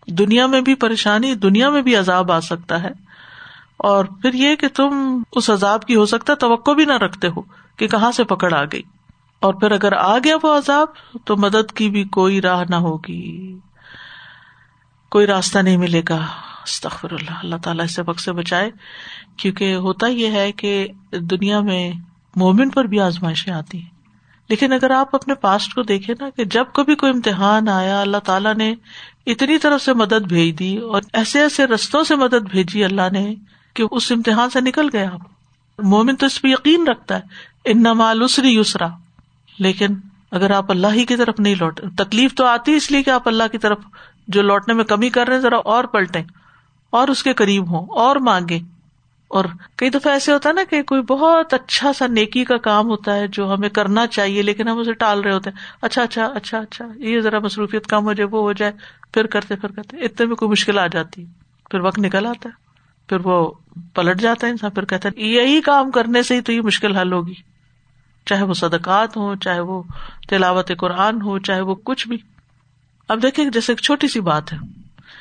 دنیا 0.06 0.46
میں 0.46 0.60
بھی 0.60 0.74
پریشانی، 0.74 1.34
دنیا 1.34 1.70
میں 1.70 1.82
بھی 1.82 1.96
عذاب 1.96 2.32
آ 2.32 2.40
سکتا 2.40 2.82
ہے۔ 2.82 3.10
اور 3.76 4.04
پھر 4.04 4.34
یہ 4.34 4.56
کہ 4.56 4.68
تم 4.68 5.22
اس 5.32 5.50
عذاب 5.50 5.84
کی 5.84 5.96
ہو 5.96 6.06
سکتا 6.06 6.34
توقع 6.34 6.70
بھی 6.70 6.84
نہ 6.84 6.92
رکھتے 6.92 7.28
ہو 7.28 7.42
کہ 7.76 7.88
کہاں 7.88 8.12
سے 8.12 8.24
پکڑ 8.24 8.54
آ 8.54 8.64
گئی۔ 8.64 8.82
اور 9.40 9.54
پھر 9.54 9.70
اگر 9.70 9.92
آ 9.92 10.18
گیا 10.18 10.36
وہ 10.42 10.58
عذاب، 10.58 10.88
تو 11.24 11.36
مدد 11.36 11.72
کی 11.72 11.90
بھی 11.90 12.04
کوئی 12.04 12.40
راہ 12.40 12.64
نہ 12.68 12.74
ہوگی۔ 12.74 13.58
کوئی 15.10 15.26
راستہ 15.26 15.58
نہیں 15.58 15.76
ملے 15.76 16.02
گا۔ 16.08 16.26
استخر 16.62 17.12
اللہ۔ 17.12 17.38
اللہ 17.42 17.56
تعالیٰ 17.56 17.84
اس 17.84 17.98
وقت 17.98 18.20
سے 18.20 18.32
بچائے، 18.32 18.70
کیونکہ 19.36 19.74
ہوتا 19.74 20.06
یہ 20.06 20.30
ہے 20.30 20.52
کہ 20.52 20.88
دنیا 21.12 21.60
میں 21.60 21.92
مومن 22.36 22.70
پر 22.70 22.84
بھی 22.84 23.00
آزمائشیں 23.00 23.52
آتی 23.52 23.78
ہیں۔ 23.78 24.00
لیکن 24.48 24.72
اگر 24.72 24.90
آپ 24.90 25.14
اپنے 25.14 25.34
پاسٹ 25.34 25.74
کو 25.74 25.82
دیکھیں 25.82 26.14
نا 26.20 26.30
کہ 26.30 26.44
جب 26.44 26.64
کبھی 26.72 26.94
کوئی 26.94 27.12
امتحان 27.12 27.68
آیا، 27.68 28.00
اللہ 28.00 28.16
تعالیٰ 28.16 28.54
نے 28.54 28.74
اتنی 29.26 29.58
طرف 29.58 29.82
سے 29.82 29.94
مدد 29.94 30.26
بھیج 30.28 30.58
دی 30.58 30.76
اور 30.76 31.02
ایسے 31.12 31.40
ایسے 31.40 31.66
رستوں 31.66 32.04
سے 32.04 32.16
مدد 32.16 32.50
بھیجی 32.50 32.84
اللہ 32.84 33.10
نے 33.12 33.34
کہ 33.74 33.84
اس 33.90 34.12
امتحان 34.12 34.50
سے 34.50 34.60
نکل 34.60 34.88
گیا 34.92 35.10
آپ۔ 35.12 35.20
مومن 35.78 36.16
تو 36.16 36.26
اس 36.26 36.42
پہ 36.42 36.48
یقین 36.48 36.88
رکھتا 36.88 37.16
ہے 37.16 37.20
ان 37.64 37.78
نمال 37.78 38.22
اسری 38.22 38.58
یسرا۔ 38.58 38.88
لیکن 39.60 39.86
اگر 40.30 40.50
آپ 40.50 40.70
اللہ 40.70 40.86
ہی 40.92 41.06
کی 41.06 41.16
طرف 41.16 41.34
نہیں 41.38 41.54
لوٹ 41.54 41.80
تکلیف 41.96 42.34
تو 42.34 42.46
آتی 42.46 42.74
اس 42.74 42.90
لیے 42.90 43.02
کہ 43.02 43.10
آپ 43.10 43.28
اللہ 43.28 43.42
کی 43.52 43.58
طرف 43.58 43.78
جو 44.28 44.42
لوٹنے 44.42 44.74
میں 44.74 44.84
کمی 44.84 45.08
کر 45.08 45.26
رہے 45.26 45.34
ہیں، 45.34 45.42
ذرا 45.42 45.56
اور 45.56 45.84
پلٹیں۔ 45.84 46.22
اور 46.90 47.08
اس 47.08 47.22
کے 47.22 47.32
قریب 47.32 47.70
ہوں، 47.70 47.86
اور 47.86 48.16
مانگے 48.16 48.58
اور 49.28 49.44
کئی 49.76 49.90
دفعہ 49.90 50.12
ایسے 50.12 50.32
ہوتا 50.32 50.48
ہے 50.48 50.54
نا 50.54 50.60
کہ 50.70 50.82
کوئی 50.82 51.02
بہت 51.02 51.54
اچھا 51.54 51.92
سا 51.92 52.06
نیکی 52.06 52.44
کا 52.44 52.56
کام 52.56 52.86
ہوتا 52.86 53.14
ہے 53.14 53.26
جو 53.26 53.54
ہمیں 53.54 53.68
کرنا 53.68 54.06
چاہیے، 54.06 54.42
لیکن 54.42 54.68
ہم 54.68 54.78
اسے 54.78 54.92
ٹال 54.92 55.20
رہے 55.20 55.32
ہوتے 55.32 55.50
ہیں 55.50 55.56
اچھا 55.82 56.02
اچھا 56.02 56.24
اچھا 56.24 56.58
اچھا 56.58 56.84
یہ 56.96 57.20
ذرا 57.20 57.38
مصروفیت 57.38 57.86
کم 57.86 58.04
ہو 58.04 58.12
جائے، 58.12 58.28
وہ 58.28 58.40
ہو 58.40 58.52
جائے، 58.52 58.72
پھر 59.14 59.26
کرتے 59.26 59.56
پھر 59.56 59.72
کرتے۔ 59.72 59.96
اتنے 59.96 60.26
میں 60.26 60.36
کوئی 60.36 60.50
مشکل 60.50 60.78
آ 60.78 60.86
جاتی۔ 60.86 61.24
پھر 61.70 61.80
وقت 61.80 61.98
نکل 61.98 62.26
آتا 62.26 62.48
ہے۔ 62.48 62.54
پھر 63.08 63.16
وہ 63.24 63.50
پلٹ 63.94 64.20
جاتا 64.20 64.46
ہے 64.46 64.52
انسان، 64.52 64.70
پھر 64.70 64.84
کہتا 64.84 65.08
ہے، 65.08 65.22
یہی 65.22 65.60
کام 65.60 65.90
کرنے 65.90 66.22
سے 66.22 66.34
ہی 66.36 66.40
تو 66.40 66.52
یہ 66.52 66.60
مشکل 66.60 66.96
حل 66.96 67.12
ہوگی۔ 67.12 67.49
چاہے 68.26 68.42
وہ 68.42 68.54
صدقات 68.54 69.16
ہو 69.16 69.34
چاہے 69.34 69.60
وہ 69.60 69.82
تلاوت 70.28 70.72
قرآن 70.78 71.22
ہو 71.22 71.38
چاہے 71.38 71.60
وہ 71.60 71.74
کچھ 71.74 72.08
بھی۔ 72.08 72.16
اب 73.08 73.22
دیکھیں 73.22 73.44
جیسے 73.44 73.72
ایک 73.72 73.80
چھوٹی 73.80 74.08
سی 74.08 74.20
بات 74.20 74.52
ہے۔ 74.52 74.58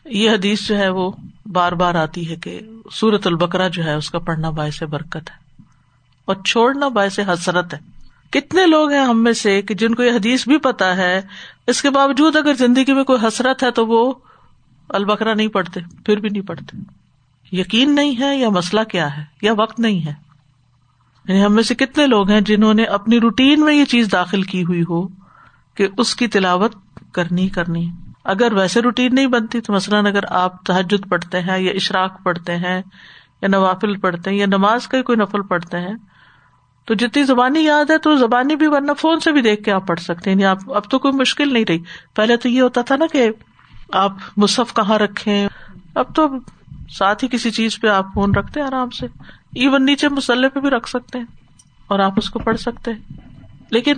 یہ 0.06 0.32
حدیث 0.32 0.68
جو 0.68 0.78
ہے 0.78 0.90
وہ 0.90 1.12
بار 1.46 1.72
بار 1.72 1.96
آتی 1.96 2.30
ہے 2.30 2.36
کہ 2.36 2.60
سورت 2.92 3.28
البکرا 3.28 3.68
جو 3.68 3.84
ہے، 3.84 3.94
اس 3.94 4.10
کا 4.10 4.20
پڑھنا 4.20 4.50
باعث 4.50 4.84
برکت 4.84 5.16
ہے۔ 5.16 5.64
اور 6.26 6.36
چھوڑنا 6.36 6.88
باعث 6.88 7.20
حسرت 7.20 7.74
ہے۔ 7.74 7.80
کتنے 8.32 8.66
لوگ 8.66 8.92
ہیں 8.92 9.06
ہم 9.06 9.24
میں 9.24 9.34
سے 9.34 9.62
کہ 9.62 9.74
جن 9.74 9.96
کو 9.96 10.04
یہ 10.04 10.12
حدیث 10.12 10.48
بھی 10.48 10.58
پتا 10.58 10.98
ہے، 10.98 11.22
اس 11.68 11.82
کے 11.82 11.90
باوجود 11.90 12.36
اگر 12.36 12.54
زندگی 12.54 12.94
میں 12.94 13.04
کوئی 13.04 13.28
حسرت 13.28 13.64
ہے 13.64 13.72
تو 13.72 13.88
وہ 13.88 14.14
البکرا 14.90 15.34
نہیں 15.34 15.48
پڑھتے، 15.48 15.80
پھر 16.06 16.18
بھی 16.18 16.30
نہیں 16.30 16.44
پڑھتے۔ 16.44 16.78
یقین 17.52 17.96
نہیں 17.96 18.20
ہے 18.20 18.38
یا 18.38 18.50
مسئلہ 18.50 18.82
کیا 18.84 19.18
ہے 19.18 19.24
یا 19.42 19.54
وقت 19.58 19.80
نہیں 19.80 20.06
ہے۔ 20.06 20.29
یعنی 21.30 21.46
ہم 21.46 21.54
میں 21.54 21.64
سے 21.64 21.76
کتنے 21.76 22.08
لوگ 22.08 22.30
ہیں 22.30 22.42
جنہوں 22.42 22.74
نے 22.74 22.84
اپنی 22.84 23.20
روٹین 23.20 23.62
میں 23.62 23.76
یہ 23.76 23.86
چیز 23.86 24.08
داخل 24.12 24.42
کی 24.42 24.64
ہوئی 24.64 24.84
ہو 24.90 25.08
کہ 25.76 25.88
اس 25.98 26.16
کی 26.16 26.28
تلاوت 26.28 26.76
کرنی 27.14 27.48
کرنی۔ 27.48 27.92
اگر 28.24 28.54
ویسے 28.54 28.82
روٹین 28.82 29.16
نہیں 29.16 29.28
بنتی 29.28 29.62
تو 29.62 29.74
مثلاً 29.74 30.06
اگر 30.06 30.20
آپ 30.30 30.66
تحجد 30.66 31.10
پڑھتے 31.10 31.40
ہیں 31.40 31.60
یا 31.60 31.72
اشراق 31.72 32.24
پڑھتے 32.24 32.56
ہیں 32.56 32.82
یا 33.42 33.48
نوافل 33.48 33.98
پڑھتے 33.98 34.30
ہیں 34.30 34.38
یا 34.38 34.46
نماز 34.46 34.88
کا 34.88 35.02
کوئی 35.02 35.18
نفل 35.18 35.42
پڑھتے 35.42 35.78
ہیں 35.78 35.96
تو 36.86 36.94
جتنی 36.94 37.24
زبانی 37.24 37.60
یاد 37.60 37.90
ہے 37.90 37.98
تو 37.98 38.16
زبانی 38.16 38.56
بھی 38.56 38.68
ورنہ 38.68 38.92
فون 38.94 39.20
سے 39.20 39.32
بھی 39.32 39.42
دیکھ 39.42 39.64
کے 39.64 39.72
آپ 39.72 39.88
پڑھ 39.88 40.00
سکتے 40.00 40.30
ہیں۔ 40.30 40.38
یعنی 40.38 40.46
آپ 40.46 40.72
اب 40.76 40.90
تو 40.90 41.00
کوئی 41.00 41.14
مشکل 41.14 41.54
نہیں 41.54 41.66
رہی۔ 41.70 41.80
پہلے 42.16 42.38
تو 42.38 42.50
یہ 42.50 42.62
ہوتا 42.62 42.82
تھا 42.82 42.96
نا 42.96 43.06
کہ 43.12 43.30
آپ 43.94 44.12
مصحف 44.38 44.74
کہاں 44.74 45.00
رکھے 45.00 45.48
اب 45.96 46.16
تو 46.16 46.28
ساتھ 46.98 47.24
ہی 47.24 47.30
کسی 47.30 47.52
چیز 47.52 47.80
پہ 47.80 47.88
آپ 47.88 48.06
فون 48.14 48.36
رکھتے 48.36 48.60
ہیں 48.60 48.68
آرام 48.68 48.90
سے۔ 48.90 49.06
ایون 49.56 49.86
نیچے 49.86 50.10
مسلح 50.10 50.48
پہ 50.48 50.60
بھی 50.60 50.70
رکھ 50.70 50.90
سکتے 50.90 51.18
ہیں 51.20 51.26
اور 51.88 52.00
آپ 52.00 52.14
اس 52.18 52.30
کو 52.30 52.40
پڑھ 52.40 52.58
سکتے 52.58 52.92
ہیں۔ 52.92 53.00
لیکن 53.72 53.94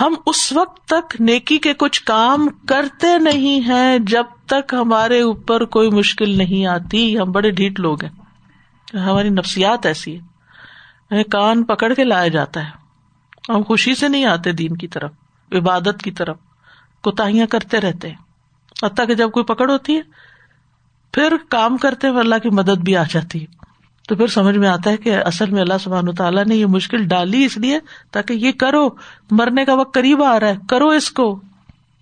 ہم 0.00 0.14
اس 0.26 0.52
وقت 0.52 0.88
تک 0.88 1.20
نیکی 1.20 1.58
کے 1.58 1.74
کچھ 1.74 2.02
کام 2.04 2.48
کرتے 2.48 3.18
نہیں 3.18 3.60
ہیں 3.68 3.98
جب 3.98 4.24
تک 4.46 4.74
ہمارے 4.74 5.20
اوپر 5.20 5.64
کوئی 5.64 5.90
مشکل 5.90 6.38
نہیں 6.38 6.66
آتی۔ 6.66 7.18
ہم 7.18 7.32
بڑے 7.32 7.50
ڈھیٹ 7.50 7.80
لوگ 7.80 8.04
ہیں۔ 8.04 8.12
ہماری 8.98 9.28
نفسیات 9.28 9.86
ایسی 9.86 10.14
ہے 10.14 10.20
یعنی 11.10 11.24
کان 11.24 11.64
پکڑ 11.64 11.94
کے 11.94 12.04
لایا 12.04 12.28
جاتا 12.28 12.64
ہے۔ 12.64 12.70
ہم 13.48 13.62
خوشی 13.62 13.94
سے 13.94 14.08
نہیں 14.08 14.24
آتے 14.24 14.52
دین 14.52 14.76
کی 14.76 14.88
طرف، 14.88 15.10
عبادت 15.52 16.02
کی 16.04 16.10
طرف۔ 16.10 16.36
کوتاہیاں 17.02 17.46
کرتے 17.46 17.80
رہتے 17.80 18.08
حتیٰ 18.82 19.06
کہ 19.06 19.14
جب 19.14 19.30
کوئی 19.30 19.44
پکڑ 19.44 19.70
ہوتی 19.70 19.96
ہے 19.96 20.25
پھر 21.16 21.36
کام 21.48 21.76
کرتے 21.76 22.08
ہوئے 22.08 22.20
اللہ 22.20 22.34
کی 22.42 22.48
مدد 22.50 22.78
بھی 22.78 22.96
آ 22.96 23.02
جاتی 23.10 23.40
ہے۔ 23.40 23.46
تو 24.08 24.16
پھر 24.16 24.26
سمجھ 24.26 24.58
میں 24.58 24.68
آتا 24.68 24.90
ہے 24.90 24.96
کہ 24.96 25.16
اصل 25.16 25.50
میں 25.50 25.60
اللہ 25.60 25.78
سبحان 25.80 26.14
تعالیٰ 26.14 26.44
نے 26.44 26.56
یہ 26.56 26.66
مشکل 26.66 27.06
ڈالی 27.06 27.44
اس 27.44 27.56
لیے 27.56 27.78
تاکہ 28.10 28.32
یہ 28.32 28.52
کرو، 28.52 28.88
مرنے 29.30 29.64
کا 29.64 29.74
وقت 29.74 29.94
قریب 29.94 30.22
آ 30.22 30.40
رہا 30.40 30.46
ہے، 30.46 30.56
کرو 30.68 30.88
اس 30.88 31.10
کو۔ 31.10 31.34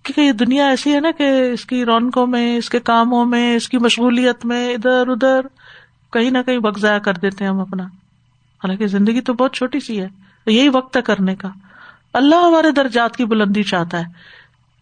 کیونکہ 0.03 0.21
یہ 0.21 0.31
دنیا 0.31 0.67
ایسی 0.67 0.93
ہے 0.93 0.99
نا 0.99 1.11
کہ 1.11 1.23
اس 1.53 1.65
کی 1.65 1.85
رونقوں 1.85 2.27
میں، 2.27 2.57
اس 2.57 2.69
کے 2.69 2.79
کاموں 2.79 3.25
میں، 3.25 3.55
اس 3.55 3.69
کی 3.69 3.77
مشغولیت 3.77 4.45
میں، 4.45 4.73
ادھر 4.73 5.07
ادھر 5.07 5.41
کہیں 6.13 6.31
نہ 6.31 6.37
کہیں 6.45 6.59
وقت 6.63 6.79
ضائع 6.79 6.99
کر 6.99 7.13
دیتے 7.13 7.43
ہیں 7.43 7.51
ہم 7.51 7.59
اپنا۔ 7.59 7.83
حالانکہ 7.83 8.87
زندگی 8.87 9.21
تو 9.21 9.33
بہت 9.33 9.53
چھوٹی 9.53 9.79
سی 9.79 10.01
ہے، 10.01 10.07
یہی 10.45 10.69
وقت 10.69 10.97
ہے 10.97 11.01
کرنے 11.01 11.35
کا۔ 11.35 11.47
اللہ 12.13 12.35
ہمارے 12.35 12.71
درجات 12.71 13.17
کی 13.17 13.25
بلندی 13.25 13.63
چاہتا 13.63 13.99
ہے، 13.99 14.03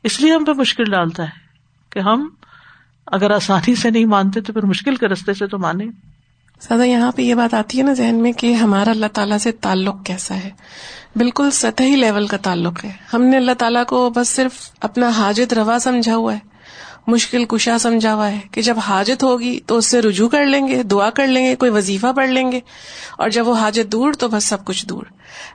اس 0.03 0.21
لیے 0.21 0.33
ہم 0.33 0.45
پہ 0.45 0.51
مشکل 0.51 0.83
ڈالتا 0.83 1.23
ہے 1.23 1.29
کہ 1.89 1.99
ہم 1.99 2.29
اگر 3.07 3.31
آسانی 3.31 3.75
سے 3.75 3.89
نہیں 3.89 4.05
مانتے 4.05 4.41
تو 4.41 4.53
پھر 4.53 4.65
مشکل 4.65 4.95
کے 4.95 5.07
رستے 5.07 5.33
سے 5.33 5.47
تو 5.47 5.59
مانے۔ 5.59 5.85
سادہ 6.59 6.83
یہاں 6.83 7.11
پہ 7.11 7.21
یہ 7.21 7.35
بات 7.35 7.53
آتی 7.53 7.77
ہے 7.77 7.83
نا 7.83 7.93
ذہن 7.93 8.15
میں 8.15 8.31
کہ 8.31 8.53
ہمارا 8.53 8.91
اللہ 8.91 9.05
تعالیٰ 9.13 9.37
سے 9.37 9.51
تعلق 9.51 9.95
کیسا 10.05 10.35
ہے۔ 10.35 10.49
بالکل 11.15 11.51
سطحی 11.51 11.95
لیول 11.95 12.27
کا 12.27 12.37
تعلق 12.37 12.85
ہے۔ 12.85 12.91
ہم 13.13 13.23
نے 13.23 13.37
اللہ 13.37 13.51
تعالیٰ 13.57 13.85
کو 13.85 14.09
بس 14.09 14.29
صرف 14.29 14.51
اپنا 14.81 15.09
حاجت 15.09 15.53
روا 15.53 15.77
سمجھا 15.81 16.15
ہوا 16.15 16.33
ہے، 16.33 16.39
مشکل 17.07 17.45
کشا 17.45 17.77
سمجھا 17.77 18.15
ہوا 18.15 18.31
ہے 18.31 18.39
کہ 18.51 18.61
جب 18.61 18.77
حاجت 18.87 19.23
ہوگی 19.23 19.59
تو 19.65 19.77
اس 19.77 19.85
سے 19.85 20.01
رجوع 20.01 20.29
کر 20.29 20.45
لیں 20.45 20.67
گے، 20.67 20.83
دعا 20.83 21.09
کر 21.09 21.27
لیں 21.27 21.45
گے، 21.45 21.55
کوئی 21.55 21.71
وظیفہ 21.71 22.07
پڑھ 22.15 22.29
لیں 22.29 22.51
گے۔ 22.51 22.59
اور 23.17 23.29
جب 23.29 23.47
وہ 23.47 23.55
حاجت 23.55 23.91
دور 23.91 24.13
تو 24.13 24.27
بس 24.27 24.43
سب 24.43 24.65
کچھ 24.65 24.85
دور۔ 24.85 25.03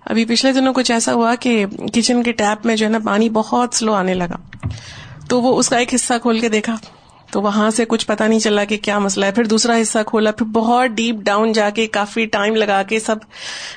ابھی 0.04 0.24
پچھلے 0.24 0.52
دنوں 0.52 0.74
کچھ 0.74 0.92
ایسا 0.92 1.12
ہوا 1.12 1.34
کہ 1.34 1.66
کچن 1.92 2.22
کے 2.22 2.32
ٹیپ 2.32 2.66
میں 2.66 2.76
جو 2.76 2.86
ہے 2.86 2.90
نا 2.90 2.98
پانی 3.04 3.28
بہت 3.28 3.74
سلو 3.74 3.92
آنے 3.92 4.14
لگا۔ 4.14 4.66
تو 5.28 5.42
وہ 5.42 5.58
اس 5.58 5.68
کا 5.68 5.76
ایک 5.76 5.94
حصہ 5.94 6.14
کھول 6.22 6.40
کے 6.40 6.48
دیکھا۔ 6.48 6.76
تو 7.30 7.42
وہاں 7.42 7.70
سے 7.70 7.84
کچھ 7.84 8.06
پتا 8.06 8.26
نہیں 8.26 8.38
چلا 8.38 8.64
کہ 8.64 8.76
کیا 8.76 8.98
مسئلہ 8.98 9.26
ہے۔ 9.26 9.32
پھر 9.32 9.44
دوسرا 9.44 9.80
حصہ 9.80 9.98
کھولا، 10.06 10.30
پھر 10.30 10.46
بہت 10.46 10.90
ڈیپ 10.90 11.14
ڈاؤن 11.14 11.52
جا 11.52 11.70
کے 11.70 11.86
کافی 11.86 12.26
ٹائم 12.26 12.56
لگا 12.56 12.82
کے 12.82 13.00
سب 13.00 13.16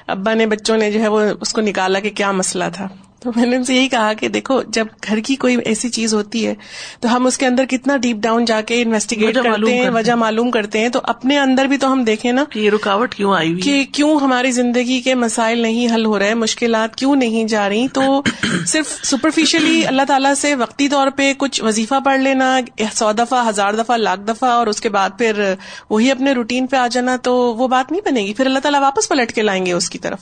ابا 0.08 0.34
نے، 0.34 0.46
بچوں 0.46 0.78
نے 0.78 0.92
جو 0.92 1.00
ہے 1.00 1.08
وہ 1.08 1.22
اس 1.42 1.54
کو 1.54 1.62
نکالا 1.62 2.00
کہ 2.00 2.10
کیا 2.10 2.32
مسئلہ 2.32 2.64
تھا۔ 2.74 2.88
تو 3.22 3.32
میں 3.36 3.46
نے 3.46 3.56
ان 3.56 3.64
سے 3.64 3.76
یہی 3.76 3.88
کہا 3.88 4.14
کہ 4.14 4.28
دیکھو 4.28 4.62
جب 4.68 4.88
گھر 5.08 5.20
کی 5.20 5.36
کوئی 5.36 5.58
ایسی 5.66 5.90
چیز 5.90 6.14
ہوتی 6.14 6.48
ہے 6.48 6.54
تو 7.00 7.16
ہم 7.16 7.26
اس 7.26 7.38
کے 7.38 7.46
اندر 7.46 7.66
کتنا 7.66 7.98
ڈیپ 7.98 8.18
ڈاؤن 8.18 8.46
جا 8.46 8.62
کے 8.62 8.82
انویسٹیگیٹ 8.82 9.36
کرتے 9.36 9.76
ہیں 9.76 9.90
وجہ 9.90 10.14
معلوم 10.14 10.52
کرتے 10.52 10.80
ہیں۔ 10.80 10.90
تو 10.90 11.00
اپنے 11.04 11.40
اندر 11.40 11.66
بھی 11.66 11.78
تو 11.78 11.92
ہم 11.94 12.04
دیکھیں 12.04 12.32
نا 12.32 12.44
کہ 12.50 12.60
یہ 12.60 12.70
رکاوٹ 12.70 13.16
کیوں 13.16 13.36
آئی 13.36 13.60
کہ 13.60 13.84
کیوں 13.92 14.20
ہماری 14.20 14.52
زندگی 14.52 15.02
کے 15.02 15.16
مسائل 15.16 15.60
نہیں 15.60 15.96
حل 15.96 16.06
ہو 16.06 16.20
رہے 16.20 16.34
مشکلات 16.34 16.96
کیوں 16.96 17.16
نہیں 17.16 17.44
جا 17.44 17.70
رہی؟ 17.70 17.88
تو 17.88 18.22
صرف 18.66 19.06
سپرفیشلی 19.06 19.86
اللہ 19.86 20.02
تعالیٰ 20.08 20.34
سے 20.34 20.56
وقتی 20.56 20.90
طور 20.90 21.08
پہ 21.16 21.34
کچھ 21.38 21.64
وظیفہ 21.64 21.96
پڑھ 22.06 22.20
لینا 22.20 22.60
سو 22.94 23.12
دفعہ 23.12 23.50
ہزار 23.50 23.74
دفعہ 23.74 23.98
لاکھ 23.98 24.20
دفعہ 24.28 24.50
اور 24.50 24.68
اس 24.68 24.82
کے 24.82 24.90
بعد 24.90 25.10
پھر 25.18 25.54
وہی 25.90 26.12
اپنے 26.12 26.32
روٹین 26.32 26.68
پہ 26.68 26.78
آ 26.78 26.88
جانا 26.88 27.16
تو 27.16 27.36
وہ 27.36 27.68
بات 27.68 27.92
نہیں 27.92 28.02
بنے 28.06 28.22
گی۔ 28.22 28.34
پھر 28.34 28.46
اللہ 28.46 28.60
تعالیٰ 28.60 28.82
واپس 28.82 29.10
پلٹ 29.10 29.32
کے 29.32 29.42
لائیں 29.42 29.66
گے 29.66 29.72
اس 29.72 29.90
کی 29.90 29.98
طرف۔ 29.98 30.20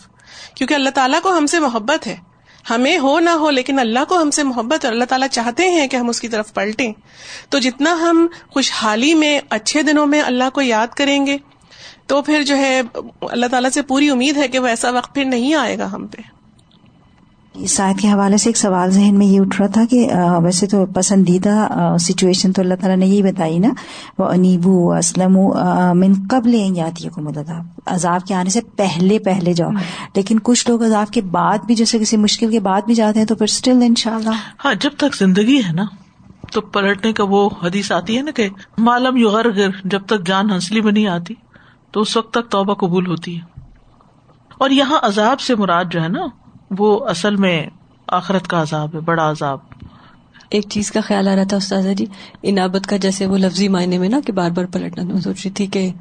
کیونکہ 0.55 0.73
اللہ 0.73 0.89
تعالیٰ 0.89 1.21
کو 1.21 1.37
ہم 1.37 1.45
سے 1.45 1.59
محبت 1.59 2.07
ہے۔ 2.07 2.28
ہمیں 2.69 2.97
ہو 2.97 3.19
نہ 3.19 3.29
ہو، 3.29 3.49
لیکن 3.49 3.79
اللہ 3.79 3.99
کو 4.07 4.21
ہم 4.21 4.31
سے 4.31 4.43
محبت 4.43 4.85
اور 4.85 4.93
اللہ 4.93 5.03
تعالیٰ 5.03 5.27
چاہتے 5.27 5.69
ہیں 5.69 5.87
کہ 5.87 5.95
ہم 5.95 6.09
اس 6.09 6.21
کی 6.21 6.27
طرف 6.27 6.53
پلٹیں۔ 6.53 6.93
تو 7.49 7.59
جتنا 7.59 7.91
ہم 7.91 8.27
خوشحالی 8.49 9.13
میں، 9.13 9.39
اچھے 9.49 9.81
دنوں 9.81 10.07
میں 10.07 10.21
اللہ 10.21 10.49
کو 10.53 10.61
یاد 10.61 10.87
کریں 10.87 11.25
گے، 11.25 11.37
تو 12.07 12.21
پھر 12.21 12.43
جو 12.43 12.57
ہے 12.57 12.81
اللہ 13.21 13.45
تعالیٰ 13.45 13.69
سے 13.69 13.81
پوری 13.81 14.09
امید 14.09 14.37
ہے 14.37 14.47
کہ 14.47 14.59
وہ 14.59 14.67
ایسا 14.67 14.89
وقت 14.89 15.15
پھر 15.15 15.25
نہیں 15.25 15.53
آئے 15.53 15.77
گا 15.77 15.91
ہم 15.91 16.07
پہ۔ 16.07 16.21
شاید 17.67 17.99
کے 17.99 18.07
حوالے 18.07 18.37
سے 18.37 18.49
ایک 18.49 18.57
سوال 18.57 18.91
ذہن 18.91 19.15
میں 19.17 19.27
یہ 19.27 19.39
اٹھ 19.39 19.61
رہا 19.61 19.67
تھا 19.67 19.85
کہ 19.89 20.09
ویسے 20.43 20.67
تو 20.67 20.85
پسندیدہ 20.85 21.67
سچویشن 21.99 22.51
تو 22.51 22.61
اللہ 22.61 22.73
تعالیٰ 22.73 22.97
نے 22.97 23.07
یہی 23.07 23.23
بتائی 23.23 23.59
نا 23.59 23.69
وہ 24.17 24.25
انیبو 24.25 24.93
اسلم 24.93 25.37
من 25.93 26.13
قبل 26.29 26.53
یاتی 26.53 27.09
کو 27.09 27.21
مدد 27.21 27.49
عذاب 27.85 28.27
کے 28.27 28.33
آنے 28.33 28.49
سے 28.49 28.59
پہلے 28.75 29.19
پہلے 29.19 29.53
جاؤ۔ 29.53 29.69
لیکن 30.15 30.39
کچھ 30.43 30.69
لوگ 30.69 30.83
عذاب 30.83 31.11
کے 31.11 31.21
بعد 31.21 31.57
بھی 31.65 31.75
جیسے 31.75 31.99
کسی 31.99 32.17
مشکل 32.17 32.51
کے 32.51 32.59
بعد 32.59 32.81
بھی 32.81 32.93
جاتے 32.93 33.19
ہیں 33.19 33.27
تو 33.27 33.35
پھر 33.35 33.43
اسٹل 33.43 33.81
ان 33.81 33.95
شاء 33.95 34.15
اللہ 34.15 34.29
ہاں 34.65 34.73
جب 34.73 34.89
تک 34.97 35.15
زندگی 35.15 35.57
ہے 35.67 35.73
نا 35.73 35.85
تو 36.51 36.61
پلٹنے 36.61 37.13
کا 37.13 37.23
وہ 37.23 37.49
حدیث 37.63 37.91
آتی 37.91 38.17
ہے 38.17 38.21
نا 38.21 38.31
کہ 38.31 38.49
معلوم 38.77 39.17
یو 39.17 39.29
غر 39.29 39.45
جب 39.85 40.05
تک 40.05 40.27
جان 40.27 40.49
ہنسلی 40.51 40.81
میں 40.81 40.91
نہیں 40.91 41.07
آتی 41.07 41.33
تو 41.91 42.01
اس 42.01 42.17
وقت 42.17 42.33
تک 42.33 42.49
توبہ 42.49 42.73
قبول 42.73 43.07
ہوتی 43.07 43.35
ہے۔ 43.35 43.59
اور 44.57 44.69
یہاں 44.69 44.99
عذاب 45.01 45.39
سے 45.39 45.55
مراد 45.55 45.85
جو 45.91 46.01
ہے 46.03 46.07
نا 46.07 46.25
وہ 46.71 47.05
اصل 47.05 47.35
میں 47.35 47.65
آخرت 48.07 48.47
کا 48.47 48.61
عذاب 48.61 48.95
ہے 48.95 48.99
بڑا 48.99 49.29
عذاب۔ 49.31 49.59
ایک 50.49 50.65
چیز 50.69 50.91
کا 50.91 51.01
خیال 51.01 51.27
آ 51.27 51.35
رہا 51.35 51.43
تھا 51.43 51.57
استاذہ 51.57 51.89
جی 51.89 52.05
انابت 52.43 52.87
کا 52.87 52.97
جیسے 52.97 53.25
وہ 53.25 53.37
لفظی 53.37 53.67
معنی 53.67 53.97
میں 53.97 54.09
نا 54.09 54.19
کہ 54.25 54.33
بار 54.33 54.49
بار 54.49 54.65
پلٹنا 54.65 55.03
میں 55.03 55.21
سوچ 55.21 55.45
رہی 55.45 55.49
تھی 55.49 55.65
کہ 55.67 55.91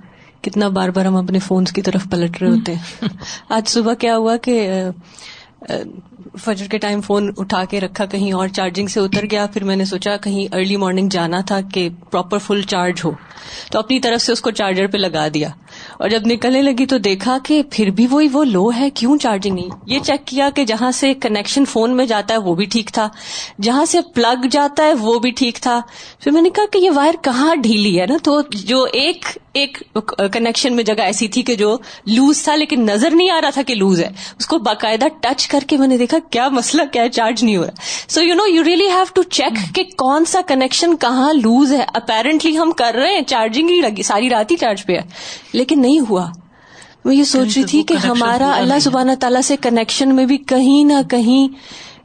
کتنا 0.43 0.69
بار 0.69 0.89
بار 0.89 1.05
ہم 1.05 1.17
اپنے 1.17 1.39
فونس 1.39 1.73
کی 1.73 1.83
طرف 1.83 2.07
پلٹ 2.11 2.43
رہے 2.43 2.51
ہوتے 2.51 2.75
ہیں۔ 2.75 3.09
آج 3.49 3.69
صبح 3.69 3.95
کیا 3.95 4.17
ہوا 4.17 4.37
کہ 4.37 4.85
فجر 6.45 6.67
کے 6.67 6.79
ٹائم 6.79 7.01
فون 7.01 7.33
اٹھا 7.37 7.65
کے 7.65 7.81
رکھا 7.81 8.07
کہیں 8.07 8.33
اور 8.33 8.49
چارجنگ 8.49 8.87
سے 8.87 9.01
اتر 9.01 9.25
گیا 9.31 9.47
پھر 9.47 9.65
میں 9.65 9.77
نے 9.77 9.85
سوچا 9.85 10.17
کہیں 10.17 10.55
ارلی 10.55 10.77
مارننگ 10.77 11.09
جانا 11.09 11.41
تھا 11.41 11.61
کہ 11.61 11.89
پراپر 12.11 12.39
فل 12.39 12.63
چارج 12.63 13.01
ہو۔ 13.05 13.11
تو 13.73 13.79
اپنی 13.79 14.01
طرف 14.01 14.21
سے 14.21 14.33
اس 14.33 14.41
کو 14.41 14.51
چارجر 14.51 14.87
پہ 14.87 14.99
لگا 14.99 15.29
دیا۔ 15.35 15.49
اور 15.99 16.09
جب 16.09 16.21
نکلنے 16.27 16.63
لگی 16.63 16.87
تو 16.87 16.99
دیکھا 16.99 17.39
کہ 17.45 17.63
پھر 17.71 17.91
بھی 17.91 18.07
وہی 18.11 18.29
وہ 18.33 18.45
لو 18.45 18.71
ہے، 18.77 18.91
کیوں 18.91 19.19
چارجنگ 19.19 19.55
نہیں؟ 19.55 19.69
یہ 19.87 19.99
چیک 19.99 20.27
کیا 20.27 20.51
کہ 20.51 20.65
جہاں 20.65 20.91
سے 20.91 21.15
کنیکشن 21.15 21.65
فون 21.65 21.97
میں 21.97 22.07
جاتا 22.07 22.35
ہے 22.35 22.39
وہ 22.39 22.55
بھی 22.55 22.65
ٹھیک 22.65 22.91
تھا، 22.93 23.09
جہاں 23.63 23.85
سے 23.85 23.99
پلگ 24.15 24.47
جاتا 24.51 24.85
ہے 24.85 24.95
وہ 24.95 25.19
بھی 25.19 25.31
ٹھیک 25.31 25.57
تھا۔ 25.57 25.81
پھر 26.21 26.33
میں 26.33 26.43
نے 26.43 26.51
کہا 26.51 26.65
کہ 26.73 26.79
یہ 26.79 26.91
وائر 26.95 27.15
کہاں 27.23 27.55
ڈھیلی 27.55 28.01
ہے 28.01 28.07
نا؟ 28.07 28.17
تو 28.23 28.41
جو 28.51 28.87
ایک 28.93 29.25
ایک 29.61 29.83
کنیکشن 30.33 30.77
میں 30.77 30.85
جگہ 30.85 31.01
ایسی 31.01 31.29
تھی 31.29 31.43
کہ 31.43 31.55
جو 31.55 31.77
لوز 32.07 32.45
تھا 32.45 32.57
لیکن 32.57 32.87
نظر 32.87 33.11
نہیں 33.11 33.31
آ 33.31 33.41
رہا 33.41 33.51
تھا 33.51 33.63
کہ 33.63 33.75
لوز 33.75 34.01
ہے۔ 34.01 34.09
اس 34.39 34.47
کو 34.47 34.59
باقاعدہ 34.59 35.05
ٹچ 35.21 35.49
کر 35.49 35.59
کے 35.67 35.77
میں 35.77 35.89
نے 35.89 35.99
دیکھا 35.99 36.19
کیا 36.31 36.49
مسئلہ 36.49 36.83
کیا 36.93 37.09
چارج 37.09 37.45
نہیں 37.45 37.57
ہو 37.57 37.63
رہا۔ 37.63 37.71
So 38.09 38.23
you 38.23 38.35
know 38.35 38.47
you 38.47 38.65
really 38.65 38.87
have 38.87 39.05
to 39.15 39.23
check 39.23 39.75
کہ 39.75 39.83
کون 39.83 40.25
سا 40.25 40.41
کنیکشن 40.47 40.97
کہاں 40.97 41.33
لوز 41.33 41.73
ہے۔ 41.73 41.85
اپیرنٹلی 41.95 42.59
ہم 42.59 42.73
کر 42.73 42.95
رہے 42.95 43.15
ہیں 43.15 43.23
چارجنگ 43.23 43.71
نہیں 43.71 43.83
لگی 43.83 44.03
ساری 44.03 44.31
رات 44.31 44.51
ہی 44.51 44.57
چارج 44.57 44.87
پہ 44.87 44.93
ہے۔ 44.93 45.03
لیکن 45.53 45.83
نہیں 45.83 46.01
ہوا۔ 46.01 46.27
میں 47.05 47.17
یہ 47.17 47.25
سوچ 47.25 47.57
رہی 47.57 47.65
تھی 47.65 47.83
کہ 47.83 47.95
ہمارا 47.95 48.51
اللہ 48.55 48.79
سبحانہ 48.79 49.13
تعالیٰ 49.21 49.41
سے 49.41 49.57
کنیکشن 49.57 50.15
میں 50.17 50.27
بھی 50.27 50.39
کہیں 50.39 50.85
نہ 50.85 51.09
کہیں 51.11 51.49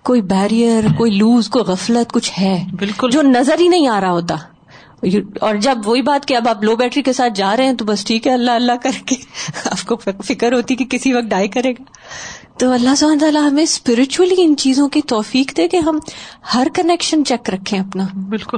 کوئی 0.04 0.22
بیریئر 0.22 0.84
کوئی 0.98 1.12
لوز 1.12 1.50
کوئی 1.50 1.66
غفلت 1.66 2.14
کچھ 2.14 2.32
ہے۔ 2.40 2.64
بالکل۔ 2.80 3.12
جو 3.12 3.22
نظر 3.22 3.56
ہی 3.60 3.68
نہیں 3.68 3.88
آ 3.88 4.02
رہا 4.02 4.12
ہوتا۔ 4.12 4.36
اور 5.42 5.56
جب 5.56 5.78
وہی 5.86 6.02
بات 6.02 6.26
کہ 6.26 6.36
اب 6.36 6.48
آپ 6.48 6.64
لو 6.64 6.76
بیٹری 6.76 7.04
کے 7.04 7.14
ساتھ 7.14 7.34
جا 7.36 7.58
رہے 7.58 7.66
ہیں 7.66 7.74
تو 7.74 7.86
بس 7.86 8.06
ٹھیک 8.06 8.28
ہے 8.28 8.34
اللہ 8.34 8.52
اللہ 8.52 8.72
کر 8.84 8.92
کے 9.06 9.16
آپ 9.66 9.88
کو 9.88 9.96
فکر 10.26 10.54
ہوتی 10.54 10.76
کہ 10.76 10.86
کسی 10.86 11.14
وقت 11.14 11.26
ڈائی 11.26 11.48
کرے 11.48 11.72
گا۔ 11.72 11.84
تو 12.60 12.72
اللہ 12.72 12.96
سبحانہ 12.96 13.20
تعالیٰ 13.20 13.52
ہمیں 13.52 13.64
اسپرچلی 13.64 14.36
ان 14.38 14.56
چیزوں 14.58 14.90
کی 14.90 15.02
توفیق 15.02 15.58
دے 15.58 15.68
کہ 15.68 15.78
ہم 15.78 16.00
ہر 16.56 16.68
کنیکشن 16.74 17.26
چیک 17.26 17.50
رکھیں 17.50 17.80
اپنا۔ 17.80 18.08
بالکل۔ 18.30 18.58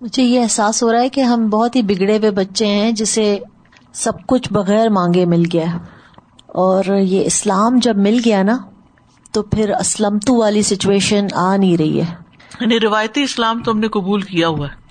مجھے 0.00 0.22
یہ 0.22 0.40
احساس 0.40 0.82
ہو 0.82 0.92
رہا 0.92 1.00
ہے 1.00 1.08
کہ 1.08 1.20
ہم 1.20 1.48
بہت 1.48 1.76
ہی 1.76 1.82
بگڑے 1.82 2.18
ہوئے 2.18 2.30
بچے 2.30 2.66
ہیں 2.66 2.92
جسے 2.92 3.38
سب 3.92 4.12
کچھ 4.28 4.52
بغیر 4.52 4.88
مانگے 4.88 5.24
مل 5.24 5.42
گیا 5.52 5.78
اور 6.46 6.84
یہ 6.96 7.24
اسلام 7.24 7.78
جب 7.78 7.96
مل 7.96 8.20
گیا 8.24 8.42
نا 8.42 8.56
تو 9.32 9.42
پھر 9.42 9.70
اسلمتو 9.70 10.36
والی 10.36 10.62
سچویشن 10.62 11.26
آ 11.34 11.56
نہیں 11.56 11.76
رہی 11.76 12.00
ہے۔ 12.00 12.14
یعنی 12.60 12.80
روایتی 12.80 13.22
اسلام 13.22 13.62
تو 13.62 13.70
ہم 13.70 13.78
نے 13.78 13.88
قبول 13.88 14.20
کیا 14.20 14.48
ہوا 14.48 14.66
ہے۔ 14.66 14.85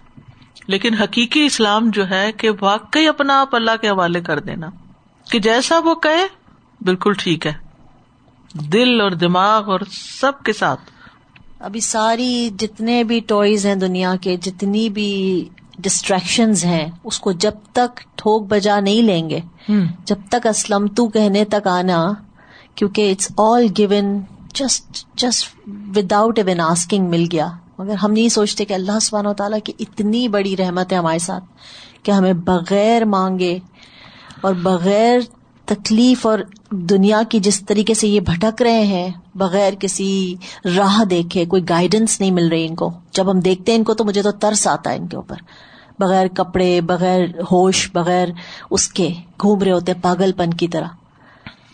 لیکن 0.68 0.94
حقیقی 0.94 1.46
اسلام 1.46 1.90
جو 1.90 2.10
ہے 2.10 2.32
کہ 2.32 2.50
واقعی 2.62 3.08
اپنا 3.08 3.42
آپ 3.42 3.56
اللہ 3.56 3.72
کے 3.82 3.90
حوالے 3.90 4.22
کر 4.22 4.40
دینا 4.40 4.70
کہ 5.32 5.40
جیسا 5.40 5.80
وہ 5.80 5.96
کہے 5.96 6.28
بالکل 6.82 7.14
ٹھیک 7.14 7.48
ہے۔ 7.48 7.54
دل 8.54 9.02
اور 9.02 9.12
دماغ 9.12 9.72
اور 9.72 9.80
سب 10.22 10.44
کے 10.44 10.54
ساتھ۔ 10.54 10.82
ابھی 11.60 11.80
ساری 11.80 12.50
جتنے 12.60 13.04
بھی 13.04 13.20
ٹوائز 13.20 13.66
ہیں 13.66 13.76
دنیا 13.76 14.16
کے 14.22 14.38
جتنی 14.38 14.90
بھی 14.90 15.50
ڈسٹریکشن 15.78 16.52
ہیں 16.64 16.92
اس 17.04 17.20
کو 17.20 17.32
جب 17.32 17.52
تک 17.74 18.00
ٹھوک 18.16 18.48
بجا 18.48 18.80
نہیں 18.80 19.02
لیں 19.02 19.30
گے 19.30 19.40
جب 20.06 20.16
تک 20.30 20.48
اسلم 20.48 20.88
تو 20.88 21.08
کہنے 21.08 21.46
تک 21.46 21.68
آنا 21.68 22.14
کیونکہ 22.76 23.12
it's 23.12 23.32
all 23.38 23.68
given 23.78 24.20
just 24.54 25.06
just 25.16 25.70
without 25.96 26.40
even 26.40 26.60
asking 26.60 27.10
مل 27.10 27.26
گیا۔ 27.32 27.48
مگر 27.78 27.94
ہم 27.94 28.12
نہیں 28.12 28.30
سوچتے 28.30 28.66
کہ 28.66 28.74
اللہ 28.74 29.00
سبحانہ 29.02 29.28
و 29.28 29.34
تعالیٰ 29.34 29.60
کی 29.64 29.74
اتنی 29.80 30.28
بڑی 30.28 30.58
رحمت 30.58 30.92
ہے 30.92 30.98
ہمارے 30.98 31.20
ساتھ 31.20 31.44
کہ 32.04 32.12
ہمیں 32.12 32.34
بغیر 32.34 33.06
مانگے 33.06 33.60
اور 34.42 34.54
بغیر 34.54 35.20
تکلیف 35.66 36.26
اور 36.26 36.40
دنیا 36.72 37.22
کی 37.30 37.40
جس 37.40 37.66
طریقے 37.66 37.94
سے 37.94 38.08
یہ 38.08 38.20
بھٹک 38.20 38.62
رہے 38.62 38.86
ہیں، 38.86 39.10
بغیر 39.36 39.74
کسی 39.80 40.36
راہ 40.78 41.04
دیکھے، 41.04 41.46
کوئی 41.46 41.70
گائیڈنس 41.70 42.20
نہیں 42.20 42.32
مل 42.32 42.48
رہی 42.48 42.68
ان 42.68 42.76
کو۔ 42.76 42.92
جب 43.12 43.32
ہم 43.32 43.40
دیکھتے 43.40 43.72
ہیں 43.72 43.80
ان 43.80 43.86
کو 43.86 43.94
تو 43.94 44.06
مجھے 44.06 44.22
تو 44.22 44.32
ترس 44.32 44.68
آتا 44.68 44.92
ہے 44.92 44.98
ان 44.98 45.08
کے 45.08 45.16
اوپر۔ 45.16 45.36
بغیر 46.00 46.28
کپڑے، 46.28 46.82
بغیر 46.82 47.26
ہوش، 47.52 47.90
بغیر 47.94 48.28
اس 48.72 48.88
کے 48.88 49.10
گھوم 49.42 49.60
رہے 49.60 49.72
ہوتے 49.72 49.94
پاگل 49.94 50.32
پن 50.32 50.54
کی 50.54 50.68
طرح۔ 50.68 50.88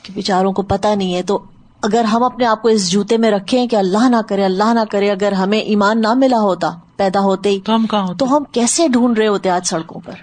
کہ 0.03 0.13
بیچاروں 0.13 0.53
کو 0.53 0.61
پتا 0.61 0.95
نہیں 0.95 1.13
ہے 1.13 1.23
تو 1.23 1.39
اگر 1.83 2.03
ہم 2.03 2.23
اپنے 2.23 2.45
آپ 2.45 2.61
کو 2.61 2.67
اس 2.67 2.89
جوتے 2.91 3.17
میں 3.17 3.31
رکھیں 3.31 3.67
کہ 3.67 3.75
اللہ 3.75 4.09
نہ 4.09 4.21
کرے 4.29 4.45
اللہ 4.45 4.73
نہ 4.73 4.79
کرے 4.91 5.11
اگر 5.11 5.31
ہمیں 5.31 5.59
ایمان 5.59 6.01
نہ 6.01 6.13
ملا 6.15 6.39
ہوتا 6.39 6.69
پیدا 6.95 7.19
ہوتے 7.19 7.49
ہی 7.49 7.59
تو 7.61 7.75
ہم 7.75 7.85
کہاں 7.87 8.01
ہوتے؟ 8.01 8.17
تو 8.17 8.35
ہم 8.37 8.43
کیسے 8.51 8.87
ڈھونڈ 8.87 9.17
رہے 9.17 9.27
ہوتے 9.27 9.49
آج 9.49 9.67
سڑکوں 9.67 10.01
پر؟ 10.01 10.13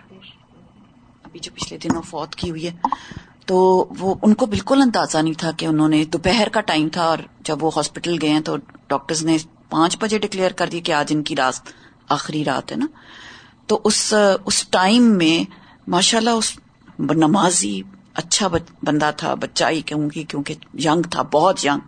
ابھی 1.25 1.41
جو 1.41 1.51
پچھلے 1.55 1.79
دنوں 1.79 2.03
فوت 2.03 2.35
کی 2.35 2.51
ہوئی 2.51 2.67
ہے 2.67 2.73
تو 3.47 3.57
وہ 3.99 4.15
ان 4.23 4.35
کو 4.35 4.47
بالکل 4.47 4.83
اندازہ 4.83 5.19
نہیں 5.19 5.39
تھا 5.39 5.51
کہ 5.51 5.67
انہوں 5.67 5.89
نے 5.89 6.05
دوپہر 6.05 6.49
کا 6.49 6.61
ٹائم 6.61 6.89
تھا 6.89 7.05
اور 7.05 7.19
جب 7.41 7.65
وہ 7.65 7.71
ہاسپٹل 7.77 8.17
گئے 8.23 8.31
ہیں 8.31 8.41
تو 8.41 8.57
ڈاکٹرز 8.89 9.25
نے 9.25 9.37
پانچ 9.69 9.97
بجے 10.01 10.19
ڈکلیئر 10.19 10.53
کر 10.53 10.69
دی 10.73 10.81
کہ 10.81 10.93
آج 10.93 11.07
ان 11.11 11.23
کی 11.23 11.37
رات 11.37 11.73
آخری 12.09 12.45
رات 12.45 12.73
ہے 12.73 12.77
نا؟ 12.77 12.87
تو 13.67 13.81
اس 13.85 14.15
اس 14.45 14.67
ٹائم 14.69 15.03
میں 15.19 15.39
ماشاء 15.89 16.19
اللہ 16.19 16.31
اس 16.31 16.53
نمازی 16.99 17.81
اچھا 18.19 18.49
بندہ 18.83 19.11
تھا، 19.17 19.35
بچہ 19.35 19.65
ہی 19.71 19.81
کہوں 19.81 20.09
گی 20.15 20.23
کیونکہ 20.23 20.55
ینگ 20.85 21.09
تھا، 21.11 21.23
بہت 21.33 21.65
ینگ 21.65 21.81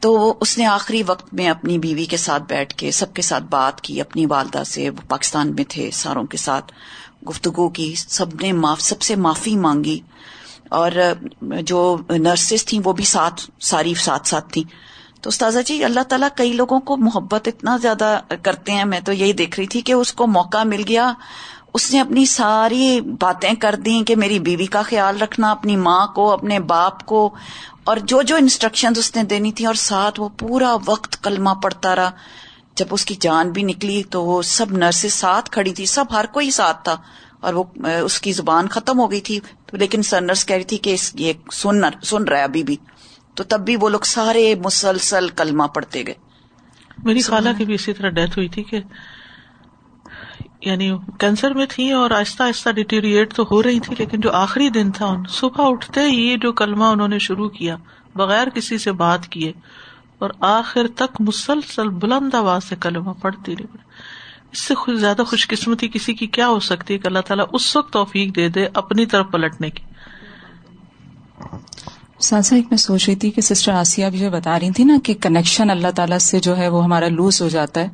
تو 0.00 0.12
اس 0.40 0.56
نے 0.58 0.64
آخری 0.66 1.02
وقت 1.06 1.32
میں 1.34 1.48
اپنی 1.48 1.78
بیوی 1.78 2.04
کے 2.04 2.16
ساتھ 2.16 2.42
بیٹھ 2.48 2.74
کے 2.74 2.90
سب 2.90 3.14
کے 3.14 3.22
ساتھ 3.22 3.44
بات 3.50 3.80
کی، 3.80 4.00
اپنی 4.00 4.26
والدہ 4.26 4.62
سے، 4.66 4.88
وہ 4.90 5.08
پاکستان 5.08 5.54
میں 5.54 5.64
تھے 5.68 5.90
ساروں 5.92 6.24
کے 6.24 6.36
ساتھ، 6.36 6.72
گفتگو 7.28 7.68
کی، 7.68 7.94
سب 7.96 8.34
نے 8.42 8.52
سب 8.80 9.02
سے 9.02 9.16
معافی 9.16 9.56
مانگی، 9.56 9.98
اور 10.70 10.90
جو 11.62 11.96
نرسز 12.10 12.64
تھیں 12.64 12.80
وہ 12.84 12.92
بھی 12.92 13.04
ساتھ 13.04 13.50
ساری 13.60 13.94
ساتھ 13.98 14.28
ساتھ 14.28 14.52
تھیں۔ 14.52 14.64
تو 15.22 15.28
استاذہ 15.28 15.58
جی 15.66 15.82
اللہ 15.84 16.02
تعالیٰ 16.08 16.28
کئی 16.36 16.52
لوگوں 16.52 16.80
کو 16.80 16.96
محبت 16.96 17.48
اتنا 17.48 17.76
زیادہ 17.76 18.18
کرتے 18.42 18.72
ہیں، 18.72 18.84
میں 18.84 19.00
تو 19.00 19.12
یہی 19.12 19.32
دیکھ 19.32 19.58
رہی 19.58 19.66
تھی 19.66 19.80
کہ 19.80 19.92
اس 19.92 20.12
کو 20.12 20.26
موقع 20.26 20.62
مل 20.64 20.82
گیا 20.88 21.12
اس 21.74 21.92
نے 21.92 22.00
اپنی 22.00 22.26
ساری 22.26 23.00
باتیں 23.00 23.54
کر 23.54 23.74
دی 23.74 24.02
کہ 24.06 24.16
میری 24.16 24.38
بیوی 24.38 24.66
کا 24.66 24.82
خیال 24.82 25.22
رکھنا 25.22 25.50
اپنی 25.50 25.76
ماں 25.76 26.06
کو 26.06 26.32
اپنے 26.32 26.58
باپ 26.58 27.06
کو 27.06 27.34
اور 27.84 27.96
جو 27.96 28.22
جو 28.22 28.36
انسٹرکشن 28.36 28.92
اس 28.96 29.16
نے 29.16 29.22
دینی 29.22 29.52
تھی 29.52 29.66
اور 29.66 29.74
ساتھ 29.74 30.20
وہ 30.20 30.28
پورا 30.38 30.76
وقت 30.86 31.24
کلمہ 31.24 31.50
پڑتا 31.62 31.96
رہا۔ 31.96 32.10
جب 32.74 32.86
اس 32.90 33.04
کی 33.04 33.14
جان 33.20 33.50
بھی 33.50 33.62
نکلی 33.62 34.02
تو 34.02 34.24
وہ 34.24 34.42
سب 34.42 34.72
نرسیں 34.72 35.10
ساتھ 35.10 35.50
کھڑی 35.50 35.74
تھی 35.74 35.86
سب 35.86 36.04
ہر 36.12 36.24
کوئی 36.26 36.50
ساتھ 36.50 36.84
تھا 36.84 36.96
اور 37.40 37.54
وہ 37.54 37.64
اس 38.04 38.20
کی 38.20 38.32
زبان 38.32 38.68
ختم 38.68 38.98
ہو 38.98 39.10
گئی 39.10 39.20
تھی۔ 39.20 39.40
لیکن 39.72 40.02
سر 40.02 40.20
نرس 40.20 40.46
کہہ 40.46 40.56
رہی 40.56 40.64
تھی 40.64 40.76
کہ 40.76 40.96
یہ 41.14 41.32
سن 41.52 41.82
سن 42.02 42.24
رہا 42.24 42.38
ہے 42.38 42.42
ابھی 42.42 42.62
بھی۔ 42.62 42.76
تو 43.34 43.44
تب 43.44 43.60
بھی 43.60 43.76
وہ 43.76 43.88
لوگ 43.88 44.00
سارے 44.00 44.54
مسلسل 44.54 45.28
کلمہ 45.28 45.64
پڑھتے 45.64 46.02
گئے۔ 46.06 46.14
میری 47.04 47.20
خالہ 47.20 47.48
کی 47.58 47.64
بھی 47.64 47.74
اسی 47.74 47.92
طرح 47.92 48.08
ڈیتھ 48.08 48.30
ہوئی 48.30 48.48
تھی 48.48 48.62
کہ 48.62 48.80
یعنی 50.64 50.90
کینسر 51.20 51.54
میں 51.54 51.66
تھی 51.70 51.90
اور 51.92 52.10
آہستہ 52.10 52.42
آہستہ 52.42 52.70
ڈیٹیریٹ 52.70 53.34
تو 53.34 53.46
ہو 53.50 53.62
رہی 53.62 53.80
تھی، 53.80 53.94
لیکن 53.98 54.20
جو 54.20 54.30
آخری 54.32 54.68
دن 54.68 54.90
تھا 54.90 55.14
صبح 55.28 55.70
اٹھتے 55.70 56.00
ہی 56.00 56.36
جو 56.42 56.52
کلمہ 56.52 56.84
انہوں 56.84 57.08
نے 57.08 57.18
شروع 57.18 57.48
کیا، 57.48 57.76
بغیر 58.14 58.48
کسی 58.48 58.78
سے 58.78 58.92
بات 58.92 59.26
کیے، 59.26 59.52
اور 60.18 60.30
آخر 60.40 60.86
تک 60.94 61.20
مسلسل 61.20 61.88
بلند 61.88 62.34
آواز 62.34 62.64
سے 62.64 62.76
کلمہ 62.80 63.12
پڑھتی 63.20 63.56
رہی۔ 63.56 63.78
اس 64.52 64.60
سے 64.60 64.74
زیادہ 64.96 65.22
خوش 65.26 65.48
قسمتی 65.48 65.88
کسی 65.88 66.14
کی 66.14 66.26
کیا 66.26 66.48
ہو 66.48 66.60
سکتی 66.60 66.94
ہے 66.94 66.98
کہ 66.98 67.06
اللہ 67.06 67.18
تعالیٰ 67.18 67.46
اس 67.52 67.76
وقت 67.76 67.92
توفیق 67.92 68.36
دے 68.36 68.48
دے 68.48 68.66
اپنی 68.74 69.06
طرف 69.06 69.26
پلٹنے 69.30 69.70
کی۔ 69.70 69.82
سانسا، 72.20 72.56
ایک 72.56 72.66
میں 72.70 72.76
سوچ 72.78 73.08
رہی 73.08 73.16
تھی 73.16 73.30
کہ 73.30 73.40
سسٹر 73.40 73.72
آسیہ 73.72 74.06
بھی 74.10 74.18
جو 74.18 74.30
بتا 74.30 74.58
رہی 74.60 74.70
تھی 74.70 74.84
نا 74.84 74.96
کہ 75.04 75.14
کنیکشن 75.14 75.70
اللہ 75.70 75.90
تعالیٰ 75.94 76.18
سے 76.18 76.38
جو 76.40 76.56
ہے 76.56 76.68
وہ 76.68 76.82
ہمارا 76.84 77.08
لوز 77.08 77.40
ہو 77.42 77.48
جاتا 77.48 77.80
ہے، 77.80 77.88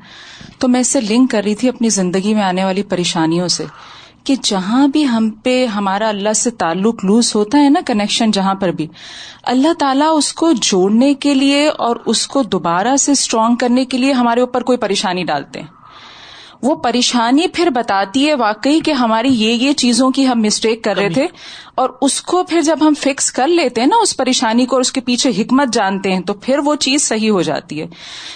تو 0.59 0.69
میں 0.69 0.81
اس 0.81 0.89
سے 0.89 1.01
لنک 1.01 1.31
کر 1.31 1.43
رہی 1.45 1.55
تھی 1.55 1.69
اپنی 1.69 1.89
زندگی 1.89 2.35
میں 2.35 2.43
آنے 2.43 2.65
والی 2.65 2.83
پریشانیوں 2.83 3.49
سے 3.49 3.65
کہ 4.25 4.35
جہاں 4.43 4.87
بھی 4.89 5.07
ہم 5.09 5.29
پہ 5.45 5.65
ہمارا 5.67 6.09
اللہ 6.09 6.33
سے 6.33 6.51
تعلق 6.51 7.05
لوز 7.05 7.35
ہوتا 7.35 7.59
ہے 7.59 7.69
نا 7.69 7.81
کنیکشن 7.87 8.31
جہاں 8.31 8.55
پر 8.55 8.71
بھی، 8.71 8.87
اللہ 9.45 9.73
تعالیٰ 9.79 10.09
اس 10.13 10.33
کو 10.33 10.53
جوڑنے 10.63 11.13
کے 11.15 11.35
لیے 11.35 11.67
اور 11.69 11.97
اس 12.07 12.27
کو 12.27 12.43
دوبارہ 12.43 12.97
سے 12.97 13.13
اسٹرانگ 13.13 13.57
کرنے 13.57 13.85
کے 13.85 13.99
لیے 13.99 14.13
ہمارے 14.13 14.41
اوپر 14.41 14.63
کوئی 14.63 14.79
پریشانی 14.79 15.25
ڈالتے 15.25 15.61
ہیں۔ 15.61 15.80
وہ 16.63 16.75
پریشانی 16.77 17.47
پھر 17.55 17.71
بتاتی 17.71 18.29
ہے 18.29 18.35
واقعی 18.35 18.81
کہ 18.81 18.91
ہماری 18.91 19.29
یہ 19.29 19.53
یہ 19.53 19.73
چیزوں 19.73 20.11
کی 20.11 20.27
ہم 20.29 20.43
مسٹیک 20.43 20.85
کر 20.85 20.97
رہے 20.97 21.09
تھے 21.09 21.27
اور 21.75 21.91
اس 22.03 22.23
کو 22.23 22.45
پھر 22.45 22.61
جب 22.61 22.77
ہم 22.81 22.95
فکس 23.01 23.33
کر 23.33 23.49
لیتے 23.49 23.81
ہیں 23.81 23.89
نا 23.89 23.97
اس 24.03 24.17
پریشانی 24.17 24.67
کو 24.67 24.77
اور 24.77 24.81
اس 24.81 24.93
کے 24.93 25.01
پیچھے 25.01 25.31
حکمت 25.39 25.73
جانتے 25.73 26.13
ہیں 26.13 26.21
تو 26.21 26.35
پھر 26.35 26.59
وہ 26.59 26.75
چیز 26.75 27.03
صحیح 27.03 27.31
ہو 27.31 27.43
جاتی 27.43 27.81
ہے۔ 27.81 27.87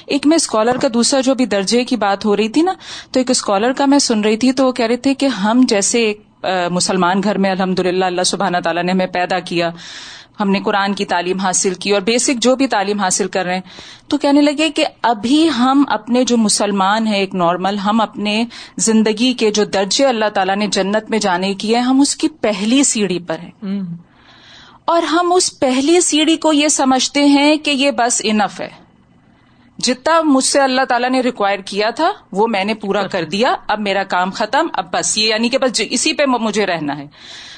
ایک 0.06 0.26
میں 0.26 0.36
اسکالر 0.36 0.76
کا 0.76 0.88
دوسرا 0.94 1.20
جو 1.20 1.34
بھی 1.34 1.46
درجے 1.46 1.84
کی 1.84 1.96
بات 1.96 2.24
ہو 2.24 2.36
رہی 2.36 2.48
تھی 2.48 2.62
نا، 2.62 2.72
تو 3.10 3.20
ایک 3.20 3.30
اسکالر 3.30 3.72
کا 3.72 3.86
میں 3.86 3.98
سن 3.98 4.20
رہی 4.20 4.36
تھی 4.36 4.52
تو 4.52 4.66
وہ 4.66 4.72
کہہ 4.72 4.86
رہے 4.86 4.96
تھے 4.96 5.14
کہ 5.14 5.26
ہم 5.26 5.64
جیسے 5.68 6.04
ایک 6.04 6.22
مسلمان 6.70 7.20
گھر 7.24 7.38
میں 7.38 7.50
الحمد 7.50 7.78
للہ 7.78 8.04
اللہ 8.04 8.22
سبحانہ 8.22 8.56
تعالیٰ 8.64 8.82
نے 8.82 8.92
ہمیں 8.92 9.06
پیدا 9.06 9.38
کیا۔ 9.40 9.70
ہم 10.40 10.50
نے 10.50 10.60
قرآن 10.60 10.94
کی 10.94 11.04
تعلیم 11.04 11.38
حاصل 11.38 11.74
کی 11.74 11.90
اور 11.90 12.00
بیسک 12.00 12.38
جو 12.38 12.56
بھی 12.56 12.66
تعلیم 12.66 13.00
حاصل 13.00 13.28
کر 13.28 13.44
رہے 13.44 13.54
ہیں 13.54 13.62
تو 14.08 14.18
کہنے 14.18 14.40
لگے 14.40 14.70
کہ 14.70 14.86
ابھی 15.02 15.48
ہم 15.58 15.84
اپنے 15.88 16.24
جو 16.24 16.36
مسلمان 16.36 17.06
ہیں 17.06 17.16
ایک 17.16 17.34
نارمل 17.34 17.78
ہم 17.78 18.00
اپنے 18.00 18.44
زندگی 18.76 19.32
کے 19.32 19.50
جو 19.50 19.64
درجے 19.64 20.06
اللہ 20.06 20.28
تعالیٰ 20.34 20.56
نے 20.56 20.66
جنت 20.66 21.10
میں 21.10 21.18
جانے 21.18 21.54
کی 21.54 21.74
ہے 21.74 21.80
ہم 21.80 22.00
اس 22.00 22.16
کی 22.16 22.28
پہلی 22.28 22.82
سیڑھی 22.82 23.18
پر 23.18 23.36
ہیں۔ 23.38 23.82
اور 24.84 25.02
ہم 25.02 25.32
اس 25.34 25.58
پہلی 25.60 26.00
سیڑھی 26.00 26.36
کو 26.36 26.52
یہ 26.52 26.68
سمجھتے 26.68 27.24
ہیں 27.24 27.56
کہ 27.56 27.70
یہ 27.70 27.90
بس 27.90 28.20
انف 28.24 28.60
ہے۔ 28.60 28.83
جتنا 29.78 30.20
مجھ 30.22 30.44
سے 30.44 30.60
اللہ 30.60 30.80
تعالیٰ 30.88 31.10
نے 31.10 31.20
ریکوائر 31.20 31.58
کیا 31.58 31.90
تھا، 31.90 32.12
وہ 32.32 32.46
میں 32.46 32.64
نے 32.64 32.74
پورا 32.74 33.06
کر 33.06 33.24
دیا۔ 33.24 33.54
اب 33.68 33.80
میرا 33.80 34.02
کام 34.02 34.30
ختم، 34.30 34.66
اب 34.72 34.92
بس 34.92 35.18
یہ 35.18 35.24
یعنی 35.24 35.48
کہ 35.48 35.58
بس 35.58 35.80
اسی 35.90 36.12
پہ 36.12 36.24
مجھے 36.26 36.66
رہنا 36.66 36.98
ہے۔ 36.98 37.06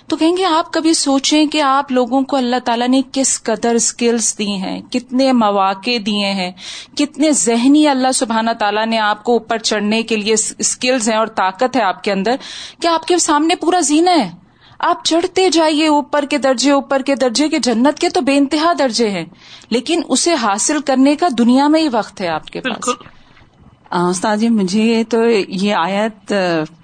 تو 0.06 0.16
کہیں 0.16 0.36
گے 0.36 0.44
آپ 0.44 0.72
کبھی 0.72 0.94
سوچیں 0.94 1.46
کہ 1.46 1.62
آپ 1.62 1.92
لوگوں 1.92 2.22
کو 2.22 2.36
اللہ 2.36 2.56
تعالیٰ 2.64 2.88
نے 2.88 3.02
کس 3.12 3.42
قدر 3.42 3.74
اسکلس 3.74 4.38
دی 4.38 4.48
ہیں، 4.48 4.82
کتنے 4.90 5.32
مواقع 5.32 5.90
دیے 6.06 6.32
ہیں، 6.32 6.52
کتنے 6.96 7.32
ذہنی 7.32 7.88
اللہ 7.88 8.12
سبحانہ 8.14 8.50
تعالیٰ 8.58 8.86
نے 8.86 8.98
آپ 8.98 9.24
کو 9.24 9.32
اوپر 9.32 9.58
چڑھنے 9.58 10.02
کے 10.02 10.16
لیے 10.16 10.34
اسکلز 10.58 11.10
ہیں 11.10 11.16
اور 11.16 11.26
طاقت 11.26 11.76
ہے 11.76 11.82
آپ 11.82 12.04
کے 12.04 12.12
اندر۔ 12.12 12.36
کہ 12.82 12.88
آپ 12.88 13.06
کے 13.06 13.18
سامنے 13.18 13.54
پورا 13.54 13.80
زینا 13.80 14.10
ہے؟ 14.10 14.45
آپ 14.78 15.04
چڑھتے 15.04 15.50
جائیے 15.50 15.86
اوپر 15.86 16.24
کے 16.30 16.38
درجے 16.38 16.70
اوپر 16.70 17.02
کے 17.02 17.14
درجے 17.14 17.48
کے 17.48 17.58
جنت 17.58 17.98
کے 17.98 18.08
تو 18.08 18.20
بے 18.20 18.36
انتہا 18.36 18.72
درجے 18.78 19.10
ہیں۔ 19.10 19.24
لیکن 19.70 20.02
اسے 20.08 20.34
حاصل 20.34 20.80
کرنے 20.80 21.16
کا 21.16 21.26
دنیا 21.38 21.68
میں 21.68 21.80
ہی 21.80 21.88
وقت 21.92 22.20
ہے 22.20 22.28
آپ 22.28 22.46
کے 22.46 22.60
پاس۔ 22.60 22.88
استاد 23.90 24.36
جی 24.36 24.48
مجھے 24.48 25.04
تو 25.08 25.16
یہ 25.48 25.74
آیت 25.74 26.32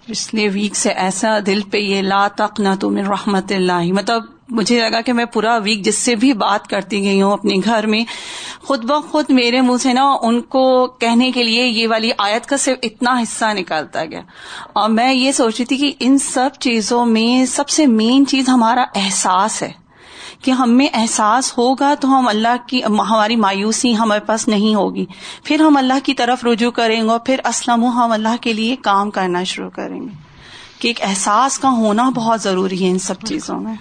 پچھلے 0.06 0.48
ویک 0.48 0.76
سے 0.76 0.90
ایسا 0.90 1.38
دل 1.46 1.60
پہ 1.70 1.78
یہ 1.78 2.02
لا 2.02 2.28
تو 2.80 2.90
من 2.90 3.06
رحمت 3.06 3.52
اللہ 3.52 3.92
مطلب 3.92 4.22
مجھے 4.52 4.80
لگا 4.80 5.00
کہ 5.00 5.12
میں 5.12 5.24
پورا 5.24 5.56
ویک 5.56 5.84
جس 5.84 5.98
سے 5.98 6.14
بھی 6.14 6.32
بات 6.32 6.66
کرتی 6.66 7.00
گئی 7.00 7.22
ہوں 7.22 7.32
اپنے 7.32 7.54
گھر 7.64 7.86
میں، 7.86 8.04
خود 8.62 8.84
بخود 8.84 9.24
میرے 9.28 9.60
منہ 9.60 9.76
سے 9.76 9.92
نا 9.92 10.14
ان 10.22 10.40
کو 10.40 10.86
کہنے 10.86 11.30
کے 11.30 11.42
لیے 11.42 11.66
یہ 11.66 11.88
والی 11.88 12.10
آیت 12.18 12.46
کا 12.46 12.56
صرف 12.56 12.78
اتنا 12.82 13.20
حصہ 13.22 13.44
نکالتا 13.52 14.04
گیا۔ 14.04 14.20
اور 14.72 14.88
میں 14.88 15.14
یہ 15.14 15.32
سوچ 15.32 15.56
رہی 15.58 15.64
تھی 15.64 15.76
کہ 15.76 15.92
ان 16.00 16.18
سب 16.18 16.50
چیزوں 16.60 17.06
میں 17.06 17.46
سب 17.46 17.68
سے 17.68 17.86
مین 17.86 18.26
چیز 18.26 18.48
ہمارا 18.48 18.84
احساس 18.94 19.62
ہے۔ 19.62 19.82
کہ 20.42 20.50
ہم 20.50 20.76
میں 20.76 20.88
احساس 20.94 21.58
ہوگا 21.58 21.94
تو 22.00 22.18
ہم 22.18 22.28
اللہ 22.28 22.68
کی، 22.68 22.84
ہماری 22.84 23.36
مایوسی 23.36 23.96
ہمارے 23.96 24.20
پاس 24.20 24.48
نہیں 24.48 24.74
ہوگی۔ 24.74 25.06
پھر 25.44 25.60
ہم 25.60 25.76
اللہ 25.76 25.94
کی 26.04 26.14
طرف 26.14 26.44
رجوع 26.44 26.70
کریں 26.70 27.02
گے 27.02 27.08
اور 27.08 27.18
پھر 27.18 27.40
اسلم 27.44 27.84
ہم 27.84 28.12
اللہ 28.12 28.36
کے 28.40 28.52
لیے 28.52 28.76
کام 28.76 29.10
کرنا 29.10 29.42
شروع 29.42 29.70
کریں 29.70 30.00
گے۔ 30.00 30.32
کہ 30.78 30.88
ایک 30.88 30.98
احساس 31.02 31.58
کا 31.58 31.70
ہونا 31.70 32.10
بہت 32.14 32.40
ضروری 32.42 32.84
ہے 32.84 32.90
ان 32.90 32.98
سب 32.98 33.14
چیزوں 33.26 33.60
میں۔ 33.60 33.74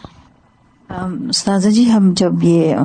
استاذہ 1.30 1.70
جی 1.70 1.92
ہم 1.92 2.12
جب 2.16 2.44
یہ 2.44 2.76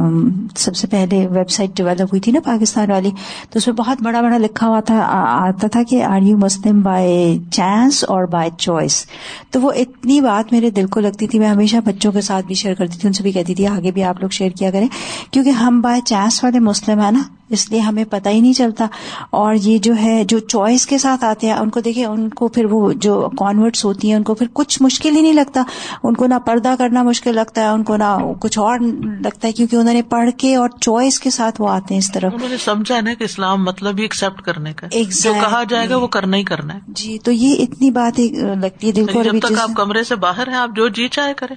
سب 0.57 0.77
سے 0.77 0.87
پہلے 0.87 1.27
ویب 1.27 1.51
سائٹ 1.51 1.77
ڈیولپ 1.77 2.01
ہوئی 2.01 2.21
تھی 2.21 2.33
نا 2.33 2.41
پاکستان 2.45 2.91
والی، 2.91 3.11
تو 3.51 3.59
اس 3.59 3.67
میں 3.67 3.75
بہت 3.75 4.03
بڑا 4.03 4.21
بڑا 4.21 4.39
لکھا 4.39 4.69
ہوا 4.69 4.81
تھا 4.81 5.07
آتا 5.29 5.69
تھا 5.69 5.83
کہ 5.83 6.03
are 6.05 6.21
you 6.23 6.37
Muslim 6.37 6.81
by 6.81 7.39
chance 7.51 8.05
اور 8.05 8.25
بائی 8.25 8.51
چوائس؟ 8.59 9.07
تو 9.51 9.61
وہ 9.61 9.73
اتنی 9.73 10.21
بات 10.21 10.53
میرے 10.53 10.71
دل 10.71 10.87
کو 10.87 11.01
لگتی 11.01 11.27
تھی، 11.27 11.39
میں 11.39 11.49
ہمیشہ 11.49 11.77
بچوں 11.85 12.13
کے 12.13 12.21
ساتھ 12.21 12.47
بھی 12.47 12.55
شیئر 12.55 12.75
کرتی 12.75 12.99
تھی، 12.99 13.09
ان 13.09 13.13
سے 13.13 13.23
بھی 13.23 13.33
کہتی 13.33 13.55
تھی، 13.55 13.67
آگے 13.67 13.91
بھی 13.91 14.03
آپ 14.03 14.21
لوگ 14.21 14.29
شیئر 14.29 14.51
کیا 14.51 14.71
کریں، 14.71 14.89
کیونکہ 15.31 15.51
ہم 15.51 15.81
بائی 15.81 16.01
چانس 16.05 16.45
والے 16.45 16.59
مسلم 16.59 17.01
ہیں 17.01 17.11
نا، 17.11 17.23
اس 17.51 17.71
لیے 17.71 17.81
ہمیں 17.81 18.05
پتہ 18.11 18.29
ہی 18.29 18.41
نہیں 18.41 18.53
چلتا۔ 18.53 18.87
اور 19.31 19.55
یہ 19.55 19.79
جو 19.79 19.95
ہے، 20.03 20.25
جو 20.25 20.39
چوائس 20.39 20.87
کے 20.87 20.99
ساتھ 20.99 21.25
آتے 21.25 21.47
ہیں، 21.47 21.55
ان 21.55 21.71
کو 21.71 21.81
دیکھیں، 21.81 22.05
ان 22.05 22.29
کو 22.29 22.49
پھر 22.49 22.65
وہ 22.65 22.93
جو 22.93 23.29
کانورٹس 23.39 23.85
ہوتی 23.85 24.09
ہیں، 24.09 24.15
ان 24.15 24.23
کو 24.23 24.35
پھر 24.35 24.47
کچھ 24.53 24.83
مشکل 24.83 25.17
ہی 25.17 25.23
نہیں 25.23 25.33
لگتا۔ 25.33 25.63
ان 26.03 26.15
کو 26.15 26.27
نہ 26.27 26.35
پردہ 26.47 26.75
کرنا 26.79 27.03
مشکل 27.03 27.35
لگتا 27.35 27.61
ہے، 27.61 27.67
ان 27.67 27.83
کو 27.83 27.96
نہ 27.97 28.33
کچھ 28.41 28.59
اور 28.59 28.79
لگتا 29.25 29.49
ہے 29.49 29.53
کیونکہ 29.53 29.77
انہوں 29.77 29.95
نے 29.95 30.03
پڑھ 30.03 30.31
کے 30.37 30.55
اور 30.57 30.69
چوائس 30.81 31.21
کے 31.21 31.31
ساتھ 31.31 31.61
وہ 31.61 31.69
آتے 31.69 31.95
ہیں 31.95 31.99
اس 31.99 32.13
طرف۔ 32.13 32.33
انہوں 32.35 32.49
نے 32.49 32.57
سمجھا 32.57 33.01
نا 33.01 33.15
کہ 33.15 33.25
اسلام 33.25 33.65
مطلب 33.65 33.99
ایکسپٹ 33.99 34.43
کرنے 34.43 34.73
کا۔ 34.73 34.87
جو 35.23 35.33
کہا 35.33 35.63
جائے 35.69 35.89
گا 35.89 35.97
وہ 35.97 36.07
کرنا 36.07 36.37
ہی 36.37 36.43
کرنا 36.43 36.75
ہے۔ 36.75 36.79
جی 36.89 37.19
تو 37.19 37.33
یہ 37.33 37.63
اتنی 37.63 37.91
بات 37.91 38.21
لگتی 38.61 38.87
ہے 38.87 38.93
دل 38.93 39.07
کو 39.07 39.23
جب 39.23 39.39
تک 39.39 39.59
آپ 39.59 39.71
کمرے 39.77 40.05
سے 40.05 40.17
باہر 40.17 40.49
ہیں 40.49 40.55
آپ 40.55 40.71
جو 40.77 40.89
جی 40.89 41.09
چاہے 41.09 41.35
کریں۔ 41.35 41.57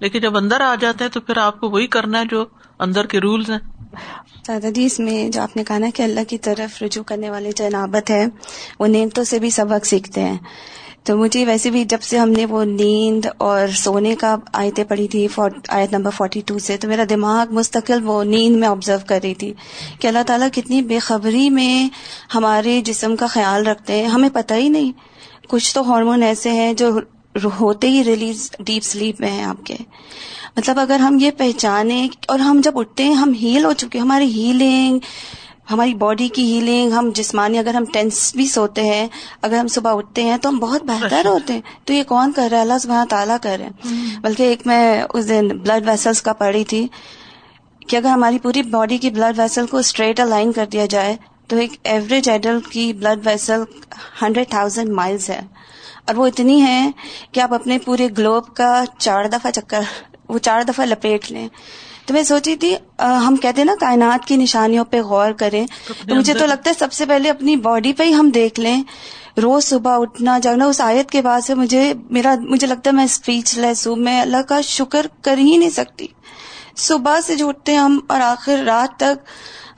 لیکن 0.00 0.20
جب 0.20 0.36
اندر 0.36 0.60
آ 0.60 0.74
جاتے 0.80 1.04
ہیں 1.04 1.10
تو 1.10 1.20
پھر 1.20 1.38
آپ 1.38 1.60
کو 1.60 1.70
وہی 1.70 1.86
کرنا 1.86 2.20
ہے 2.20 2.24
جو 2.30 2.44
اندر 2.78 3.06
کے 3.06 3.18
رولز 3.20 3.50
ہیں۔ 3.50 3.58
دادا 4.48 4.70
جی 4.70 4.84
اس 4.84 4.98
میں 4.98 5.28
جو 5.28 5.42
آپ 5.42 5.56
نے 5.56 5.64
کہا 5.64 5.78
نا 5.78 5.86
کہ 5.94 6.02
اللہ 6.02 6.20
کی 6.28 6.38
طرف 6.38 6.82
رجوع 6.82 7.02
کرنے 7.02 7.30
والے 7.30 7.52
جنابت 7.56 8.10
ہے 8.10 8.26
وہ 8.78 8.86
نیمتوں 8.86 9.24
سے 9.24 9.38
بھی 9.38 9.50
سبق 9.50 9.86
سیکھتے 9.86 10.20
ہیں۔ 10.20 10.38
تو 11.06 11.16
مجھے 11.16 11.46
ویسے 11.46 11.70
بھی 11.70 11.84
جب 11.84 12.02
سے 12.02 12.18
ہم 12.18 12.30
نے 12.30 12.46
وہ 12.46 12.64
نیند 12.64 13.26
اور 13.38 13.68
سونے 13.68 14.14
کا 14.18 14.36
آیتیں 14.52 14.84
پڑھی 14.84 15.08
تھی 15.08 15.28
آیت 15.68 15.92
نمبر 15.92 16.10
فورٹی 16.10 16.40
ٹو 16.46 16.58
سے، 16.58 16.76
تو 16.76 16.88
میرا 16.88 17.04
دماغ 17.10 17.54
مستقل 17.54 17.98
وہ 18.04 18.24
نیند 18.24 18.56
میں 18.56 18.68
آبزرو 18.68 18.96
کر 19.06 19.20
رہی 19.22 19.34
تھی 19.34 19.54
کہ 20.00 20.06
اللہ 20.06 20.18
تعالیٰ 20.26 20.48
کتنی 20.52 20.82
بے 20.82 20.98
خبری 20.98 21.50
میں 21.50 21.88
ہمارے 22.34 22.80
جسم 22.84 23.16
کا 23.16 23.26
خیال 23.26 23.66
رکھتے 23.66 23.92
ہیں۔ 23.92 24.06
ہمیں 24.06 24.28
پتہ 24.32 24.54
ہی 24.54 24.68
نہیں۔ 24.68 24.92
کچھ 25.48 25.74
تو 25.74 25.92
ہارمون 25.92 26.22
ایسے 26.22 26.50
ہیں 26.50 26.72
جو 26.72 26.98
ہوتے 27.60 27.90
ہی 27.90 28.04
ریلیز 28.04 28.50
ڈیپ 28.60 28.84
سلیپ 28.84 29.20
میں 29.20 29.30
ہیں 29.30 29.44
آپ 29.44 29.66
کے۔ 29.66 29.74
مطلب 30.56 30.78
اگر 30.78 30.98
ہم 30.98 31.18
یہ 31.20 31.30
پہچانے 31.30 32.08
اور 32.28 32.38
ہم 32.38 32.60
جب 32.64 32.78
اٹھتے 32.78 33.04
ہیں، 33.04 33.14
ہم 33.14 33.32
ہیل 33.42 33.64
ہو 33.64 33.72
چکے 33.72 33.98
ہماری 33.98 34.24
ہیلنگ 34.24 34.98
ہماری 35.70 35.94
باڈی 35.94 36.28
کی 36.28 36.54
ہیلنگ 36.54 36.92
ہم 36.92 37.10
جسمانی 37.14 37.58
اگر 37.58 37.74
ہم 37.74 37.84
ٹینس 37.84 38.32
بھی 38.36 38.46
سوتے 38.46 38.82
ہیں 38.84 39.08
اگر 39.42 39.56
ہم 39.58 39.68
صبح 39.68 39.96
اٹھتے 39.96 40.22
ہیں 40.22 40.36
تو 40.36 40.48
ہم 40.48 40.58
بہت 40.58 40.82
بہتر 40.84 41.26
ہوتے 41.26 41.52
ہیں۔ 41.52 41.60
تو 41.84 41.92
یہ 41.92 42.02
کون 42.02 42.32
کر 42.32 42.48
رہا 42.50 42.56
ہے؟ 42.56 42.62
اللہ 42.62 42.78
سبحانہ 42.80 43.08
تعالیٰ 43.08 43.36
کر 43.42 43.56
رہے 43.58 43.64
ہیں۔ 43.64 43.72
بلکہ 44.20 44.42
ایک 44.42 44.66
میں 44.66 45.02
اس 45.14 45.28
دن 45.28 45.48
بلڈ 45.48 45.88
ویسلس 45.88 46.22
کا 46.22 46.32
پڑھی 46.32 46.64
تھی 46.64 46.88
کہ 47.88 47.96
اگر 47.96 48.08
ہماری 48.08 48.38
پوری 48.38 48.62
باڈی 48.62 48.98
کی 48.98 49.10
بلڈ 49.10 49.38
ویسل 49.38 49.66
کو 49.66 49.76
اسٹریٹ 49.76 50.20
الائن 50.20 50.52
کر 50.52 50.66
دیا 50.66 50.86
جائے 50.86 51.16
تو 51.46 51.56
ایک 51.56 51.72
ایوریج 51.84 52.30
ایڈلٹ 52.30 52.68
کی 52.68 52.92
blood 52.92 53.26
vessel 53.26 53.62
hundred 54.22 54.48
thousand 54.48 54.88
miles 54.88 55.30
ہے۔ 55.30 55.40
اور 56.06 56.14
وہ 56.14 56.26
اتنی 56.26 56.62
ہے 56.62 56.90
کہ 57.32 57.40
آپ 57.40 57.54
اپنے 57.54 57.78
پورے 57.78 58.08
گلوب 58.18 58.54
کا 58.54 58.84
چار 58.98 59.24
دفعہ 59.24 59.50
چکر 59.50 59.80
وہ 60.28 60.38
چار 60.38 60.62
دفعہ 60.62 60.84
لپیٹ 60.84 61.32
لیں۔ 61.32 61.48
تو 62.06 62.14
میں 62.14 62.22
سوچی 62.22 62.56
تھی 62.56 62.74
ہم 62.98 63.36
کہتے 63.36 63.64
نا 63.64 63.72
کائنات 63.80 64.28
کی 64.28 64.36
نشانیوں 64.36 64.84
پہ 64.84 65.00
غور 65.02 65.32
کریں۔ 65.32 65.66
تو 65.86 66.14
مجھے 66.14 66.34
تو 66.34 66.46
لگتا 66.46 66.70
ہے 66.70 66.74
سب 66.78 66.92
سے 66.92 67.06
پہلے 67.06 67.30
اپنی 67.30 67.56
باڈی 67.56 67.92
پہ 67.92 68.02
ہی 68.02 68.14
ہم 68.14 68.30
دیکھ 68.30 68.60
لیں۔ 68.60 68.82
روز 69.42 69.64
صبح 69.64 69.98
اٹھنا 70.00 70.38
جاگنا 70.38 70.64
اس 70.64 70.80
آیت 70.80 71.10
کے 71.10 71.22
بعد 71.22 71.40
سے 71.40 71.54
مجھے 71.54 71.92
میرا 72.10 72.34
مجھے 72.40 72.66
لگتا 72.66 72.90
ہے 72.90 72.94
میں 72.94 73.04
اسپیچ 73.04 73.58
لیس 73.58 73.86
ہوں۔ 73.86 73.96
میں 73.96 74.20
اللہ 74.20 74.42
کا 74.48 74.60
شکر 74.60 75.06
کر 75.22 75.38
ہی 75.38 75.56
نہیں 75.56 75.70
سکتی۔ 75.70 76.06
صبح 76.76 77.20
سے 77.20 77.36
جو 77.36 77.48
اٹھتے 77.48 77.72
ہیں 77.72 77.78
ہم 77.78 77.98
اور 78.06 78.20
آخر 78.20 78.58
رات 78.66 78.98
تک 78.98 79.28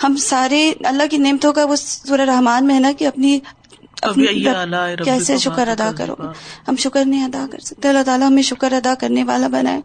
ہم 0.05 0.17
سارے 0.17 0.73
اللہ 0.85 1.03
کی 1.11 1.17
نعمتوں 1.17 1.53
کا 1.53 1.65
وہ 1.65 1.77
سورہ 1.77 2.21
رحمان 2.21 2.67
میں 2.67 2.75
ہے 2.75 2.81
نا 2.81 2.93
کہ 2.99 3.07
اپنی 3.07 3.39
کیسے 5.05 5.37
شکر 5.39 5.69
ادا 5.69 5.91
کرو۔ 5.97 6.15
ہم 6.69 6.77
شکر 6.77 7.05
نہیں 7.05 7.25
ادا 7.25 7.47
کر 7.53 7.59
سکتے۔ 7.59 7.89
اللہ 7.89 8.03
تعالیٰ 8.03 8.27
ہمیں 8.29 8.43
شکر 8.43 8.73
ادا 8.73 8.95
کرنے 8.95 9.25
والا 9.25 9.49
بنائے۔ 9.49 9.81